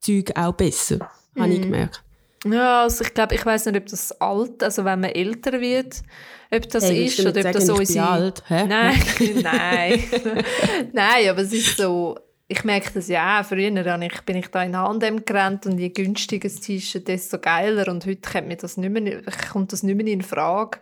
Zeug 0.00 0.32
auch 0.36 0.52
besser, 0.52 1.10
habe 1.38 1.52
ich 1.52 1.62
gemerkt. 1.62 2.02
Ja, 2.46 2.82
also 2.84 3.04
ich 3.04 3.12
glaube, 3.12 3.34
ich 3.34 3.44
weiß 3.44 3.66
nicht, 3.66 3.76
ob 3.76 3.86
das 3.86 4.12
alt, 4.20 4.62
also 4.62 4.84
wenn 4.84 5.00
man 5.00 5.10
älter 5.10 5.60
wird, 5.60 6.02
ob 6.50 6.68
das 6.70 6.84
Hey, 6.84 7.04
ist 7.04 7.20
oder 7.20 7.46
ob 7.46 7.52
das 7.52 7.66
so 7.66 7.74
unsere... 7.74 8.08
alt, 8.08 8.42
hä? 8.48 8.66
Nein, 8.66 9.02
nein. 9.42 10.04
nein, 10.92 11.28
aber 11.28 11.40
es 11.40 11.52
ist 11.52 11.76
so, 11.76 12.16
ich 12.48 12.64
merke 12.64 12.90
das 12.94 13.08
ja 13.08 13.40
auch, 13.40 13.44
früher 13.44 13.70
ich, 14.02 14.20
bin 14.22 14.36
ich 14.36 14.48
da 14.48 14.64
in 14.64 14.76
H&M 14.76 15.24
gerannt 15.24 15.66
und 15.66 15.78
je 15.78 15.90
günstiger 15.90 16.48
das 16.48 16.60
T-Shirt, 16.60 17.06
desto 17.06 17.38
geiler 17.38 17.88
und 17.88 18.06
heute 18.06 18.28
kommt, 18.28 18.48
mir 18.48 18.56
das 18.56 18.78
nicht 18.78 18.90
mehr, 18.90 19.22
kommt 19.52 19.72
das 19.72 19.82
nicht 19.82 19.96
mehr 19.96 20.06
in 20.06 20.22
Frage. 20.22 20.78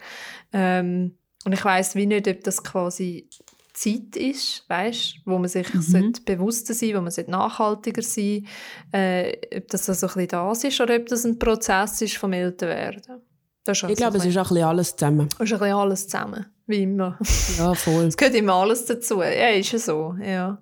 Ähm, 0.53 1.19
und 1.45 1.53
ich 1.53 1.65
weiß 1.65 1.97
wie 1.97 2.07
nicht, 2.07 2.29
ob 2.29 2.43
das 2.45 2.63
quasi 2.63 3.29
Zeit 3.79 4.17
ist, 4.17 4.65
weißt, 4.69 5.21
wo 5.25 5.39
man 5.39 5.49
sich 5.49 5.73
mhm. 5.73 6.13
bewusster 6.25 6.75
sein, 6.75 6.95
wo 6.97 7.01
man 7.01 7.13
nachhaltiger 7.29 8.03
sein, 8.03 8.47
äh, 8.93 9.37
ob 9.57 9.69
das 9.69 9.87
so 9.87 9.93
ein 9.93 9.99
bisschen 10.01 10.29
das 10.29 10.65
ist 10.65 10.81
oder 10.81 10.97
ob 10.97 11.07
das 11.07 11.25
ein 11.25 11.39
Prozess 11.39 12.01
ist 12.03 12.17
vom 12.17 12.33
Älterwerden. 12.33 13.23
ich 13.63 13.69
also 13.69 13.95
glaube, 13.95 14.19
es 14.19 14.25
ist 14.25 14.37
auch 14.37 14.51
ein 14.51 14.55
bisschen 14.55 14.65
alles 14.65 14.97
zusammen. 14.97 15.29
Es 15.39 15.45
ist 15.45 15.53
ein 15.53 15.59
bisschen 15.59 15.77
alles 15.77 16.09
zusammen, 16.09 16.47
wie 16.67 16.83
immer. 16.83 17.19
Ja, 17.57 17.75
voll. 17.75 18.05
es 18.07 18.17
gehört 18.17 18.35
immer 18.35 18.55
alles 18.55 18.85
dazu. 18.87 19.23
Ja, 19.23 19.51
ist 19.51 19.71
ja 19.71 19.79
so, 19.79 20.17
ja. 20.21 20.59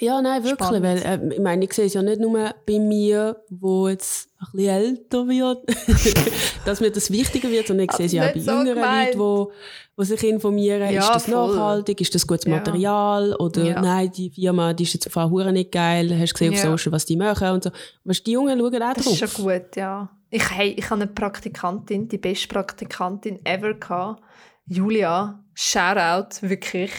Ja, 0.00 0.22
nein, 0.22 0.42
wirklich, 0.42 0.66
Spannend. 0.66 0.82
weil 0.82 0.98
äh, 0.98 1.34
ich 1.34 1.40
meine, 1.40 1.64
ich 1.64 1.72
sehe 1.74 1.84
es 1.84 1.94
ja 1.94 2.00
nicht 2.00 2.20
nur 2.20 2.54
bei 2.66 2.78
mir, 2.78 3.36
wo 3.50 3.86
jetzt 3.88 4.30
ein 4.38 4.46
bisschen 4.52 4.68
älter 4.68 5.28
wird, 5.28 5.58
dass 6.64 6.80
mir 6.80 6.90
das 6.90 7.10
wichtiger 7.10 7.50
wird, 7.50 7.66
sondern 7.66 7.86
ich 7.90 7.92
sehe 7.92 8.06
es 8.06 8.12
ja 8.12 8.26
auch 8.26 8.32
bei 8.32 8.40
so 8.40 8.50
jüngeren 8.50 8.74
gemeint. 8.76 9.14
Leuten, 9.14 9.52
die, 9.98 10.04
sich 10.06 10.24
informieren, 10.24 10.90
ja, 10.90 11.02
ist 11.02 11.14
das 11.14 11.24
voll. 11.26 11.54
nachhaltig, 11.54 12.00
ist 12.00 12.14
das 12.14 12.26
gutes 12.26 12.46
ja. 12.46 12.56
Material 12.56 13.34
oder 13.34 13.62
ja. 13.62 13.82
nein, 13.82 14.10
die 14.10 14.30
Firma, 14.30 14.72
die 14.72 14.84
ist 14.84 14.94
jetzt 14.94 15.06
einfach 15.06 15.30
nicht 15.52 15.70
geil, 15.70 16.18
hast 16.18 16.30
du 16.30 16.32
gesehen 16.32 16.54
auf 16.54 16.60
Social, 16.60 16.92
was 16.92 17.04
die 17.04 17.16
machen 17.16 17.50
und 17.50 17.64
so. 17.64 17.70
Weißt, 18.04 18.26
die 18.26 18.32
Jungen 18.32 18.58
schauen 18.58 18.82
auch 18.82 18.94
das 18.94 19.04
drauf. 19.04 19.18
Das 19.18 19.30
ist 19.30 19.36
schon 19.36 19.44
gut, 19.44 19.76
ja. 19.76 20.08
Ich, 20.30 20.50
hey, 20.50 20.74
ich 20.78 20.84
hatte 20.84 21.02
eine 21.02 21.06
Praktikantin, 21.08 22.08
die 22.08 22.16
beste 22.16 22.48
Praktikantin 22.48 23.44
ever 23.44 23.74
gehabt, 23.74 24.22
Julia, 24.70 25.42
Shoutout, 25.52 26.48
wirklich. 26.48 26.92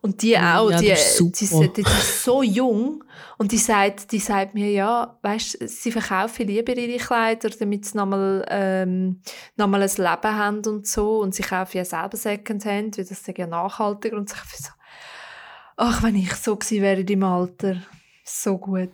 Und 0.00 0.22
die 0.22 0.38
auch, 0.38 0.70
ja, 0.70 0.78
die, 0.78 0.86
die, 0.86 1.46
die, 1.46 1.72
die, 1.72 1.82
ist 1.82 2.24
so 2.24 2.42
jung 2.42 3.04
und 3.36 3.52
die 3.52 3.58
sagt, 3.58 4.10
die 4.12 4.18
sagt 4.18 4.54
mir, 4.54 4.70
ja, 4.70 5.18
weißt, 5.20 5.68
sie 5.68 5.92
verkaufen 5.92 6.46
lieber 6.46 6.74
ihre 6.74 6.98
Kleider, 6.98 7.50
damit 7.50 7.84
sie 7.84 7.98
nochmal, 7.98 8.46
ähm, 8.48 9.20
nochmal 9.56 9.82
ein 9.82 9.90
Leben 9.90 10.36
haben 10.36 10.64
und 10.66 10.86
so 10.86 11.18
und 11.18 11.34
sie 11.34 11.42
kaufen 11.42 11.76
ja 11.76 11.84
selber 11.84 12.16
Secondhand, 12.16 12.96
weil 12.96 13.04
das 13.04 13.22
ja 13.26 13.46
nachhaltiger 13.46 14.16
und 14.16 14.30
so. 14.30 14.36
Ach, 15.76 16.02
wenn 16.02 16.16
ich 16.16 16.34
so 16.34 16.56
gewesen 16.56 16.82
wäre 16.82 17.00
in 17.00 17.06
deinem 17.06 17.24
Alter, 17.24 17.76
so 18.24 18.56
gut. 18.56 18.92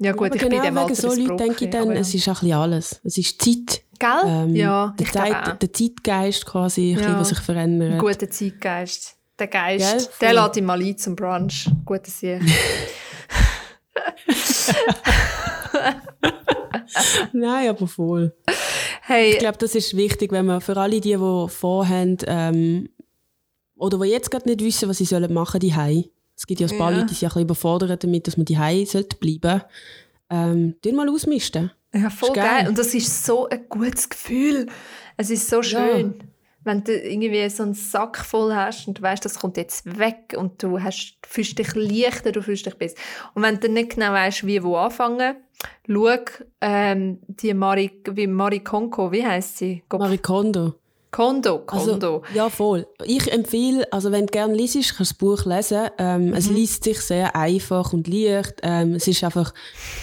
Ja 0.00 0.12
gut, 0.12 0.34
ich 0.34 0.40
genau 0.40 0.56
bin 0.56 0.62
dem 0.62 0.78
Alter 0.78 0.94
so 0.96 1.14
Leute 1.14 1.36
denke 1.36 1.66
ich 1.66 1.70
dann, 1.70 1.92
ja. 1.92 2.00
es 2.00 2.12
ist 2.12 2.26
ein 2.26 2.34
bisschen 2.34 2.52
alles. 2.52 3.00
Es 3.04 3.18
ist 3.18 3.40
Zeit. 3.40 3.84
Gell? 3.98 4.20
Ähm, 4.26 4.54
ja, 4.54 4.94
der, 4.98 5.06
Zeit, 5.06 5.62
der 5.62 5.72
Zeitgeist 5.72 6.46
quasi, 6.46 6.92
ja. 6.92 6.98
bisschen, 6.98 7.18
was 7.18 7.28
sich 7.30 7.40
verändert. 7.40 7.92
Ein 7.92 7.98
guter 7.98 8.30
Zeitgeist. 8.30 9.16
Der 9.38 9.46
Geist, 9.46 10.18
Gell? 10.18 10.32
der 10.32 10.42
lädt 10.42 10.56
ihn 10.56 10.64
mal 10.64 10.80
ein 10.80 10.96
zum 10.98 11.14
Brunch. 11.14 11.70
Gute 11.84 12.10
Sieg. 12.10 12.40
Nein, 17.32 17.68
aber 17.68 17.86
voll. 17.86 18.34
Hey. 19.02 19.32
Ich 19.32 19.38
glaube, 19.38 19.58
das 19.58 19.74
ist 19.74 19.96
wichtig, 19.96 20.32
wenn 20.32 20.46
man 20.46 20.60
für 20.60 20.76
alle 20.76 21.00
die, 21.00 21.16
die 21.16 21.48
vorhaben, 21.48 22.18
ähm, 22.26 22.88
oder 23.76 24.00
die 24.00 24.10
jetzt 24.10 24.30
gerade 24.30 24.48
nicht 24.48 24.60
wissen, 24.62 24.88
was 24.88 24.98
sie 24.98 25.04
sollen 25.04 25.32
machen 25.32 25.60
sollen, 25.60 26.04
es 26.36 26.46
gibt 26.46 26.60
ja 26.60 26.68
ein 26.68 26.78
paar 26.78 26.90
ja. 26.90 26.98
Leute, 26.98 27.08
die 27.08 27.14
sich 27.14 27.24
ein 27.24 27.28
bisschen 27.28 27.42
überfordern 27.42 27.98
damit, 27.98 28.26
dass 28.26 28.36
man 28.36 28.44
die 28.46 28.56
bleiben 28.58 28.86
sollte 28.86 29.16
bleiben. 29.16 29.62
Ähm, 30.30 30.76
mal 30.94 31.08
ausmisten. 31.08 31.72
Ja, 31.94 32.10
voll 32.10 32.32
geil. 32.32 32.44
geil. 32.44 32.68
Und 32.68 32.78
das 32.78 32.94
ist 32.94 33.24
so 33.24 33.48
ein 33.48 33.66
gutes 33.68 34.08
Gefühl. 34.08 34.66
Es 35.16 35.30
ist 35.30 35.48
so 35.48 35.62
schön. 35.62 36.14
Ja 36.20 36.26
wenn 36.68 36.84
du 36.84 36.92
irgendwie 36.92 37.48
so 37.48 37.64
einen 37.64 37.74
Sack 37.74 38.18
voll 38.18 38.54
hast 38.54 38.86
und 38.86 38.98
du 38.98 39.02
weißt, 39.02 39.24
das 39.24 39.40
kommt 39.40 39.56
jetzt 39.56 39.98
weg 39.98 40.34
und 40.36 40.62
du 40.62 40.80
hast, 40.80 41.16
fühlst 41.26 41.58
dich 41.58 41.74
leichter, 41.74 42.30
du 42.30 42.42
fühlst 42.42 42.66
dich 42.66 42.74
besser. 42.74 42.96
Und 43.34 43.42
wenn 43.42 43.58
du 43.58 43.68
nicht 43.68 43.94
genau 43.94 44.12
weißt, 44.12 44.46
wie 44.46 44.62
wo 44.62 44.76
anfangen, 44.76 45.36
schau 45.88 46.16
ähm, 46.60 47.18
die 47.26 47.54
Marie, 47.54 47.90
wie 48.10 48.26
Marie 48.26 48.60
Konko, 48.60 49.10
wie 49.10 49.26
heißt 49.26 49.58
sie? 49.58 49.82
Marie 49.90 50.18
Kondo. 50.18 50.74
Kondo, 51.18 51.58
Kondo. 51.66 52.18
Also, 52.18 52.22
ja, 52.32 52.48
voll. 52.48 52.86
Ich 53.02 53.32
empfehle, 53.32 53.92
also 53.92 54.12
wenn 54.12 54.26
du 54.26 54.30
gerne 54.30 54.54
liest, 54.54 54.74
kannst 54.74 55.00
du 55.00 55.04
das 55.04 55.14
Buch 55.14 55.46
lesen. 55.46 55.88
Ähm, 55.98 56.26
mhm. 56.26 56.34
Es 56.34 56.48
liest 56.48 56.84
sich 56.84 57.00
sehr 57.00 57.34
einfach 57.34 57.92
und 57.92 58.06
leicht. 58.06 58.60
Ähm, 58.62 58.94
es 58.94 59.08
ist 59.08 59.24
einfach, 59.24 59.52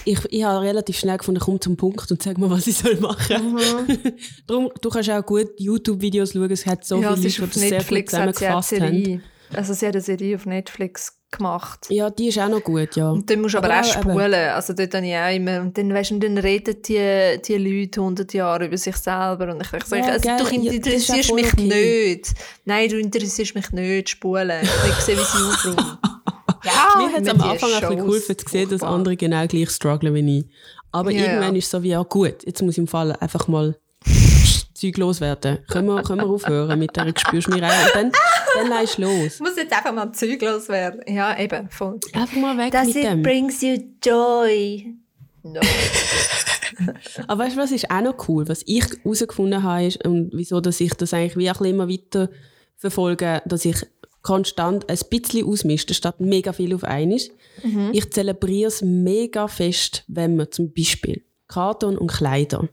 ich, 0.03 0.19
ich 0.29 0.43
habe 0.43 0.59
relativ 0.59 0.97
schnell 0.97 1.17
gefunden, 1.17 1.39
komm 1.39 1.61
zum 1.61 1.77
Punkt 1.77 2.11
und 2.11 2.21
sag 2.21 2.37
mir, 2.37 2.49
was 2.49 2.67
ich 2.67 2.75
soll 2.75 2.97
machen. 2.97 3.53
Mhm. 3.53 4.13
Darum, 4.47 4.69
du 4.81 4.89
kannst 4.89 5.09
auch 5.09 5.25
gut 5.25 5.51
YouTube-Videos 5.57 6.33
schauen. 6.33 6.51
Es 6.51 6.65
hat 6.65 6.83
so 6.83 7.01
ja, 7.01 7.15
viele 7.15 7.29
Leute, 7.29 7.47
die 7.47 7.47
das 7.47 7.69
sehr 7.69 7.83
gut 7.85 8.09
zusammengefasst 8.09 8.81
haben. 8.81 9.23
Also 9.53 9.73
sie 9.73 9.87
hat 9.87 9.93
eine 9.93 10.01
Serie 10.01 10.35
auf 10.35 10.45
Netflix 10.45 11.19
gemacht. 11.31 11.87
Ja, 11.89 12.09
die 12.09 12.27
ist 12.29 12.39
auch 12.39 12.49
noch 12.49 12.63
gut, 12.63 12.95
ja. 12.95 13.09
Und 13.09 13.29
dann 13.29 13.41
musst 13.41 13.55
du 13.55 13.57
aber, 13.59 13.71
aber 13.71 13.81
auch 13.81 13.91
spulen. 13.91 14.33
Eben. 14.33 14.53
Also 14.53 14.73
dort 14.73 14.93
habe 14.93 15.05
ich 15.05 15.15
auch 15.15 15.35
immer, 15.35 15.61
und 15.61 15.77
dann, 15.77 15.93
weißt, 15.93 16.11
und 16.11 16.23
dann 16.23 16.37
reden 16.37 16.81
die, 16.81 17.41
die 17.45 17.57
Leute 17.57 18.01
100 18.01 18.33
Jahre 18.33 18.65
über 18.65 18.77
sich 18.77 18.95
selber 18.95 19.51
und 19.51 19.61
ich 19.61 19.69
denke, 19.69 19.97
ja, 19.97 20.13
also, 20.13 20.29
du 20.43 20.55
interessierst 20.55 21.29
ja, 21.29 21.35
mich 21.35 21.53
okay. 21.53 22.15
nicht. 22.15 22.33
Nein, 22.65 22.89
du 22.89 22.99
interessierst 22.99 23.55
mich 23.55 23.71
nicht, 23.71 24.09
spulen. 24.09 24.61
Ich 24.63 25.03
sehe, 25.03 25.17
wie 25.17 25.23
sie 25.23 25.37
aufräumen. 25.37 25.97
ja, 26.63 26.93
Mir 26.97 27.13
hat 27.13 27.21
es 27.21 27.29
am 27.29 27.41
Anfang 27.41 27.73
ein 27.73 27.79
bisschen 27.81 27.97
geholfen 27.97 28.37
zu 28.37 28.49
sehen, 28.49 28.69
dass 28.69 28.83
andere 28.83 29.15
genau 29.15 29.45
gleich 29.47 29.69
strugglen 29.69 30.13
wie 30.13 30.39
ich. 30.39 30.45
Aber 30.91 31.11
ja, 31.11 31.25
irgendwann 31.25 31.55
ist 31.55 31.65
es 31.65 31.71
so 31.71 31.83
wie, 31.83 31.89
ja 31.89 32.03
gut, 32.03 32.45
jetzt 32.45 32.61
muss 32.61 32.73
ich 32.73 32.77
im 32.77 32.87
Fall 32.87 33.11
einfach 33.13 33.47
mal 33.47 33.77
Zeug 34.75 34.97
loswerden. 34.97 35.59
Können 35.69 35.87
wir, 35.87 36.03
können 36.03 36.21
wir 36.21 36.29
aufhören 36.29 36.77
mit 36.77 36.95
der 36.95 37.11
Gespürschmierei? 37.11 37.69
Und 37.69 37.95
dann, 37.95 38.11
dann 38.55 38.67
leist 38.69 38.97
los. 38.97 39.35
Ich 39.35 39.39
muss 39.39 39.55
jetzt 39.55 39.73
einfach 39.73 39.93
mal 39.93 40.11
Zeug 40.11 40.41
loswerden. 40.41 41.01
Ja, 41.07 41.37
eben, 41.39 41.69
voll. 41.69 41.99
Einfach 42.13 42.37
mal 42.37 42.57
weg 42.57 42.73
Does 42.73 42.93
mit 42.93 43.03
dem. 43.03 43.23
brings 43.23 43.61
you 43.61 43.77
joy. 44.03 44.93
No. 45.43 45.61
Aber 47.27 47.45
weißt 47.45 47.55
du, 47.55 47.61
was 47.61 47.71
ist 47.71 47.89
auch 47.89 48.01
noch 48.01 48.27
cool? 48.27 48.47
Was 48.49 48.63
ich 48.65 48.83
herausgefunden 49.03 49.63
habe, 49.63 49.85
ist, 49.85 50.05
und 50.05 50.31
wieso 50.33 50.59
dass 50.59 50.81
ich 50.81 50.93
das 50.93 51.13
eigentlich 51.13 51.37
wie 51.37 51.49
auch 51.49 51.61
immer 51.61 51.87
weiter 51.87 52.29
verfolge, 52.75 53.41
dass 53.45 53.63
ich 53.63 53.77
konstant 54.21 54.89
ein 54.89 54.99
bisschen 55.09 55.45
ausmische, 55.45 55.93
statt 55.93 56.19
mega 56.19 56.51
viel 56.51 56.75
auf 56.75 56.83
einmal. 56.83 57.19
Mhm. 57.63 57.91
Ich 57.93 58.11
zelebriere 58.11 58.67
es 58.67 58.81
mega 58.81 59.47
fest, 59.47 60.03
wenn 60.07 60.35
man 60.35 60.51
zum 60.51 60.73
Beispiel 60.73 61.23
Karton 61.47 61.97
und 61.97 62.11
Kleider 62.11 62.67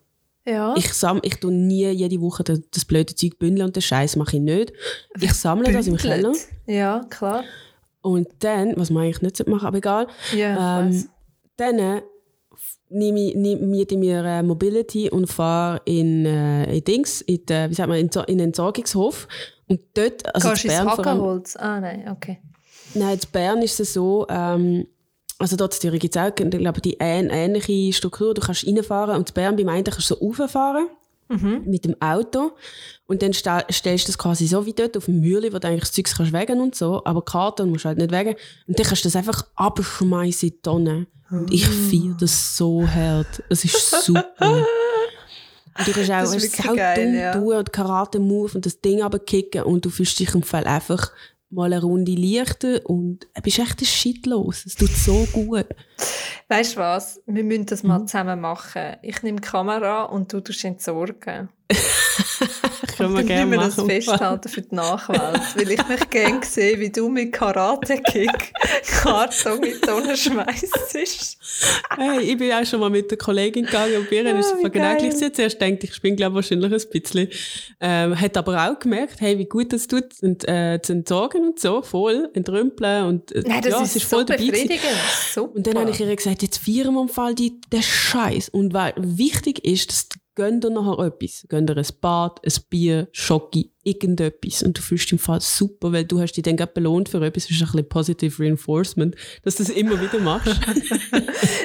ja. 0.44 0.74
Ich, 0.76 0.92
sam 0.92 1.20
ich 1.22 1.36
tue 1.36 1.52
nie 1.52 1.88
jede 1.90 2.20
Woche 2.20 2.44
das, 2.44 2.60
das 2.70 2.84
blöde 2.84 3.14
Zeug 3.14 3.38
bündeln 3.38 3.66
und 3.66 3.76
den 3.76 3.82
Scheiß 3.82 4.16
mache 4.16 4.36
ich 4.36 4.42
nicht. 4.42 4.72
Ich 5.20 5.32
sammle 5.34 5.64
Bündelt. 5.64 5.80
das 5.80 5.88
im 5.88 5.96
Keller. 5.96 6.32
Ja, 6.66 7.00
klar. 7.08 7.44
Und 8.00 8.28
dann, 8.40 8.74
was 8.76 8.90
man 8.90 9.04
eigentlich 9.04 9.22
nicht 9.22 9.46
machen 9.46 9.66
aber 9.66 9.78
egal, 9.78 10.08
ja, 10.36 10.80
ähm, 10.80 11.08
dann 11.56 11.78
äh, 11.78 12.02
nehme 12.88 13.28
ich, 13.28 13.34
nehme, 13.36 13.62
miete 13.62 13.96
mir 13.96 14.24
äh, 14.24 14.42
Mobility 14.42 15.08
und 15.08 15.26
fahre 15.26 15.80
in, 15.84 16.26
äh, 16.26 16.76
in 16.76 16.84
Dings, 16.84 17.20
in, 17.22 17.46
die, 17.46 17.70
wie 17.70 17.74
sagt 17.74 17.88
man, 17.88 17.98
in, 17.98 18.08
in 18.08 18.38
den 18.38 18.48
Entsorgungshof. 18.48 19.28
Und 19.68 19.80
dort, 19.94 20.34
also 20.34 20.50
Gehst 20.50 20.66
Bern 20.66 20.88
vor 20.90 21.06
allem, 21.06 21.42
Ah, 21.56 21.80
nein, 21.80 22.08
okay. 22.10 22.38
Nein, 22.94 23.14
in 23.14 23.30
Bern 23.30 23.62
ist 23.62 23.80
es 23.80 23.94
so, 23.94 24.26
ähm, 24.28 24.86
also 25.42 25.56
dort 25.56 25.74
in 25.74 25.80
Zürich 25.80 26.00
gibt 26.00 26.14
es 26.14 26.22
auch 26.22 26.28
ich 26.28 26.50
glaube, 26.50 26.80
die 26.80 26.98
ähnliche 27.00 27.92
Struktur. 27.92 28.32
Du 28.32 28.40
kannst 28.40 28.64
reinfahren 28.64 29.16
und 29.16 29.30
in 29.30 29.34
Bern 29.34 29.56
beim 29.56 29.68
einen 29.68 29.84
kannst 29.84 30.08
du 30.08 30.14
so 30.14 30.24
rauffahren 30.24 30.86
mhm. 31.28 31.62
mit 31.66 31.84
dem 31.84 32.00
Auto 32.00 32.52
und 33.06 33.22
dann 33.22 33.32
stellst 33.32 33.74
du 33.74 34.12
das 34.12 34.18
quasi 34.18 34.46
so 34.46 34.64
wie 34.66 34.72
dort 34.72 34.96
auf 34.96 35.06
dem 35.06 35.20
Mühle, 35.20 35.52
wo 35.52 35.58
du 35.58 35.66
eigentlich 35.66 35.80
das 35.80 35.92
Zeug 35.92 36.06
kannst 36.16 36.32
wegen 36.32 36.60
und 36.60 36.76
so, 36.76 37.04
aber 37.04 37.24
Karton 37.24 37.70
musst 37.70 37.84
du 37.84 37.88
halt 37.88 37.98
nicht 37.98 38.12
wegen. 38.12 38.36
Und 38.68 38.78
dann 38.78 38.86
kannst 38.86 39.04
du 39.04 39.08
das 39.08 39.16
einfach 39.16 39.44
abschmeißen 39.56 40.48
in 40.48 40.54
die 40.54 40.62
Tonne. 40.62 41.06
Und 41.30 41.52
ich 41.52 41.66
ah. 41.66 41.70
feiere 41.90 42.16
das 42.20 42.56
so 42.56 42.86
hart. 42.86 43.42
Das 43.48 43.64
ist 43.64 44.04
super. 44.04 44.64
Und 45.78 45.88
du 45.88 45.92
kannst 45.92 46.10
auch, 46.10 46.20
das 46.20 46.34
ist 46.34 46.62
geil, 46.62 47.04
dumm 47.04 47.14
ja. 47.14 47.32
tun 47.32 47.56
und 47.56 47.72
Karate-Move 47.72 48.52
und 48.54 48.66
das 48.66 48.80
Ding 48.80 49.02
abkicken 49.02 49.62
und 49.62 49.84
du 49.84 49.90
fühlst 49.90 50.20
dich 50.20 50.34
im 50.34 50.42
Fall 50.42 50.64
einfach 50.64 51.10
mal 51.52 51.72
eine 51.72 51.82
Runde 51.82 52.14
leichter 52.14 52.80
und 52.84 53.26
du 53.34 53.42
bist 53.42 53.58
echt 53.58 53.80
ein 53.80 53.84
Shit 53.84 54.26
los. 54.26 54.64
Es 54.66 54.74
tut 54.74 54.90
so 54.90 55.26
gut. 55.32 55.66
Weißt 56.48 56.76
du 56.76 56.80
was? 56.80 57.20
Wir 57.26 57.44
müssen 57.44 57.66
das 57.66 57.82
mal 57.82 58.00
mhm. 58.00 58.06
zusammen 58.06 58.40
machen. 58.40 58.96
Ich 59.02 59.22
nehme 59.22 59.40
die 59.40 59.46
Kamera 59.46 60.04
und 60.04 60.32
du 60.32 60.40
tust 60.40 60.64
entsorgen. 60.64 61.48
Können 62.96 63.14
wir 63.14 63.22
gerne 63.22 63.56
machen. 63.56 63.72
das 63.76 63.86
festhalten 63.86 64.48
für 64.48 64.62
die 64.62 64.74
Nachwelt. 64.74 65.40
weil 65.56 65.70
ich 65.70 65.88
mich 65.88 66.10
gerne 66.10 66.44
sehe, 66.44 66.78
wie 66.78 66.90
du 66.90 67.08
mit 67.08 67.32
Karate-Kick 67.32 68.52
Karton 69.02 69.60
mit 69.60 69.82
Tonnen 69.82 70.16
schmeißt. 70.16 70.96
hey, 71.96 72.20
ich 72.20 72.36
bin 72.38 72.52
auch 72.52 72.64
schon 72.64 72.80
mal 72.80 72.90
mit 72.90 73.10
der 73.10 73.18
Kollegin 73.18 73.66
gegangen 73.66 73.96
und 73.96 74.10
Birren 74.10 74.36
oh, 74.36 74.40
ist 74.40 74.54
genau 74.72 74.96
gleich 74.96 75.12
sie 75.14 75.32
zuerst 75.32 75.60
denkt, 75.60 75.84
ich 75.84 76.00
bin 76.00 76.16
glaube 76.16 76.36
wahrscheinlich 76.36 76.72
ein 76.72 76.90
bisschen. 76.90 77.28
Ähm, 77.80 78.20
hat 78.20 78.36
aber 78.36 78.70
auch 78.70 78.78
gemerkt, 78.78 79.20
hey, 79.20 79.38
wie 79.38 79.46
gut 79.46 79.72
das 79.72 79.86
tut, 79.86 80.04
und, 80.22 80.46
äh, 80.48 80.80
zu 80.82 80.92
entsorgen 80.92 81.44
und 81.48 81.60
so, 81.60 81.82
voll 81.82 82.30
entrümpeln 82.34 83.06
und 83.06 83.32
äh, 83.32 83.42
Nein, 83.46 83.62
das 83.62 83.72
ja, 83.72 83.82
ist, 83.82 83.96
ist 83.96 84.04
voll 84.04 84.20
so 84.20 84.24
dabei. 84.26 84.68
Und 85.54 85.66
dann 85.66 85.78
habe 85.78 85.90
ich 85.90 86.00
ihr 86.00 86.14
gesagt, 86.14 86.42
jetzt 86.42 86.58
feiern 86.58 86.94
wir 86.94 87.02
im 87.02 87.08
Fall 87.08 87.34
die, 87.34 87.60
den 87.72 87.82
Scheiß. 87.82 88.48
Und 88.50 88.74
weil 88.74 88.92
wichtig 88.96 89.64
ist, 89.64 89.90
dass 89.90 90.08
gönn 90.34 90.60
dir 90.60 90.70
nachher 90.70 91.04
etwas. 91.04 91.44
Gönn 91.48 91.66
dir 91.66 91.76
ein 91.76 91.86
Bad, 92.00 92.40
ein 92.44 92.62
Bier, 92.70 93.08
Schoki, 93.12 93.72
irgendetwas. 93.84 94.62
Und 94.62 94.78
du 94.78 94.82
fühlst 94.82 95.06
dich 95.06 95.12
im 95.12 95.18
Fall 95.18 95.40
super, 95.40 95.92
weil 95.92 96.04
du 96.04 96.20
hast 96.20 96.32
dich 96.32 96.42
dann 96.42 96.56
gerade 96.56 96.72
belohnt 96.72 97.08
für 97.08 97.24
etwas. 97.24 97.44
Das 97.44 97.56
ist 97.56 97.62
ein 97.62 97.66
bisschen 97.66 97.88
Positive 97.88 98.42
Reinforcement, 98.42 99.16
dass 99.42 99.56
du 99.56 99.64
das 99.64 99.72
immer 99.72 100.00
wieder 100.00 100.18
machst. 100.20 100.48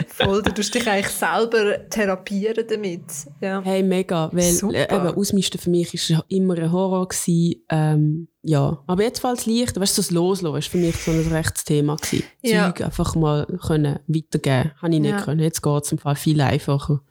Voll, 0.08 0.42
du 0.42 0.54
tust 0.54 0.74
dich 0.74 0.88
eigentlich 0.88 1.14
selber 1.14 1.88
therapieren 1.90 2.66
damit. 2.68 3.04
Ja. 3.42 3.62
Hey, 3.64 3.84
mega, 3.84 4.30
weil 4.34 4.56
äh, 4.74 4.84
eben, 4.84 5.08
Ausmisten 5.16 5.60
für 5.60 5.70
mich 5.70 5.94
war 5.94 6.26
immer 6.28 6.58
ein 6.58 6.72
Horror. 6.72 7.08
Gewesen. 7.08 7.64
Ähm, 7.70 8.28
ja, 8.42 8.84
aber 8.88 9.04
jetzt 9.04 9.20
fällt 9.20 9.40
es 9.40 9.46
leicht, 9.46 9.80
weißt 9.80 9.98
du, 9.98 10.02
das 10.02 10.12
Loslassen 10.12 10.54
war 10.54 10.62
für 10.62 10.78
mich 10.78 10.96
so 10.96 11.12
ein 11.12 11.28
Rechtsthema. 11.28 11.96
Gewesen. 11.96 12.24
Ja. 12.42 12.68
Zeug 12.68 12.86
einfach 12.86 13.16
mal 13.16 13.46
können 13.66 14.00
weitergeben 14.08 14.72
Habe 14.82 14.94
ich 14.94 15.02
nicht 15.02 15.12
ja. 15.12 15.22
können. 15.22 15.42
Jetzt 15.42 15.62
geht 15.62 15.84
es 15.84 15.92
im 15.92 15.98
Fall 15.98 16.16
viel 16.16 16.42
einfacher. 16.42 17.02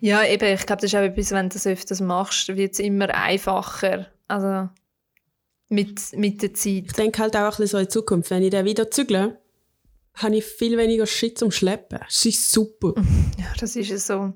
Ja, 0.00 0.24
eben, 0.24 0.54
ich 0.54 0.66
glaube, 0.66 0.82
das 0.82 0.92
ist 0.92 0.96
auch 0.96 1.02
etwas, 1.02 1.30
wenn 1.30 1.48
du 1.48 1.54
das 1.54 1.66
öfters 1.66 2.00
machst, 2.00 2.48
wird 2.48 2.72
es 2.72 2.78
immer 2.78 3.08
einfacher. 3.14 4.06
Also 4.28 4.68
mit, 5.68 6.00
mit 6.16 6.42
der 6.42 6.54
Zeit. 6.54 6.84
Ich 6.86 6.92
denke 6.92 7.22
halt 7.22 7.36
auch 7.36 7.40
ein 7.40 7.48
bisschen 7.50 7.66
so 7.66 7.78
in 7.78 7.90
Zukunft, 7.90 8.30
wenn 8.30 8.42
ich 8.42 8.50
dann 8.50 8.64
wieder 8.64 8.90
zügle, 8.90 9.38
habe 10.14 10.36
ich 10.36 10.44
viel 10.44 10.76
weniger 10.76 11.06
Shit 11.06 11.38
zum 11.38 11.50
Schleppen. 11.50 11.98
Das 11.98 12.24
ist 12.24 12.52
super. 12.52 12.94
Ja, 13.38 13.46
das 13.58 13.74
ist 13.76 13.90
es 13.90 14.06
so. 14.06 14.32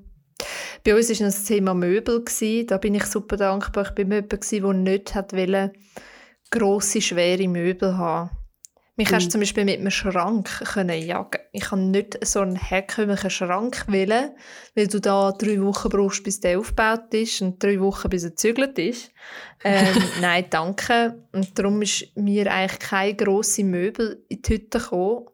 Bei 0.83 0.95
uns 0.95 1.09
war 1.09 1.27
das 1.27 1.43
Thema 1.45 1.73
Möbel. 1.73 2.23
Gewesen. 2.23 2.67
Da 2.67 2.77
bin 2.77 2.95
ich 2.95 3.05
super 3.05 3.37
dankbar. 3.37 3.83
Ich 3.83 3.97
war 3.97 3.97
jemand, 3.97 4.31
der 4.31 4.73
nicht 4.73 5.15
wollte, 5.15 5.73
grosse, 6.51 7.01
schwere 7.01 7.47
Möbel 7.47 7.97
haben 7.97 8.29
mich 8.99 9.13
hast 9.13 9.23
du 9.23 9.27
mhm. 9.27 9.31
zum 9.31 9.39
Beispiel 9.39 9.65
mit 9.65 9.79
einem 9.79 9.91
Schrank 9.91 10.49
können 10.73 11.01
jagen. 11.01 11.39
Ich 11.53 11.63
kann 11.63 11.89
nicht 11.89 12.17
so 12.25 12.41
einen 12.41 12.57
herkömmlichen 12.57 13.29
Schrank 13.29 13.85
wählen, 13.87 14.31
weil 14.75 14.87
du 14.87 14.99
da 14.99 15.31
drei 15.31 15.61
Wochen 15.61 15.87
brauchst, 15.87 16.21
bis 16.25 16.41
der 16.41 16.59
aufgebaut 16.59 17.13
ist 17.13 17.41
und 17.41 17.63
drei 17.63 17.79
Wochen, 17.79 18.09
bis 18.09 18.25
er 18.25 18.31
gezügelt 18.31 18.77
ist. 18.77 19.11
Ähm, 19.63 19.95
nein, 20.21 20.45
danke. 20.49 21.23
Und 21.31 21.57
darum 21.57 21.81
ist 21.81 22.07
mir 22.15 22.51
eigentlich 22.51 22.79
keine 22.79 23.15
grosse 23.15 23.63
Möbel 23.63 24.21
in 24.27 24.41
die 24.41 24.53
Hütte 24.53 24.79
gekommen. 24.79 25.27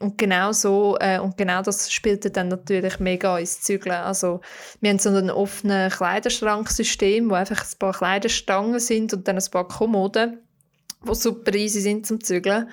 Und 0.00 0.16
genau 0.16 0.52
so, 0.52 0.96
äh, 0.98 1.18
und 1.18 1.36
genau 1.36 1.60
das 1.60 1.92
spielte 1.92 2.30
dann 2.30 2.48
natürlich 2.48 3.00
mega 3.00 3.38
ins 3.38 3.60
Zügeln. 3.60 3.96
Also, 3.96 4.40
wir 4.80 4.90
haben 4.90 4.98
so 4.98 5.10
ein 5.10 5.30
offenes 5.30 5.96
Kleiderschranksystem, 5.96 7.30
wo 7.30 7.34
einfach 7.34 7.62
ein 7.62 7.78
paar 7.78 7.92
Kleiderstangen 7.92 8.80
sind 8.80 9.12
und 9.12 9.28
dann 9.28 9.36
ein 9.36 9.50
paar 9.50 9.68
Kommoden 9.68 10.43
die 11.04 11.14
super 11.14 11.54
easy 11.54 11.80
sind 11.80 12.06
zum 12.06 12.22
Zügeln. 12.22 12.68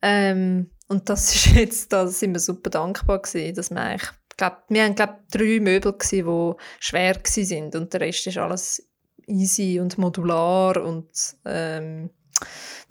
Ähm, 0.00 0.70
und 0.88 1.08
das 1.08 1.34
ist 1.34 1.46
jetzt, 1.54 1.92
da 1.92 2.06
sind 2.06 2.34
wir 2.34 2.40
super 2.40 2.70
dankbar 2.70 3.20
gewesen, 3.22 3.54
dass 3.54 3.70
wir 3.70 3.80
eigentlich, 3.80 4.10
glaub, 4.36 4.58
wir 4.68 4.84
haben 4.84 4.94
glaub, 4.94 5.18
drei 5.30 5.60
Möbel 5.60 5.92
gewesen, 5.92 6.26
die 6.26 6.62
schwer 6.80 7.18
sind 7.24 7.74
und 7.74 7.92
der 7.92 8.00
Rest 8.00 8.26
ist 8.26 8.38
alles 8.38 8.88
easy 9.26 9.80
und 9.80 9.98
modular 9.98 10.82
und 10.82 11.10
ähm, 11.44 12.10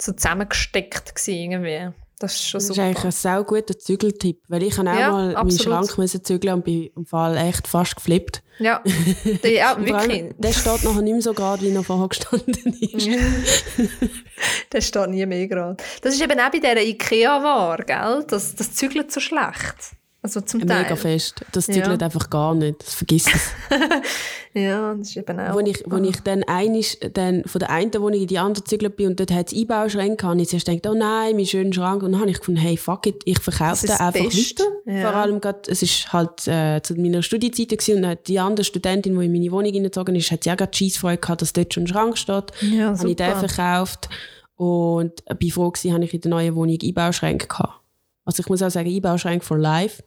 so 0.00 0.12
zusammengesteckt 0.12 1.14
gewesen 1.14 1.52
irgendwie. 1.52 1.92
Das 2.22 2.34
ist 2.34 2.48
schon 2.48 2.58
das 2.60 2.68
super. 2.68 2.82
ist 2.82 2.86
eigentlich 2.86 3.04
ein 3.04 3.10
sehr 3.10 3.42
guter 3.42 3.76
Zügeltipp, 3.76 4.42
weil 4.46 4.62
ich 4.62 4.78
habe 4.78 4.92
auch 4.92 4.96
ja, 4.96 5.10
mal 5.10 5.34
absolut. 5.34 5.44
meinen 5.44 5.58
Schrank 5.58 5.98
müssen 5.98 6.22
zügeln 6.22 6.54
und 6.54 6.64
bin 6.64 6.88
im 6.94 7.04
Fall 7.04 7.36
echt 7.36 7.66
fast 7.66 7.96
geflippt. 7.96 8.44
Ja, 8.60 8.80
ja 9.42 9.76
wirklich. 9.76 10.32
der 10.38 10.52
steht 10.52 10.84
nachher 10.84 11.02
nicht 11.02 11.12
mehr 11.14 11.22
so 11.22 11.34
gerade, 11.34 11.62
wie 11.62 11.74
er 11.74 11.82
vorher 11.82 12.06
gestanden 12.06 12.78
ist. 12.80 13.08
der 14.72 14.80
steht 14.80 15.08
nie 15.08 15.26
mehr 15.26 15.48
gerade. 15.48 15.82
Das 16.02 16.14
ist 16.14 16.22
eben 16.22 16.38
auch 16.38 16.50
bei 16.52 16.60
dieser 16.60 16.80
Ikea-Ware, 16.80 17.82
gell? 17.84 18.24
Das, 18.28 18.54
das 18.54 18.72
zügelt 18.72 19.10
so 19.10 19.18
schlecht. 19.18 19.96
Also 20.24 20.40
zum 20.40 20.64
Teil. 20.64 20.84
Mega 20.84 20.94
fest. 20.94 21.44
Das 21.50 21.66
zügelt 21.66 22.00
ja. 22.00 22.06
einfach 22.06 22.30
gar 22.30 22.54
nicht. 22.54 22.80
Das 22.80 22.94
vergisst 22.94 23.28
es. 23.34 23.50
ja, 24.54 24.94
das 24.94 25.08
ist 25.08 25.16
eben 25.16 25.40
auch. 25.40 25.54
Wo 25.54 25.58
ich, 25.58 25.82
wo 25.84 25.96
ich 25.96 26.20
dann, 26.20 26.44
einisch, 26.44 26.96
dann 27.12 27.42
von 27.44 27.58
der 27.58 27.70
einen 27.70 27.92
Wohnung 27.94 28.20
in 28.20 28.28
die 28.28 28.38
andere 28.38 28.62
gezügelt 28.62 28.94
bin 28.94 29.08
und 29.08 29.18
dort 29.18 29.32
hat 29.32 29.52
es 29.52 29.58
Einbauschränke, 29.58 30.24
habe 30.24 30.40
ich 30.40 30.48
zuerst 30.48 30.66
gedacht, 30.66 30.86
oh 30.86 30.96
nein, 30.96 31.34
mein 31.34 31.44
schöner 31.44 31.72
Schrank. 31.72 32.04
Und 32.04 32.12
dann 32.12 32.20
habe 32.20 32.30
ich 32.30 32.38
gefunden, 32.38 32.60
hey, 32.60 32.76
fuck 32.76 33.08
it, 33.08 33.22
ich 33.24 33.40
verkaufe 33.40 33.84
den 33.84 33.96
einfach 33.96 34.12
best. 34.12 34.60
weiter. 34.60 34.70
Ja. 34.86 35.10
Vor 35.10 35.20
allem 35.20 35.40
gerade, 35.40 35.68
es 35.68 35.82
war 35.82 36.12
halt 36.12 36.46
äh, 36.46 36.80
zu 36.82 36.94
meiner 36.94 37.24
Studiezeit 37.24 37.70
gewesen, 37.70 38.04
und 38.04 38.28
die 38.28 38.38
andere 38.38 38.64
Studentin, 38.64 39.18
die 39.18 39.26
in 39.26 39.32
meine 39.32 39.50
Wohnung 39.50 39.72
hineingezogen 39.72 40.14
ist, 40.14 40.30
hat 40.30 40.46
ja 40.46 40.54
gerade 40.54 40.72
Scheissfreude 40.72 41.18
gehabt, 41.18 41.42
dass 41.42 41.52
dort 41.52 41.74
schon 41.74 41.82
ein 41.82 41.88
Schrank 41.88 42.16
steht. 42.16 42.52
Ja, 42.60 42.96
habe 42.96 43.10
ich 43.10 43.16
den 43.16 43.36
verkauft. 43.36 44.08
Und 44.54 45.24
bin 45.40 45.50
froh 45.50 45.72
gewesen, 45.72 45.92
habe 45.92 46.04
ich 46.04 46.14
in 46.14 46.20
der 46.20 46.30
neuen 46.30 46.54
Wohnung 46.54 46.78
Einbauschränke 46.80 47.48
gehabt. 47.48 47.80
Also 48.24 48.40
ich 48.40 48.48
muss 48.48 48.62
auch 48.62 48.70
sagen, 48.70 48.88
Einbauschränke 48.88 49.44
for 49.44 49.58
life 49.58 50.04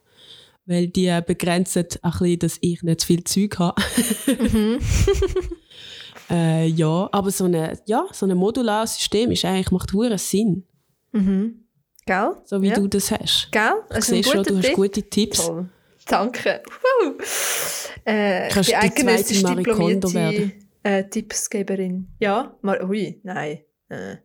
weil 0.66 0.88
die 0.88 1.20
begrenzen 1.26 1.86
ein 2.02 2.12
bisschen, 2.12 2.40
dass 2.40 2.58
ich 2.62 2.82
nicht 2.84 3.02
zu 3.02 3.08
viel 3.08 3.24
Zeug 3.24 3.60
habe. 3.60 3.82
mhm. 4.28 4.80
äh, 6.30 6.68
ja, 6.68 7.10
aber 7.12 7.32
so 7.32 7.46
ein 7.46 7.78
ja, 7.86 8.06
so 8.12 8.26
ein 8.26 8.36
modulares 8.38 8.96
System 8.96 9.32
ist 9.32 9.46
eigentlich, 9.46 9.72
macht 9.72 9.94
hure 9.94 10.18
Sinn. 10.18 10.64
Mhm. 11.12 11.66
Gell? 12.06 12.36
So 12.46 12.62
wie 12.62 12.70
ja. 12.70 12.76
du 12.76 12.88
das 12.88 13.12
hast. 13.12 13.50
Gell? 13.52 13.74
Ich 13.98 14.06
sehe 14.06 14.24
schon, 14.24 14.44
du 14.44 14.58
hast 14.58 14.74
gute 14.74 15.02
Tipps. 15.04 15.46
Toll. 15.46 15.70
Danke. 16.08 16.62
Äh, 18.04 18.50
Kannst 18.50 18.70
die 18.70 19.42
Marie 19.42 19.64
Kondo 19.64 20.14
werden? 20.14 20.54
Äh, 20.84 21.10
Tippsgeberin. 21.10 22.08
Ja? 22.20 22.56
Mar 22.62 22.88
ui, 22.88 23.20
nein. 23.24 23.62
Äh. 23.90 24.18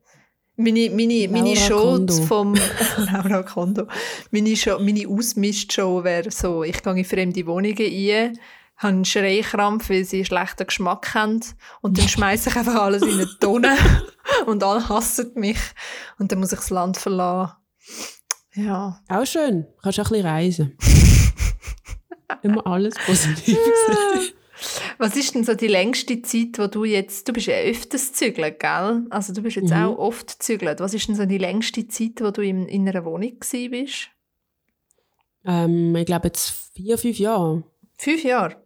Meine, 0.60 0.90
meine, 0.90 1.28
meine 1.28 1.56
Show 1.56 2.06
vom 2.28 2.54
Laura 2.96 3.42
Kondo. 3.42 3.86
Meine, 4.30 4.54
Show, 4.54 4.78
meine 4.78 5.08
Ausmistshow 5.08 6.04
wäre 6.04 6.30
so, 6.30 6.62
ich 6.64 6.82
gehe 6.82 6.96
in 6.96 7.04
fremde 7.04 7.46
Wohnungen 7.46 7.78
ein, 7.78 8.38
habe 8.76 8.88
einen 8.94 9.04
Schreikrampf, 9.04 9.88
weil 9.88 10.04
sie 10.04 10.18
einen 10.18 10.26
schlechten 10.26 10.66
Geschmack 10.66 11.14
haben 11.14 11.40
und 11.80 11.98
dann 11.98 12.08
schmeiße 12.08 12.50
ich 12.50 12.56
einfach 12.56 12.74
alles 12.74 13.02
in 13.02 13.14
eine 13.14 13.28
Tonne 13.40 13.76
und 14.46 14.62
alle 14.62 14.86
hassen 14.86 15.32
mich 15.34 15.58
und 16.18 16.30
dann 16.30 16.40
muss 16.40 16.52
ich 16.52 16.58
das 16.58 16.70
Land 16.70 16.98
verlassen. 16.98 17.54
Ja. 18.54 19.00
Auch 19.08 19.26
schön. 19.26 19.62
Du 19.62 19.82
kannst 19.82 20.00
auch 20.00 20.04
ein 20.06 20.10
bisschen 20.10 20.26
reisen. 20.26 20.76
Immer 22.42 22.66
alles 22.66 22.94
positiv 23.06 23.58
Was 24.98 25.16
ist 25.16 25.34
denn 25.34 25.44
so 25.44 25.54
die 25.54 25.68
längste 25.68 26.20
Zeit, 26.22 26.58
wo 26.58 26.66
du 26.66 26.84
jetzt, 26.84 27.26
du 27.26 27.32
bist 27.32 27.46
ja 27.46 27.54
öfters 27.54 28.12
zügelt, 28.12 28.60
gell? 28.60 29.06
Also 29.10 29.32
du 29.32 29.42
bist 29.42 29.56
jetzt 29.56 29.70
mhm. 29.70 29.84
auch 29.84 29.98
oft 29.98 30.42
zügelt. 30.42 30.80
Was 30.80 30.94
ist 30.94 31.08
denn 31.08 31.14
so 31.14 31.26
die 31.26 31.38
längste 31.38 31.86
Zeit, 31.88 32.20
wo 32.20 32.30
du 32.30 32.42
in, 32.42 32.66
in 32.66 32.88
einer 32.88 33.04
Wohnung 33.04 33.38
bist? 33.38 34.10
Ähm, 35.44 35.96
ich 35.96 36.06
glaube 36.06 36.28
jetzt 36.28 36.50
vier, 36.74 36.98
fünf 36.98 37.18
Jahre. 37.18 37.64
Fünf 37.96 38.24
Jahre? 38.24 38.56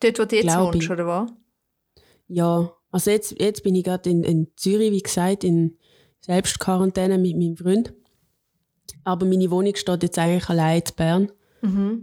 Dort, 0.00 0.18
wo 0.18 0.24
du 0.24 0.36
jetzt 0.36 0.46
Glaube 0.46 0.74
wohnst, 0.74 0.90
oder 0.90 1.06
was? 1.06 1.30
Ja, 2.28 2.72
also 2.90 3.10
jetzt, 3.10 3.40
jetzt 3.40 3.62
bin 3.62 3.74
ich 3.74 3.84
gerade 3.84 4.10
in, 4.10 4.24
in 4.24 4.48
Zürich, 4.56 4.92
wie 4.92 5.02
gesagt, 5.02 5.44
in 5.44 5.78
Selbstquarantäne 6.20 7.18
mit 7.18 7.36
meinem 7.36 7.56
Freund. 7.56 7.92
Aber 9.04 9.26
meine 9.26 9.50
Wohnung 9.50 9.74
steht 9.76 10.02
jetzt 10.02 10.18
eigentlich 10.18 10.48
allein 10.48 10.82
in 10.82 10.94
Bern. 10.96 11.32
Mhm. 11.60 12.02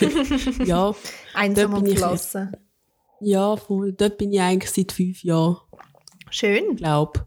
ja. 0.64 0.94
Einsam 1.34 1.74
und 1.74 1.88
verlassen. 1.88 2.52
Ja, 3.20 3.56
voll. 3.56 3.92
Dort 3.92 4.18
bin 4.18 4.32
ich 4.32 4.40
eigentlich 4.40 4.70
seit 4.70 4.92
fünf 4.92 5.22
Jahren. 5.24 5.56
Schön. 6.30 6.76
Glaub. 6.76 7.26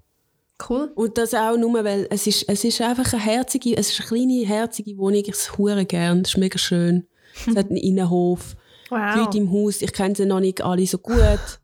Cool. 0.69 0.91
Und 0.95 1.17
das 1.17 1.33
auch 1.33 1.57
nur, 1.57 1.83
weil 1.83 2.07
es 2.11 2.27
ist, 2.27 2.47
es 2.47 2.63
ist 2.63 2.81
einfach 2.81 3.11
eine 3.13 3.21
herzige, 3.21 3.75
es 3.75 3.89
ist 3.91 3.99
eine 3.99 4.07
kleine, 4.09 4.45
herzige 4.45 4.97
Wohnung. 4.97 5.23
Ich 5.25 5.57
hure 5.57 5.85
gern. 5.85 6.23
Das 6.23 6.33
ist 6.33 6.37
mega 6.37 6.57
schön. 6.59 7.07
Es 7.47 7.55
hat 7.55 7.67
einen 7.69 7.77
Innenhof. 7.77 8.55
Wow. 8.89 9.13
Die 9.13 9.19
Leute 9.19 9.37
im 9.37 9.51
Haus, 9.51 9.81
ich 9.81 9.93
kenne 9.93 10.15
sie 10.15 10.25
noch 10.25 10.41
nicht 10.41 10.61
alle 10.61 10.85
so 10.85 10.97
gut. 10.97 11.15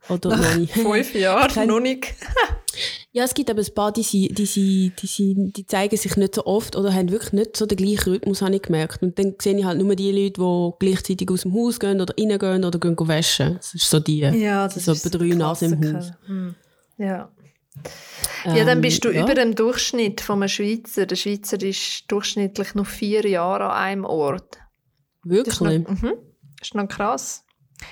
Oder 0.09 0.29
Nach 0.29 0.37
noch 0.51 0.55
nicht. 0.55 0.73
fünf 0.73 1.13
Jahren 1.13 1.67
noch 1.67 1.79
nicht. 1.79 2.07
ja, 3.17 3.23
es 3.23 3.33
gibt 3.33 3.49
aber 3.49 3.61
ein 3.61 3.73
paar, 3.73 3.91
die, 3.91 4.03
die, 4.03 4.31
die, 4.31 4.91
die, 4.95 5.51
die 5.51 5.65
zeigen 5.65 5.97
sich 5.97 6.17
nicht 6.17 6.35
so 6.35 6.45
oft 6.45 6.75
oder 6.75 6.93
haben 6.93 7.09
wirklich 7.09 7.33
nicht 7.33 7.57
so 7.57 7.65
den 7.65 7.75
gleichen 7.75 8.11
Rhythmus, 8.11 8.43
habe 8.43 8.55
ich 8.55 8.61
gemerkt. 8.61 9.01
Und 9.01 9.17
dann 9.17 9.33
sehe 9.41 9.57
ich 9.57 9.65
halt 9.65 9.79
nur 9.79 9.95
die 9.95 10.11
Leute, 10.11 10.39
die 10.39 10.71
gleichzeitig 10.77 11.31
aus 11.31 11.41
dem 11.41 11.55
Haus 11.55 11.79
gehen 11.79 11.99
oder 11.99 12.13
reingehen 12.15 12.63
oder 12.63 12.77
gehen 12.77 12.95
waschen. 12.99 13.55
Das 13.55 13.73
ist 13.73 13.89
so 13.89 13.99
die, 13.99 14.19
ja, 14.19 14.67
das 14.67 14.85
so 14.85 14.91
ist 14.91 15.03
bei 15.03 15.17
drei 15.17 15.29
Nasen 15.29 15.81
im 15.81 15.95
Haus. 15.95 16.11
Hm. 16.27 16.55
Ja. 16.99 17.31
Ja, 18.45 18.65
dann 18.65 18.81
bist 18.81 19.03
du 19.03 19.09
ähm, 19.09 19.15
ja. 19.15 19.23
über 19.23 19.33
dem 19.33 19.55
Durchschnitt 19.55 20.21
vom 20.21 20.47
Schweizer. 20.47 21.07
Der 21.07 21.15
Schweizer 21.15 21.59
ist 21.63 22.03
durchschnittlich 22.09 22.75
noch 22.75 22.85
vier 22.85 23.27
Jahre 23.27 23.71
an 23.71 23.83
einem 23.83 24.05
Ort. 24.05 24.59
Wirklich? 25.23 25.57
Das 25.57 25.67
ist 25.67 25.87
noch, 25.87 26.01
mhm. 26.01 26.13
Das 26.59 26.67
ist 26.67 26.75
noch 26.75 26.87
krass. 26.87 27.43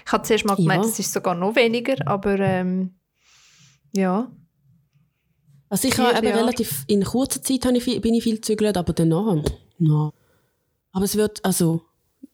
Ich 0.06 0.12
habe 0.12 0.24
zuerst 0.24 0.46
mal 0.46 0.56
gemeint, 0.56 0.86
es 0.86 1.00
ist 1.00 1.14
sogar 1.14 1.34
noch 1.34 1.56
weniger, 1.56 1.96
aber 2.06 2.40
ähm, 2.40 3.00
ja. 3.92 4.32
Also 5.76 5.90
ich 5.90 5.98
habe 5.98 6.26
eben 6.26 6.38
relativ, 6.38 6.86
in 6.88 7.04
kurzer 7.04 7.44
Zeit 7.44 7.66
habe 7.66 7.76
ich 7.76 7.84
viel, 7.84 8.00
bin 8.00 8.14
ich 8.14 8.24
viel 8.24 8.36
gezügelt, 8.36 8.78
aber 8.78 8.94
danach, 8.94 9.44
no. 9.78 10.14
Aber 10.94 11.04
es 11.04 11.18
wird, 11.18 11.44
also, 11.44 11.82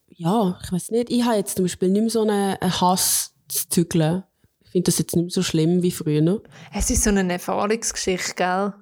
ja, 0.10 0.60
ich 0.64 0.72
weiß 0.72 0.92
nicht, 0.92 1.10
ich 1.10 1.24
habe 1.24 1.38
jetzt 1.38 1.56
zum 1.56 1.66
Beispiel 1.66 1.89
nicht 1.89 2.02
mehr 2.02 2.10
so 2.12 2.22
einen 2.22 2.56
Hass 2.62 3.34
zu 3.48 3.68
zügeln. 3.68 4.24
Ich 4.64 4.70
finde 4.70 4.86
das 4.86 5.00
jetzt 5.00 5.16
nicht 5.16 5.24
mehr 5.24 5.32
so 5.32 5.42
schlimm 5.42 5.82
wie 5.82 5.89
früher. 5.89 6.39
Es 6.72 6.92
ist 6.92 7.04
so 7.04 7.10
eine 7.10 7.34
Erfahrungsgeschichte, 7.34 8.36
gell? 8.36 8.74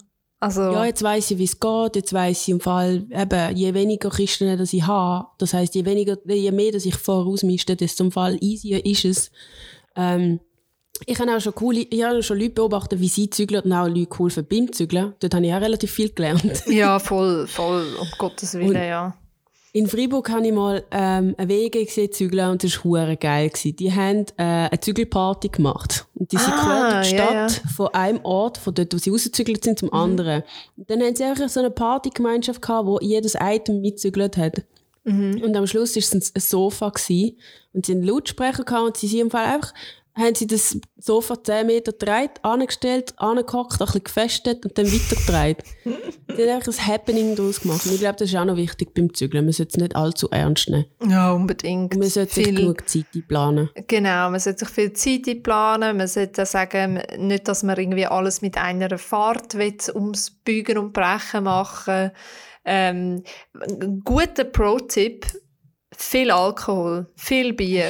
Also 0.41 0.61
ja, 0.63 0.83
jetzt 0.83 1.03
weiß 1.03 1.31
ich, 1.31 1.37
wie 1.37 1.45
es 1.45 1.57
geht. 1.57 1.95
Jetzt 1.95 2.11
weiß 2.11 2.41
ich 2.41 2.49
im 2.49 2.59
Fall, 2.59 3.07
eben, 3.11 3.55
je 3.55 3.73
weniger 3.73 4.09
Kisten 4.09 4.57
dass 4.57 4.73
ich 4.73 4.85
habe, 4.85 5.27
das 5.37 5.53
heißt, 5.53 5.73
je 5.73 5.85
weniger, 5.85 6.17
je 6.25 6.51
mehr, 6.51 6.73
dass 6.73 6.83
ich 6.83 6.95
vorausmischte, 6.95 7.77
desto 7.77 8.03
im 8.03 8.11
Fall 8.11 8.37
easier 8.41 8.85
ist 8.85 9.05
es. 9.05 9.31
Ähm, 9.95 10.41
ich 11.05 11.19
habe 11.19 11.35
auch 11.35 11.39
schon 11.39 11.55
coole, 11.55 11.85
ich 11.89 12.03
habe 12.03 12.21
schon 12.23 12.39
Leute 12.39 12.51
beobachtet, 12.51 12.99
wie 12.99 13.07
sie 13.07 13.29
zügeln 13.29 13.63
und 13.63 13.73
auch 13.73 13.87
Leute 13.87 14.07
geholfen 14.07 14.45
beim 14.49 14.71
Zügeln. 14.71 15.13
Dort 15.19 15.33
habe 15.33 15.45
ich 15.45 15.53
auch 15.53 15.61
relativ 15.61 15.91
viel 15.91 16.09
gelernt. 16.09 16.63
ja, 16.67 16.99
voll, 16.99 17.47
voll, 17.47 17.85
um 17.99 18.07
Gottes 18.17 18.53
Willen, 18.53 18.69
und, 18.69 18.75
ja. 18.75 19.15
In 19.71 19.85
Freiburg 19.85 20.27
habe 20.31 20.47
ich 20.47 20.51
mal 20.51 20.83
ähm, 20.89 21.35
eine 21.37 21.47
Wege 21.47 21.85
gesehen, 21.85 22.11
Zügeln, 22.11 22.49
und 22.49 22.63
das 22.63 22.83
war 22.83 23.15
geil. 23.15 23.49
Gewesen. 23.49 23.75
Die 23.75 23.93
haben 23.93 24.25
äh, 24.37 24.67
eine 24.67 24.79
Zügelparty 24.79 25.49
gemacht. 25.49 26.07
Und 26.15 26.31
die 26.31 26.37
sind 26.37 26.53
Ah, 26.53 26.63
quer 26.63 26.91
durch 26.91 27.07
die 27.07 27.15
Stadt, 27.15 27.61
von 27.75 27.87
einem 27.89 28.19
Ort, 28.23 28.57
von 28.57 28.73
dort, 28.73 28.93
wo 28.93 28.97
sie 28.97 29.11
rausgezügelt 29.11 29.63
sind, 29.63 29.77
zum 29.77 29.93
anderen. 29.93 30.41
Und 30.75 30.89
dann 30.89 31.01
haben 31.01 31.15
sie 31.15 31.23
einfach 31.23 31.49
so 31.49 31.59
eine 31.59 31.69
Partygemeinschaft 31.69 32.63
gehabt, 32.63 32.87
wo 32.87 32.99
jedes 32.99 33.35
Item 33.39 33.81
mitzügelt 33.81 34.37
hat. 34.37 34.63
Und 35.05 35.55
am 35.55 35.65
Schluss 35.65 35.95
war 35.95 35.99
es 36.01 36.13
ein 36.13 36.41
Sofa. 36.41 36.89
Gewesen. 36.89 37.37
Und 37.73 37.85
sie 37.85 37.93
einen 37.93 38.03
Lautsprecher 38.03 38.63
gehabt, 38.63 38.85
und 38.85 38.97
sie 38.97 39.07
sind 39.07 39.21
im 39.21 39.31
Fall 39.31 39.45
einfach 39.45 39.73
haben 40.19 40.35
sie 40.35 40.47
das 40.47 40.77
Sofa 40.97 41.41
10 41.43 41.65
Meter 41.65 41.91
gedreht, 41.91 42.31
angestellt, 42.43 43.13
angehockt, 43.17 43.73
ein 43.81 43.85
bisschen 43.85 44.03
gefestet 44.03 44.65
und 44.65 44.77
dann 44.77 44.85
weitergedreht. 44.85 45.63
sie 46.35 46.43
haben 46.43 46.49
einfach 46.49 46.73
ein 46.77 46.87
Happening 46.87 47.35
daraus 47.35 47.61
gemacht. 47.61 47.85
Und 47.85 47.93
ich 47.93 47.99
glaube, 47.99 48.17
das 48.17 48.29
ist 48.29 48.35
auch 48.35 48.45
noch 48.45 48.55
wichtig 48.57 48.93
beim 48.93 49.13
Zügeln. 49.13 49.45
Man 49.45 49.53
sollte 49.53 49.71
es 49.71 49.77
nicht 49.81 49.95
allzu 49.95 50.29
ernst 50.29 50.69
nehmen. 50.69 50.85
Ja, 51.07 51.31
unbedingt. 51.31 51.93
Und 51.93 51.99
man 51.99 52.09
sollte 52.09 52.33
sich 52.35 52.45
Viel- 52.45 52.55
genug 52.55 52.87
Zeit 52.87 53.05
einplanen. 53.15 53.69
Genau, 53.87 54.29
man 54.29 54.39
sollte 54.39 54.65
sich 54.65 54.69
viel 54.69 54.93
Zeit 54.93 55.27
einplanen. 55.27 55.97
Man 55.97 56.07
sollte 56.07 56.45
sagen, 56.45 57.01
nicht, 57.17 57.47
dass 57.47 57.63
man 57.63 57.77
irgendwie 57.77 58.05
alles 58.05 58.41
mit 58.41 58.57
einer 58.57 58.97
Fahrt 58.97 59.55
will, 59.57 59.77
ums 59.93 60.31
Bügen 60.31 60.77
und 60.77 60.93
Brechen 60.93 61.45
machen. 61.45 62.11
Ähm, 62.65 63.23
ein 63.79 64.01
guter 64.03 64.43
Pro-Tipp, 64.43 65.25
viel 66.01 66.31
Alkohol, 66.31 67.07
viel 67.17 67.51
Bier. 67.53 67.89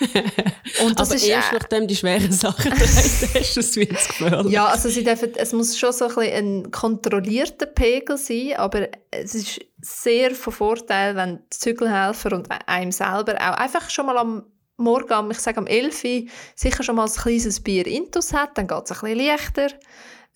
und 0.84 0.98
das 0.98 1.08
Aber 1.08 1.16
ist 1.16 1.26
erst 1.26 1.52
äh, 1.52 1.56
nachdem 1.58 1.86
die 1.86 1.94
schweren 1.96 2.32
Sachen 2.32 2.72
hast, 2.80 3.34
ist 3.34 3.56
es 3.56 3.76
wieder 3.76 3.94
gefährlich. 3.94 4.52
ja, 4.52 4.66
also 4.66 4.88
sie 4.88 5.04
dürfen, 5.04 5.32
es 5.36 5.52
muss 5.52 5.78
schon 5.78 5.92
so 5.92 6.06
ein, 6.08 6.14
bisschen 6.14 6.62
ein 6.64 6.70
kontrollierter 6.70 7.66
Pegel 7.66 8.16
sein, 8.16 8.54
aber 8.56 8.88
es 9.10 9.34
ist 9.34 9.60
sehr 9.82 10.34
von 10.34 10.52
Vorteil, 10.52 11.14
wenn 11.14 11.40
die 11.52 11.58
Zügelhelfer 11.58 12.32
und 12.32 12.48
einem 12.66 12.90
selber 12.92 13.34
auch 13.34 13.56
einfach 13.58 13.90
schon 13.90 14.06
mal 14.06 14.16
am 14.16 14.44
Morgen, 14.78 15.12
am- 15.12 15.30
ich 15.30 15.38
sage 15.38 15.58
am 15.58 15.66
11 15.66 16.04
Uhr, 16.04 16.22
sicher 16.56 16.82
schon 16.82 16.96
mal 16.96 17.04
ein 17.06 17.12
kleines 17.12 17.60
Bier 17.60 17.86
intus 17.86 18.32
hat, 18.32 18.56
dann 18.56 18.66
geht 18.66 18.82
es 18.84 18.92
ein 18.92 19.00
bisschen 19.14 19.26
leichter. 19.26 19.68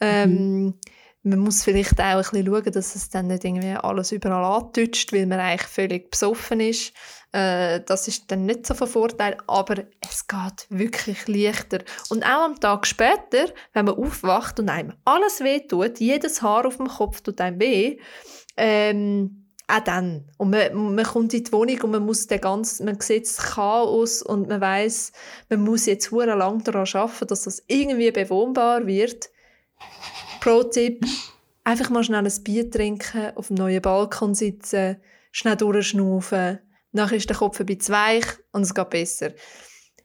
Ähm, 0.00 0.74
Man 1.28 1.40
muss 1.40 1.64
vielleicht 1.64 2.00
auch 2.00 2.04
ein 2.04 2.22
bisschen 2.22 2.46
schauen, 2.46 2.72
dass 2.72 2.94
es 2.94 3.10
dann 3.10 3.26
nicht 3.26 3.44
irgendwie 3.44 3.72
alles 3.72 4.12
überall 4.12 4.62
antutscht, 4.62 5.12
weil 5.12 5.26
man 5.26 5.40
eigentlich 5.40 5.66
völlig 5.66 6.08
besoffen 6.08 6.60
ist. 6.60 6.92
Äh, 7.32 7.80
das 7.84 8.06
ist 8.06 8.30
dann 8.30 8.46
nicht 8.46 8.64
so 8.64 8.74
von 8.74 8.86
Vorteil, 8.86 9.36
aber 9.48 9.86
es 10.08 10.28
geht 10.28 10.66
wirklich 10.68 11.26
leichter. 11.26 11.80
Und 12.10 12.24
auch 12.24 12.44
am 12.44 12.60
Tag 12.60 12.86
später, 12.86 13.52
wenn 13.72 13.86
man 13.86 13.96
aufwacht 13.96 14.60
und 14.60 14.68
einem 14.68 14.92
alles 15.04 15.40
weh 15.40 15.66
tut, 15.66 15.98
jedes 15.98 16.42
Haar 16.42 16.64
auf 16.64 16.76
dem 16.76 16.86
Kopf 16.86 17.22
tut 17.22 17.40
einem 17.40 17.58
weh, 17.58 17.98
ähm, 18.56 19.48
auch 19.66 19.80
dann. 19.80 20.30
Und 20.38 20.50
man, 20.50 20.94
man 20.94 21.04
kommt 21.04 21.34
in 21.34 21.42
die 21.42 21.52
Wohnung 21.52 21.80
und 21.82 21.90
man 21.90 22.06
muss 22.06 22.28
den 22.28 22.40
ganzen, 22.40 22.86
man 22.86 23.00
sieht 23.00 23.24
das 23.24 23.38
Chaos 23.38 24.22
und 24.22 24.46
man 24.48 24.60
weiß, 24.60 25.10
man 25.48 25.62
muss 25.62 25.86
jetzt 25.86 26.12
lang 26.12 26.62
daran 26.62 26.86
arbeiten, 26.92 27.26
dass 27.26 27.42
das 27.42 27.64
irgendwie 27.66 28.12
bewohnbar 28.12 28.86
wird. 28.86 29.28
Pro-Tipp, 30.46 31.04
einfach 31.64 31.90
mal 31.90 32.04
schnell 32.04 32.24
ein 32.24 32.44
Bier 32.44 32.70
trinken, 32.70 33.32
auf 33.34 33.48
dem 33.48 33.56
neuen 33.56 33.82
Balkon 33.82 34.32
sitzen, 34.32 34.96
schnell 35.32 35.56
durchschnaufen, 35.56 36.60
nachher 36.92 37.16
ist 37.16 37.28
der 37.28 37.36
Kopf 37.36 37.58
ein 37.58 37.66
bisschen 37.66 37.96
weich 37.96 38.26
und 38.52 38.62
es 38.62 38.72
geht 38.72 38.90
besser. 38.90 39.30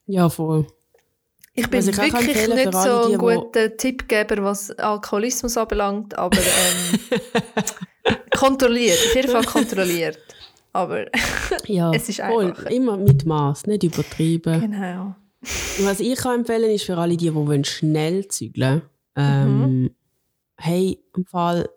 Ja, 0.08 0.30
voll. 0.30 0.66
Ich 1.54 1.70
bin 1.70 1.82
ich 1.82 1.96
wirklich 1.96 2.12
empfehlen 2.12 2.56
nicht 2.56 2.74
so 2.74 3.12
ein 3.12 3.18
guter 3.20 3.78
Tippgeber, 3.78 4.44
was 4.44 4.72
Alkoholismus 4.72 5.58
anbelangt, 5.58 6.18
aber 6.18 6.40
ähm, 6.40 7.20
kontrolliert, 8.36 8.98
auf 8.98 9.16
jeden 9.16 9.30
Fall 9.30 9.44
kontrolliert. 9.46 10.18
Aber 10.74 11.06
Ja, 11.68 11.92
Es 11.94 12.10
ist 12.10 12.20
voll. 12.22 12.56
Immer 12.72 12.98
mit 12.98 13.28
Maß, 13.28 13.68
nicht 13.68 13.84
übertrieben. 13.84 14.60
genau. 14.60 15.16
Und 15.78 15.86
Was 15.86 16.00
ich 16.00 16.18
kann 16.18 16.40
empfehlen 16.40 16.72
ist 16.72 16.86
für 16.86 16.98
alle, 16.98 17.16
die, 17.16 17.26
die 17.26 17.36
wollen 17.36 17.64
schnell 17.64 18.28
zügeln 18.28 18.82
ähm, 19.16 19.92
hey, 20.62 21.04
im 21.16 21.26
Fall 21.26 21.70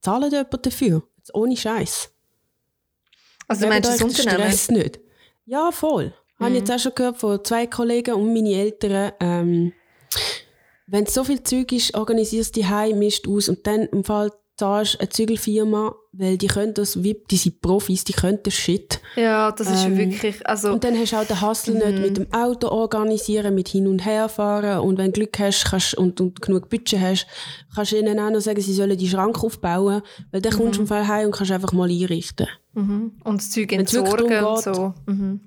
zahlen 0.00 0.30
jemand 0.30 0.66
dafür. 0.66 1.02
Jetzt 1.16 1.34
ohne 1.34 1.56
Scheiß. 1.56 2.10
Also 3.48 3.62
du 3.62 3.68
meinst 3.68 3.90
das 3.90 4.02
Unternehmen? 4.02 4.50
Stress 4.50 4.70
nicht. 4.70 5.00
Ja, 5.44 5.72
voll. 5.72 6.14
Habe 6.38 6.52
ich 6.52 6.60
jetzt 6.60 6.72
auch 6.72 6.78
schon 6.78 6.94
gehört 6.94 7.18
von 7.18 7.44
zwei 7.44 7.66
Kollegen 7.66 8.14
und 8.14 8.32
meine 8.32 8.54
Eltern. 8.54 9.12
Ähm, 9.20 9.72
wenn 10.86 11.06
so 11.06 11.22
viel 11.22 11.42
Zeug 11.42 11.70
ist, 11.72 11.94
organisierst 11.94 12.56
du 12.56 12.60
die 12.60 12.66
Heim, 12.66 12.98
mischt 12.98 13.28
aus 13.28 13.48
und 13.48 13.66
dann 13.66 13.82
im 13.88 14.04
Fall 14.04 14.32
zahlst 14.60 15.00
eine 15.00 15.08
Zügelfirma, 15.08 15.94
weil 16.12 16.36
die 16.38 16.46
können 16.46 16.74
das, 16.74 17.02
wie, 17.02 17.16
die 17.30 17.36
sind 17.36 17.60
Profis, 17.60 18.04
die 18.04 18.12
können 18.12 18.38
das 18.42 18.54
Shit. 18.54 19.00
Ja, 19.16 19.50
das 19.52 19.70
ist 19.70 19.84
Ähm, 19.84 19.96
wirklich, 19.96 20.46
also 20.46 20.72
Und 20.72 20.84
dann 20.84 20.96
hast 20.98 21.12
du 21.12 21.16
auch 21.16 21.24
den 21.24 21.40
Hustle 21.40 21.74
nicht 21.74 21.96
Mhm. 21.96 22.02
mit 22.02 22.16
dem 22.18 22.32
Auto 22.32 22.68
organisieren, 22.68 23.54
mit 23.54 23.68
hin 23.68 23.86
und 23.86 24.04
her 24.04 24.28
fahren. 24.28 24.80
Und 24.80 24.98
wenn 24.98 25.06
du 25.12 25.12
Glück 25.20 25.38
hast 25.38 25.64
kannst, 25.64 25.94
und, 25.94 26.20
und 26.20 26.40
genug 26.42 26.68
Budget 26.68 27.00
hast, 27.00 27.26
kannst 27.74 27.92
du 27.92 27.96
ihnen 27.98 28.18
auch 28.20 28.30
noch 28.30 28.40
sagen, 28.40 28.60
sie 28.60 28.74
sollen 28.74 28.96
die 28.98 29.08
Schrank 29.08 29.42
aufbauen, 29.42 30.02
weil 30.30 30.40
dann 30.42 30.52
kommst 30.52 30.76
du 30.78 30.82
im 30.82 30.86
Fall 30.86 31.06
heim 31.08 31.26
und 31.26 31.32
kannst 31.34 31.52
einfach 31.52 31.72
mal 31.72 31.88
einrichten. 31.90 32.46
mhm. 32.74 33.12
und 33.24 33.40
das 33.40 33.50
Zeug 33.50 33.72
entsorgen 33.72 34.28
darum 34.30 34.54
und 34.54 34.64
geht. 34.64 34.74
so. 34.74 34.94
Mhm. 35.06 35.40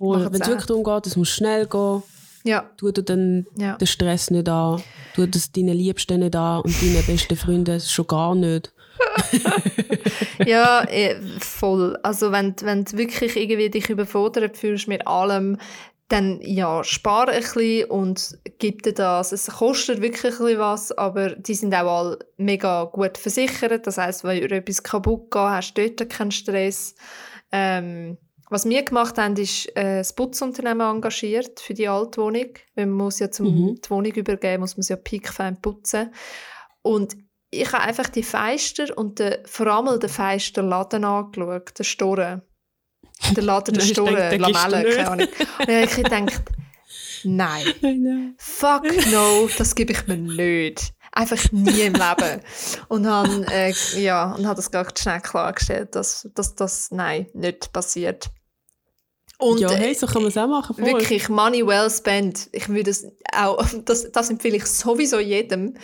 Wenn 0.00 0.40
es 0.40 0.48
wirklich 0.48 0.66
darum 0.66 0.82
geht, 0.84 1.06
es 1.06 1.16
muss 1.16 1.28
schnell 1.28 1.66
gehen, 1.66 2.02
Ja, 2.44 2.70
tu 2.76 2.90
dir 2.90 3.02
dann 3.02 3.46
ja. 3.56 3.76
den 3.76 3.86
Stress 3.86 4.30
nicht 4.30 4.48
an, 4.48 4.82
tu 5.14 5.26
das 5.26 5.52
deinen 5.52 5.76
Liebsten 5.76 6.20
nicht 6.20 6.34
an 6.36 6.62
und 6.62 6.82
deinen 6.82 7.04
besten 7.06 7.36
Freunden 7.36 7.80
schon 7.80 8.06
gar 8.06 8.34
nicht. 8.34 8.72
ja, 10.46 10.84
eh, 10.88 11.16
voll. 11.38 11.98
Also 12.02 12.32
wenn, 12.32 12.54
du- 12.56 12.64
wenn 12.64 12.84
du 12.84 12.96
wirklich 12.96 13.36
irgendwie 13.36 13.70
dich 13.70 13.88
überfordert 13.90 14.56
fühlst 14.56 14.88
mit 14.88 15.06
allem, 15.06 15.58
dann 16.08 16.40
ja, 16.42 16.82
spare 16.82 17.30
ein 17.30 17.40
bisschen 17.42 17.84
und 17.88 18.38
gib 18.58 18.82
dir 18.82 18.92
das. 18.94 19.30
Es 19.32 19.46
kostet 19.46 20.00
wirklich 20.02 20.32
ein 20.32 20.38
bisschen 20.38 20.58
was, 20.58 20.92
aber 20.92 21.36
die 21.36 21.54
sind 21.54 21.72
auch 21.74 21.98
alle 21.98 22.18
mega 22.36 22.84
gut 22.84 23.16
versichert. 23.16 23.86
Das 23.86 23.96
heisst, 23.96 24.24
wenn 24.24 24.40
dir 24.40 24.50
etwas 24.50 24.82
kaputt 24.82 25.30
geht, 25.30 25.40
hast 25.42 25.74
du 25.74 25.88
dort 25.90 26.10
keinen 26.10 26.32
Stress. 26.32 26.94
Ähm, 27.52 28.18
was 28.50 28.68
wir 28.68 28.82
gemacht 28.82 29.16
haben, 29.16 29.36
ist 29.36 29.68
äh, 29.76 29.98
das 29.98 30.12
Putzunternehmen 30.12 30.86
engagiert 30.86 31.60
für 31.60 31.72
die 31.72 31.88
Altwohnung. 31.88 32.48
Man 32.74 32.90
muss 32.90 33.20
ja 33.20 33.30
zum 33.30 33.46
Mhm. 33.46 33.80
die 33.80 33.90
Wohnung 33.90 34.12
übergeben, 34.12 34.60
muss 34.60 34.76
man 34.76 34.82
sie 34.82 34.92
ja 34.92 34.96
piekfein 34.96 35.60
putzen. 35.62 36.12
Und 36.82 37.16
ich 37.50 37.72
habe 37.72 37.84
einfach 37.84 38.08
die 38.08 38.22
Feister 38.22 38.96
und 38.96 39.18
den, 39.20 39.36
vor 39.44 39.66
allem 39.68 40.00
den 40.00 40.10
Feister 40.10 40.62
Laden 40.62 41.04
angeschaut, 41.04 41.78
den 41.78 41.84
Storen. 41.84 42.42
Den 43.36 43.44
Laden 43.44 43.74
der 43.74 43.84
ich 43.84 43.90
Storen, 43.90 44.40
Lamellen, 44.40 44.96
keine 44.96 45.10
Ahnung. 45.10 45.28
Und 45.58 45.68
dann 45.68 45.76
habe 45.76 45.84
ich 45.84 45.96
gedacht, 45.96 46.42
nein, 47.24 48.34
fuck 48.38 48.84
no, 49.12 49.48
das 49.58 49.74
gebe 49.74 49.92
ich 49.92 50.06
mir 50.06 50.16
nicht. 50.16 50.92
Einfach 51.12 51.50
nie 51.50 51.82
im 51.82 51.94
Leben. 51.94 52.40
Und 52.88 53.06
habe 53.06 53.46
äh, 53.50 53.72
ja, 53.96 54.32
und 54.32 54.46
habe 54.46 54.56
das 54.56 54.70
ganz 54.70 55.00
schnell 55.00 55.20
klargestellt, 55.20 55.94
dass, 55.96 56.28
dass 56.34 56.54
das 56.54 56.90
nein, 56.92 57.26
nicht 57.34 57.72
passiert. 57.72 58.30
Und 59.40 59.60
ja, 59.60 59.72
äh, 59.72 59.76
hey, 59.76 59.94
so 59.94 60.06
kann 60.06 60.22
man 60.22 60.28
es 60.28 60.36
auch 60.36 60.46
machen. 60.46 60.76
Voll. 60.76 60.84
Wirklich, 60.84 61.28
money 61.28 61.66
well 61.66 61.90
spent. 61.90 62.48
Ich 62.52 62.68
würde 62.68 62.90
es 62.90 63.06
auch, 63.32 63.64
das, 63.84 64.12
das 64.12 64.30
empfehle 64.30 64.58
ich 64.58 64.66
sowieso 64.66 65.18
jedem, 65.18 65.74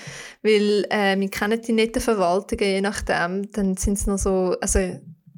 weil 0.43 0.87
äh, 0.91 1.19
wir 1.19 1.31
kennen 1.31 1.61
die 1.61 1.73
netten 1.73 2.03
Verwaltungen, 2.03 2.65
je 2.65 2.81
nachdem, 2.81 3.51
dann 3.53 3.77
sind 3.77 3.95
es 3.95 4.07
noch 4.07 4.19
so, 4.19 4.57
also 4.61 4.79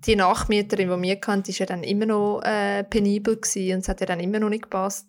die 0.05 0.16
Nachmieterin, 0.16 0.91
die 0.91 1.03
wir 1.03 1.16
kannten, 1.16 1.51
ist 1.51 1.59
ja 1.59 1.66
dann 1.66 1.83
immer 1.83 2.07
noch 2.07 2.41
äh, 2.43 2.85
penibel 2.85 3.37
gewesen 3.37 3.75
und 3.75 3.81
es 3.81 3.89
hat 3.89 4.01
ja 4.01 4.07
dann 4.07 4.21
immer 4.21 4.41
noch 4.41 4.49
nicht 4.49 4.64
gepasst. 4.64 5.07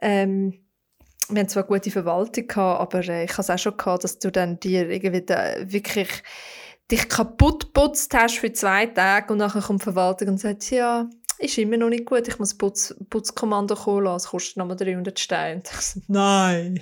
Ähm, 0.00 0.62
wir 1.28 1.40
haben 1.40 1.48
zwar 1.48 1.64
gute 1.64 1.90
Verwaltung 1.90 2.46
gehabt, 2.46 2.80
aber 2.80 3.08
äh, 3.08 3.24
ich 3.24 3.32
habe 3.32 3.42
es 3.42 3.50
auch 3.50 3.58
schon 3.58 3.76
gehabt, 3.76 4.04
dass 4.04 4.18
du 4.18 4.30
dann 4.30 4.60
dir 4.60 4.90
irgendwie 4.90 5.22
da 5.22 5.54
wirklich 5.64 6.08
dich 6.90 7.08
kaputt 7.08 7.72
putzt 7.72 8.12
hast 8.14 8.38
für 8.38 8.52
zwei 8.52 8.86
Tage 8.86 9.32
und 9.32 9.38
nachher 9.38 9.62
kommt 9.62 9.80
die 9.80 9.84
Verwaltung 9.84 10.28
und 10.28 10.40
sagt, 10.40 10.70
ja, 10.70 11.08
ist 11.42 11.58
immer 11.58 11.76
noch 11.76 11.88
nicht 11.88 12.04
gut, 12.04 12.26
ich 12.28 12.38
muss 12.38 12.54
Putz, 12.54 12.94
Putzkommando 13.10 13.74
kommen 13.74 14.04
lassen, 14.04 14.24
es 14.24 14.30
kostet 14.30 14.56
nochmal 14.56 14.76
300 14.76 15.18
Steine. 15.18 15.56
Und 15.56 15.68
ich 15.70 15.80
so, 15.80 16.00
Nein. 16.08 16.80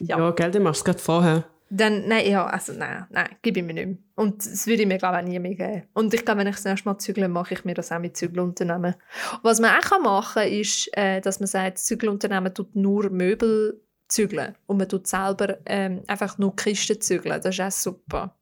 Ja, 0.00 0.18
ja. 0.18 0.30
gell, 0.30 0.50
dann 0.50 0.62
machst 0.62 0.80
du 0.80 0.82
es 0.82 0.84
gerade 0.84 0.98
vorher. 0.98 1.44
Dann, 1.70 2.08
nein, 2.08 2.30
ja, 2.30 2.46
also 2.46 2.72
nein, 2.72 3.06
nein, 3.10 3.28
gebe 3.42 3.60
ich 3.60 3.66
mir 3.66 3.74
nicht 3.74 3.86
mehr. 3.86 3.96
Und 4.14 4.38
das 4.38 4.66
würde 4.66 4.82
ich 4.82 4.88
mir, 4.88 4.96
glaube 4.96 5.18
ich, 5.18 5.22
auch 5.22 5.28
nie 5.28 5.38
mehr 5.38 5.54
geben. 5.54 5.82
Und 5.92 6.14
ich 6.14 6.24
glaube, 6.24 6.40
wenn 6.40 6.46
ich 6.46 6.56
das 6.56 6.64
nächste 6.64 6.88
Mal 6.88 6.98
zügle, 6.98 7.28
mache 7.28 7.54
ich 7.54 7.64
mir 7.66 7.74
das 7.74 7.92
auch 7.92 7.98
mit 7.98 8.16
Zügelunternehmen. 8.16 8.94
Was 9.42 9.60
man 9.60 9.72
auch 9.72 10.00
machen 10.00 10.42
kann, 10.42 10.52
ist, 10.52 10.88
äh, 10.96 11.20
dass 11.20 11.40
man 11.40 11.46
sagt, 11.46 11.76
das 11.76 11.84
Zügelunternehmen 11.84 12.54
tut 12.54 12.74
nur 12.74 13.10
Möbel 13.10 13.82
zügeln 14.08 14.54
und 14.66 14.78
man 14.78 14.88
tut 14.88 15.06
selber 15.06 15.58
ähm, 15.66 16.02
einfach 16.06 16.38
nur 16.38 16.56
Kisten 16.56 17.00
zügeln. 17.00 17.40
Das 17.42 17.54
ist 17.54 17.60
auch 17.60 17.70
super. 17.70 18.34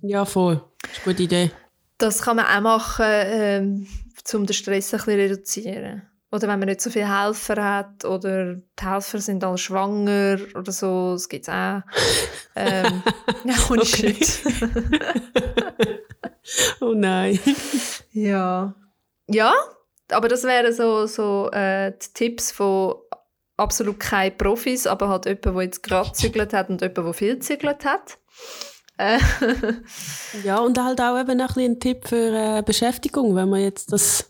Ja, 0.00 0.24
voll. 0.24 0.62
Das 0.82 0.92
ist 0.92 0.98
eine 0.98 1.14
gute 1.14 1.22
Idee. 1.24 1.50
Das 1.98 2.22
kann 2.22 2.36
man 2.36 2.46
auch 2.46 2.60
machen, 2.60 3.06
ähm, 3.08 3.86
um 4.34 4.46
den 4.46 4.54
Stress 4.54 4.92
ein 4.92 4.98
bisschen 4.98 5.20
reduzieren. 5.20 6.02
Oder 6.30 6.48
wenn 6.48 6.58
man 6.58 6.68
nicht 6.68 6.80
so 6.80 6.88
viele 6.88 7.14
Helfer 7.14 7.62
hat 7.62 8.06
oder 8.06 8.54
die 8.54 8.62
Helfer 8.80 9.18
sind 9.18 9.44
alle 9.44 9.58
schwanger 9.58 10.38
oder 10.54 10.72
so, 10.72 11.12
das 11.12 11.28
gibt 11.28 11.48
es 11.48 11.54
auch. 11.54 11.82
Ähm, 12.54 13.02
ja, 13.44 13.54
Okay. 13.70 14.14
Shit. 14.14 14.42
oh 16.82 16.92
nein. 16.92 17.40
Ja. 18.10 18.74
Ja, 19.26 19.54
aber 20.10 20.28
das 20.28 20.44
wären 20.44 20.70
so, 20.74 21.06
so 21.06 21.50
äh, 21.50 21.92
die 21.92 22.12
Tipps 22.12 22.52
von 22.52 22.96
absolut 23.56 23.98
keine 24.00 24.32
Profis, 24.32 24.86
aber 24.86 25.08
halt 25.08 25.24
jemand, 25.24 25.46
der 25.46 25.62
jetzt 25.62 25.82
gerade 25.82 26.10
gezügelt 26.10 26.52
hat 26.52 26.68
und 26.68 26.82
jemand, 26.82 26.98
der 26.98 27.14
viel 27.14 27.36
gezügelt 27.36 27.86
hat. 27.86 28.18
Äh, 29.02 29.18
ja, 30.44 30.58
und 30.58 30.78
halt 30.82 31.00
auch 31.00 31.18
eben 31.18 31.40
ein, 31.40 31.48
ein 31.56 31.80
Tipp 31.80 32.06
für 32.08 32.58
äh, 32.58 32.62
Beschäftigung, 32.64 33.34
wenn 33.34 33.48
man 33.48 33.60
jetzt 33.60 33.92
das 33.92 34.26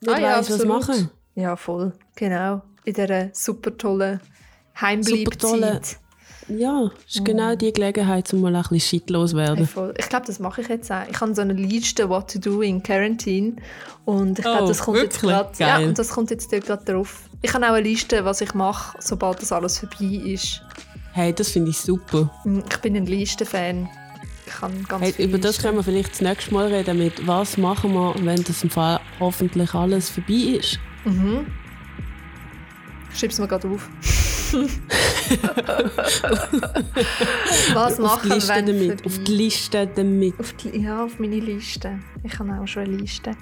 nicht 0.00 0.14
Ah 0.14 0.18
ja, 0.18 0.38
weiss, 0.38 0.50
was 0.50 0.64
machen. 0.64 1.10
ja, 1.34 1.56
voll. 1.56 1.92
Genau. 2.16 2.62
In 2.84 2.94
dieser 2.94 3.30
super 3.32 3.76
tollen 3.76 4.20
Super 4.20 4.80
Heimbleibzeit. 4.86 5.38
tolle- 5.40 5.80
Ja, 6.48 6.90
ist 7.08 7.20
Mm. 7.20 7.24
genau 7.24 7.54
die 7.56 7.72
Gelegenheit, 7.72 8.30
um 8.34 8.42
mal 8.42 8.54
ein 8.54 8.62
bisschen 8.68 9.00
Hey, 9.08 9.32
werden. 9.32 9.66
voll. 9.66 9.94
Ich 9.96 10.08
glaube, 10.10 10.26
das 10.26 10.38
mache 10.38 10.60
ich 10.60 10.68
jetzt 10.68 10.92
auch. 10.92 11.08
Ich 11.10 11.18
habe 11.18 11.34
so 11.34 11.40
eine 11.40 11.54
Liste 11.54 12.06
What 12.10 12.30
to 12.32 12.38
do 12.38 12.60
in 12.60 12.82
Quarantine 12.82 13.56
und 14.04 14.38
ich 14.38 14.44
glaube, 14.44 14.64
Oh, 14.64 14.68
das 14.68 14.80
kommt 14.80 14.98
jetzt 14.98 15.20
gerade. 15.22 15.50
Ja, 15.58 15.78
und 15.78 15.98
das 15.98 16.10
kommt 16.10 16.30
jetzt 16.30 16.52
dort 16.52 16.66
gerade 16.66 16.84
drauf. 16.84 17.22
Ich 17.40 17.54
habe 17.54 17.64
auch 17.64 17.70
eine 17.72 17.80
Liste, 17.88 18.24
was 18.26 18.42
ich 18.42 18.52
mache, 18.52 18.98
sobald 19.00 19.40
das 19.40 19.52
alles 19.52 19.78
vorbei 19.78 20.04
ist. 20.32 20.60
Hey, 21.14 21.32
das 21.32 21.50
finde 21.50 21.70
ich 21.70 21.78
super. 21.78 22.28
Mm, 22.44 22.58
Ich 22.68 22.76
bin 22.78 22.96
ein 22.96 23.06
Listenfan. 23.06 23.88
Ich 24.46 24.52
kann 24.52 24.84
ganz 24.88 25.04
Hey, 25.04 25.24
über 25.24 25.38
das 25.38 25.58
können 25.58 25.76
wir 25.76 25.84
vielleicht 25.84 26.10
das 26.10 26.20
nächste 26.20 26.52
Mal 26.52 26.66
reden, 26.66 26.98
mit 26.98 27.24
was 27.24 27.56
machen 27.56 27.94
wir, 27.94 28.16
wenn 28.24 28.42
das 28.42 28.64
im 28.64 28.70
Fall 28.70 28.98
hoffentlich 29.20 29.72
alles 29.74 30.10
vorbei 30.10 30.58
ist. 30.58 30.80
Mhm. 31.04 31.46
Es 33.12 33.38
mir 33.38 33.46
gerade 33.46 33.68
auf. 33.68 33.88
was 37.74 37.98
machen, 37.98 38.32
Liste 38.32 38.54
wenn 38.54 38.66
damit. 38.66 39.06
Auf 39.06 39.18
die 39.20 39.32
Liste 39.32 39.86
damit. 39.94 40.34
Auf 40.40 40.52
die, 40.54 40.80
ja, 40.80 41.04
auf 41.04 41.20
meine 41.20 41.38
Liste. 41.38 42.00
Ich 42.24 42.36
habe 42.40 42.58
auch 42.60 42.66
schon 42.66 42.82
eine 42.84 42.96
Liste. 42.96 43.36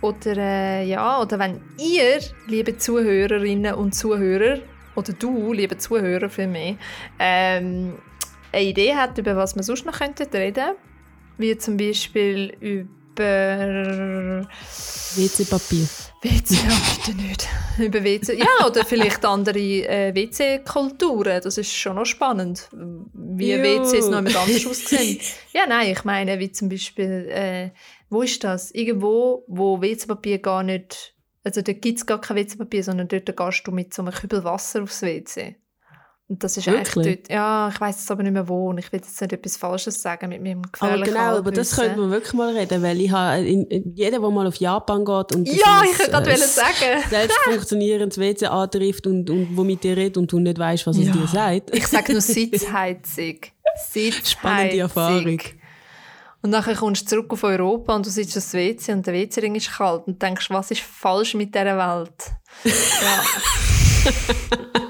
Oder, 0.00 0.36
äh, 0.38 0.86
ja, 0.88 1.20
oder 1.20 1.38
wenn 1.38 1.60
ihr, 1.78 2.18
liebe 2.46 2.78
Zuhörerinnen 2.78 3.74
und 3.74 3.94
Zuhörer, 3.94 4.58
oder 4.96 5.12
du, 5.12 5.52
liebe 5.52 5.76
Zuhörer 5.78 6.28
für 6.28 6.46
mich, 6.46 6.76
ähm, 7.18 7.94
eine 8.52 8.64
Idee 8.64 8.94
habt, 8.94 9.18
über 9.18 9.36
was 9.36 9.56
wir 9.56 9.62
sonst 9.62 9.84
noch 9.86 9.98
könnten 9.98 10.28
reden 10.32 10.74
wie 11.36 11.56
zum 11.58 11.76
Beispiel 11.76 12.56
über 12.60 14.46
WC-Papier. 15.16 15.86
WC, 16.22 16.54
ja, 16.54 16.72
bitte 16.96 17.16
nicht. 17.20 17.48
Über 17.78 18.02
WC. 18.02 18.38
Ja, 18.38 18.66
oder 18.66 18.84
vielleicht 18.84 19.24
andere 19.24 19.58
äh, 19.58 20.14
WC-Kulturen. 20.14 21.40
Das 21.42 21.58
ist 21.58 21.72
schon 21.74 21.96
noch 21.96 22.06
spannend, 22.06 22.68
wie 22.72 23.52
Jo. 23.52 23.62
WCs 23.62 24.08
noch 24.08 24.18
jemand 24.18 24.36
anders 24.36 24.66
aussehen. 24.66 25.20
Ja, 25.52 25.66
nein, 25.68 25.92
ich 25.92 26.04
meine, 26.04 26.38
wie 26.38 26.50
zum 26.50 26.68
Beispiel, 26.68 27.28
äh, 27.30 27.70
wo 28.08 28.22
ist 28.22 28.42
das? 28.42 28.70
Irgendwo, 28.70 29.44
wo 29.48 29.82
WC-Papier 29.82 30.38
gar 30.38 30.62
nicht, 30.62 31.13
also 31.44 31.62
da 31.62 31.72
gibt 31.72 31.98
es 31.98 32.06
gar 32.06 32.20
kein 32.20 32.36
WC-Papier, 32.38 32.82
sondern 32.82 33.08
dort 33.08 33.36
gehst 33.36 33.66
du 33.66 33.70
mit 33.70 33.92
so 33.94 34.02
einem 34.02 34.12
Kübel 34.12 34.42
Wasser 34.44 34.82
aufs 34.82 35.02
WC. 35.02 35.56
Und 36.26 36.42
das 36.42 36.56
ist 36.56 36.66
eigentlich 36.66 37.16
dort, 37.16 37.30
ja, 37.30 37.68
ich 37.68 37.78
weiß 37.78 37.96
jetzt 37.96 38.10
aber 38.10 38.22
nicht 38.22 38.32
mehr 38.32 38.48
wo 38.48 38.70
und 38.70 38.78
ich 38.78 38.90
will 38.90 39.00
jetzt 39.00 39.20
nicht 39.20 39.32
etwas 39.34 39.58
Falsches 39.58 40.00
sagen 40.00 40.30
mit 40.30 40.42
meinem 40.42 40.60
Aber 40.60 40.70
gefährlichen 40.72 41.12
genau, 41.12 41.38
über 41.38 41.52
das 41.52 41.76
könnte 41.76 42.00
man 42.00 42.10
wirklich 42.10 42.32
mal 42.32 42.56
reden, 42.56 42.82
weil 42.82 42.98
ich 42.98 43.10
habe, 43.10 43.46
in, 43.46 43.66
in, 43.66 43.94
jeder, 43.94 44.20
der 44.20 44.30
mal 44.30 44.46
auf 44.46 44.56
Japan 44.56 45.04
geht 45.04 45.36
und 45.36 45.46
Ja, 45.46 45.82
ich 45.84 45.98
wollte 45.98 46.10
gerade 46.10 46.30
äh, 46.30 46.36
sagen. 46.38 47.02
selbst 47.10 47.36
funktionierendes 47.44 48.16
WC 48.16 48.46
antrifft 48.46 49.06
und, 49.06 49.28
und 49.28 49.54
wo 49.54 49.64
mit 49.64 49.84
dir 49.84 49.98
redet 49.98 50.16
und 50.16 50.32
du 50.32 50.38
nicht 50.38 50.58
weißt, 50.58 50.86
was 50.86 50.96
es 50.96 51.08
Ja. 51.08 51.12
dir 51.12 51.26
sagt. 51.26 51.76
Ich 51.76 51.86
sage 51.86 52.12
nur 52.12 52.22
Sitzheizung. 52.22 53.40
Sitzheizung. 53.90 54.24
Spannende 54.24 54.78
Erfahrung. 54.78 55.40
Und 56.44 56.50
nachher 56.50 56.74
kommst 56.74 57.06
du 57.06 57.06
zurück 57.06 57.32
auf 57.32 57.42
Europa 57.42 57.96
und 57.96 58.04
du 58.04 58.10
sitzt 58.10 58.36
das 58.36 58.52
WC 58.52 58.92
und 58.92 59.06
der 59.06 59.14
WC-Ring 59.14 59.54
ist 59.54 59.72
kalt 59.72 60.06
und 60.06 60.20
denkst, 60.20 60.50
was 60.50 60.70
ist 60.70 60.82
falsch 60.82 61.32
mit 61.32 61.54
dieser 61.54 61.78
Welt? 61.78 62.32
Ja. 64.04 64.80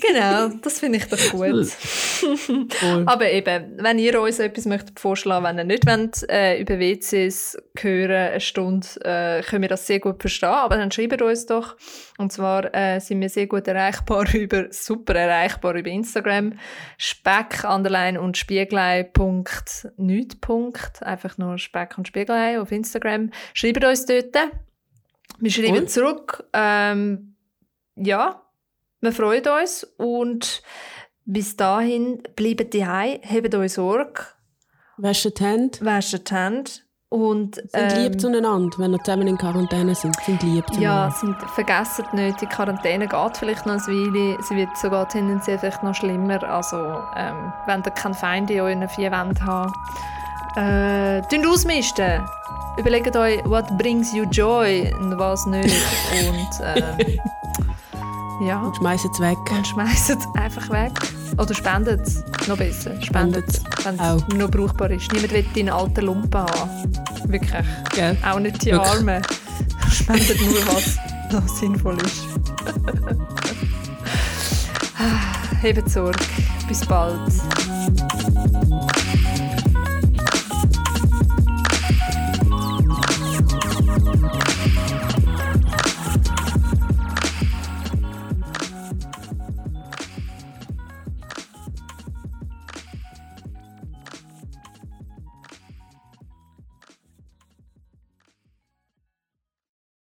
genau, 0.00 0.48
das 0.62 0.78
finde 0.78 0.98
ich 0.98 1.06
doch 1.06 1.18
gut. 1.30 1.66
Voll. 1.66 3.02
Aber 3.06 3.30
eben, 3.30 3.76
wenn 3.78 3.98
ihr 3.98 4.20
uns 4.20 4.38
etwas 4.38 4.66
möchtet 4.66 5.00
vorschlagen, 5.00 5.44
wenn 5.44 5.58
ihr 5.58 5.64
nicht 5.64 5.86
wollt, 5.86 6.28
äh, 6.30 6.60
über 6.60 6.78
WCs 6.78 7.56
hören, 7.78 8.30
eine 8.30 8.40
Stunde, 8.40 8.86
äh, 9.02 9.42
können 9.42 9.62
wir 9.62 9.68
das 9.68 9.86
sehr 9.86 9.98
gut 9.98 10.20
verstehen. 10.20 10.50
Aber 10.50 10.76
dann 10.76 10.92
schreibt 10.92 11.20
uns 11.22 11.46
doch. 11.46 11.76
Und 12.18 12.32
zwar 12.32 12.72
äh, 12.74 13.00
sind 13.00 13.20
wir 13.20 13.28
sehr 13.28 13.48
gut 13.48 13.66
erreichbar 13.66 14.26
über, 14.34 14.66
super 14.70 15.14
erreichbar 15.14 15.74
über 15.74 15.90
Instagram. 15.90 16.52
Speck, 16.96 17.64
Underline 17.64 18.20
und 18.20 18.36
Spiegelei, 18.36 19.02
Punkt, 19.02 19.88
nicht 19.96 20.40
Punkt. 20.40 21.02
Einfach 21.02 21.36
nur 21.36 21.58
Speck 21.58 21.98
und 21.98 22.06
Spiegelei 22.06 22.60
auf 22.60 22.70
Instagram. 22.70 23.30
Schreibt 23.54 23.84
uns 23.84 24.06
dort. 24.06 24.36
Wir 25.40 25.50
schreiben 25.50 25.78
Und? 25.78 25.90
zurück. 25.90 26.44
Ähm, 26.52 27.34
ja, 27.96 28.43
wir 29.04 29.12
freuen 29.12 29.46
uns 29.46 29.84
und 29.96 30.62
bis 31.24 31.56
dahin 31.56 32.22
bleibt 32.36 32.74
die 32.74 32.84
habt 32.84 33.54
euch 33.54 33.74
Sorge, 33.74 34.24
Wäscht 34.96 35.38
die 35.38 35.44
Hände, 35.44 35.80
wäscht 35.80 36.30
die 36.30 36.34
Hände 36.34 36.70
und 37.08 37.56
sind 37.56 37.72
ähm, 37.72 38.02
lieb 38.02 38.20
zueinander, 38.20 38.78
wenn 38.78 38.92
ihr 38.92 39.02
zusammen 39.02 39.26
in 39.26 39.38
Quarantäne 39.38 39.94
sind. 39.94 40.16
Sind 40.24 40.42
lieb 40.42 40.64
ja, 40.78 41.10
zueinander. 41.10 41.10
sind, 41.10 41.50
vergessen 41.50 42.04
nicht, 42.12 42.40
die 42.40 42.46
Quarantäne 42.46 43.08
geht 43.08 43.36
vielleicht 43.36 43.66
noch 43.66 43.74
ein 43.74 43.80
Weile, 43.80 44.42
sie 44.42 44.56
wird 44.56 44.76
sogar 44.76 45.08
tendenziell 45.08 45.58
vielleicht 45.58 45.82
noch 45.82 45.94
schlimmer, 45.94 46.42
also 46.44 46.76
ähm, 47.16 47.52
wenn 47.66 47.82
ihr 47.84 47.90
keinen 47.90 48.14
Feind 48.14 48.50
in 48.50 48.60
euren 48.60 48.88
vier 48.88 49.10
Wänden 49.10 49.44
habt, 49.44 49.74
äh, 50.56 51.22
ausmisten. 51.46 52.22
Überlegt 52.76 53.16
euch, 53.16 53.44
what 53.44 53.66
brings 53.78 54.12
you 54.12 54.24
joy 54.24 54.92
und 55.00 55.16
was 55.18 55.46
nicht 55.46 55.74
und 56.28 56.60
ähm, 56.62 57.20
ja. 58.40 58.62
Und 58.62 58.76
schmeißt 58.76 59.06
es 59.12 59.20
weg. 59.20 59.38
Und 59.50 59.66
schmeißt 59.66 60.10
es 60.10 60.18
einfach 60.34 60.68
weg. 60.70 60.92
Oder 61.38 61.54
spendet 61.54 62.06
es. 62.06 62.24
Noch 62.46 62.56
besser. 62.56 63.00
Spendet 63.02 63.44
es, 63.48 63.62
wenn 63.84 63.98
es 63.98 64.28
noch 64.28 64.50
brauchbar 64.50 64.90
ist. 64.90 65.12
Niemand 65.12 65.32
will 65.32 65.44
deinen 65.54 65.70
alten 65.70 66.06
Lumpen 66.06 66.40
haben. 66.40 66.92
Wirklich. 67.26 67.66
Gell? 67.94 68.16
Auch 68.24 68.38
nicht 68.38 68.62
die 68.64 68.72
Wirklich. 68.72 68.90
Armen. 68.90 69.22
Spendet 69.90 70.40
nur, 70.40 70.66
was 70.66 70.96
noch 71.32 71.48
sinnvoll 71.48 71.96
ist. 72.02 72.24
Hebt 75.60 75.90
Sorge. 75.90 76.18
Bis 76.68 76.84
bald. 76.86 77.32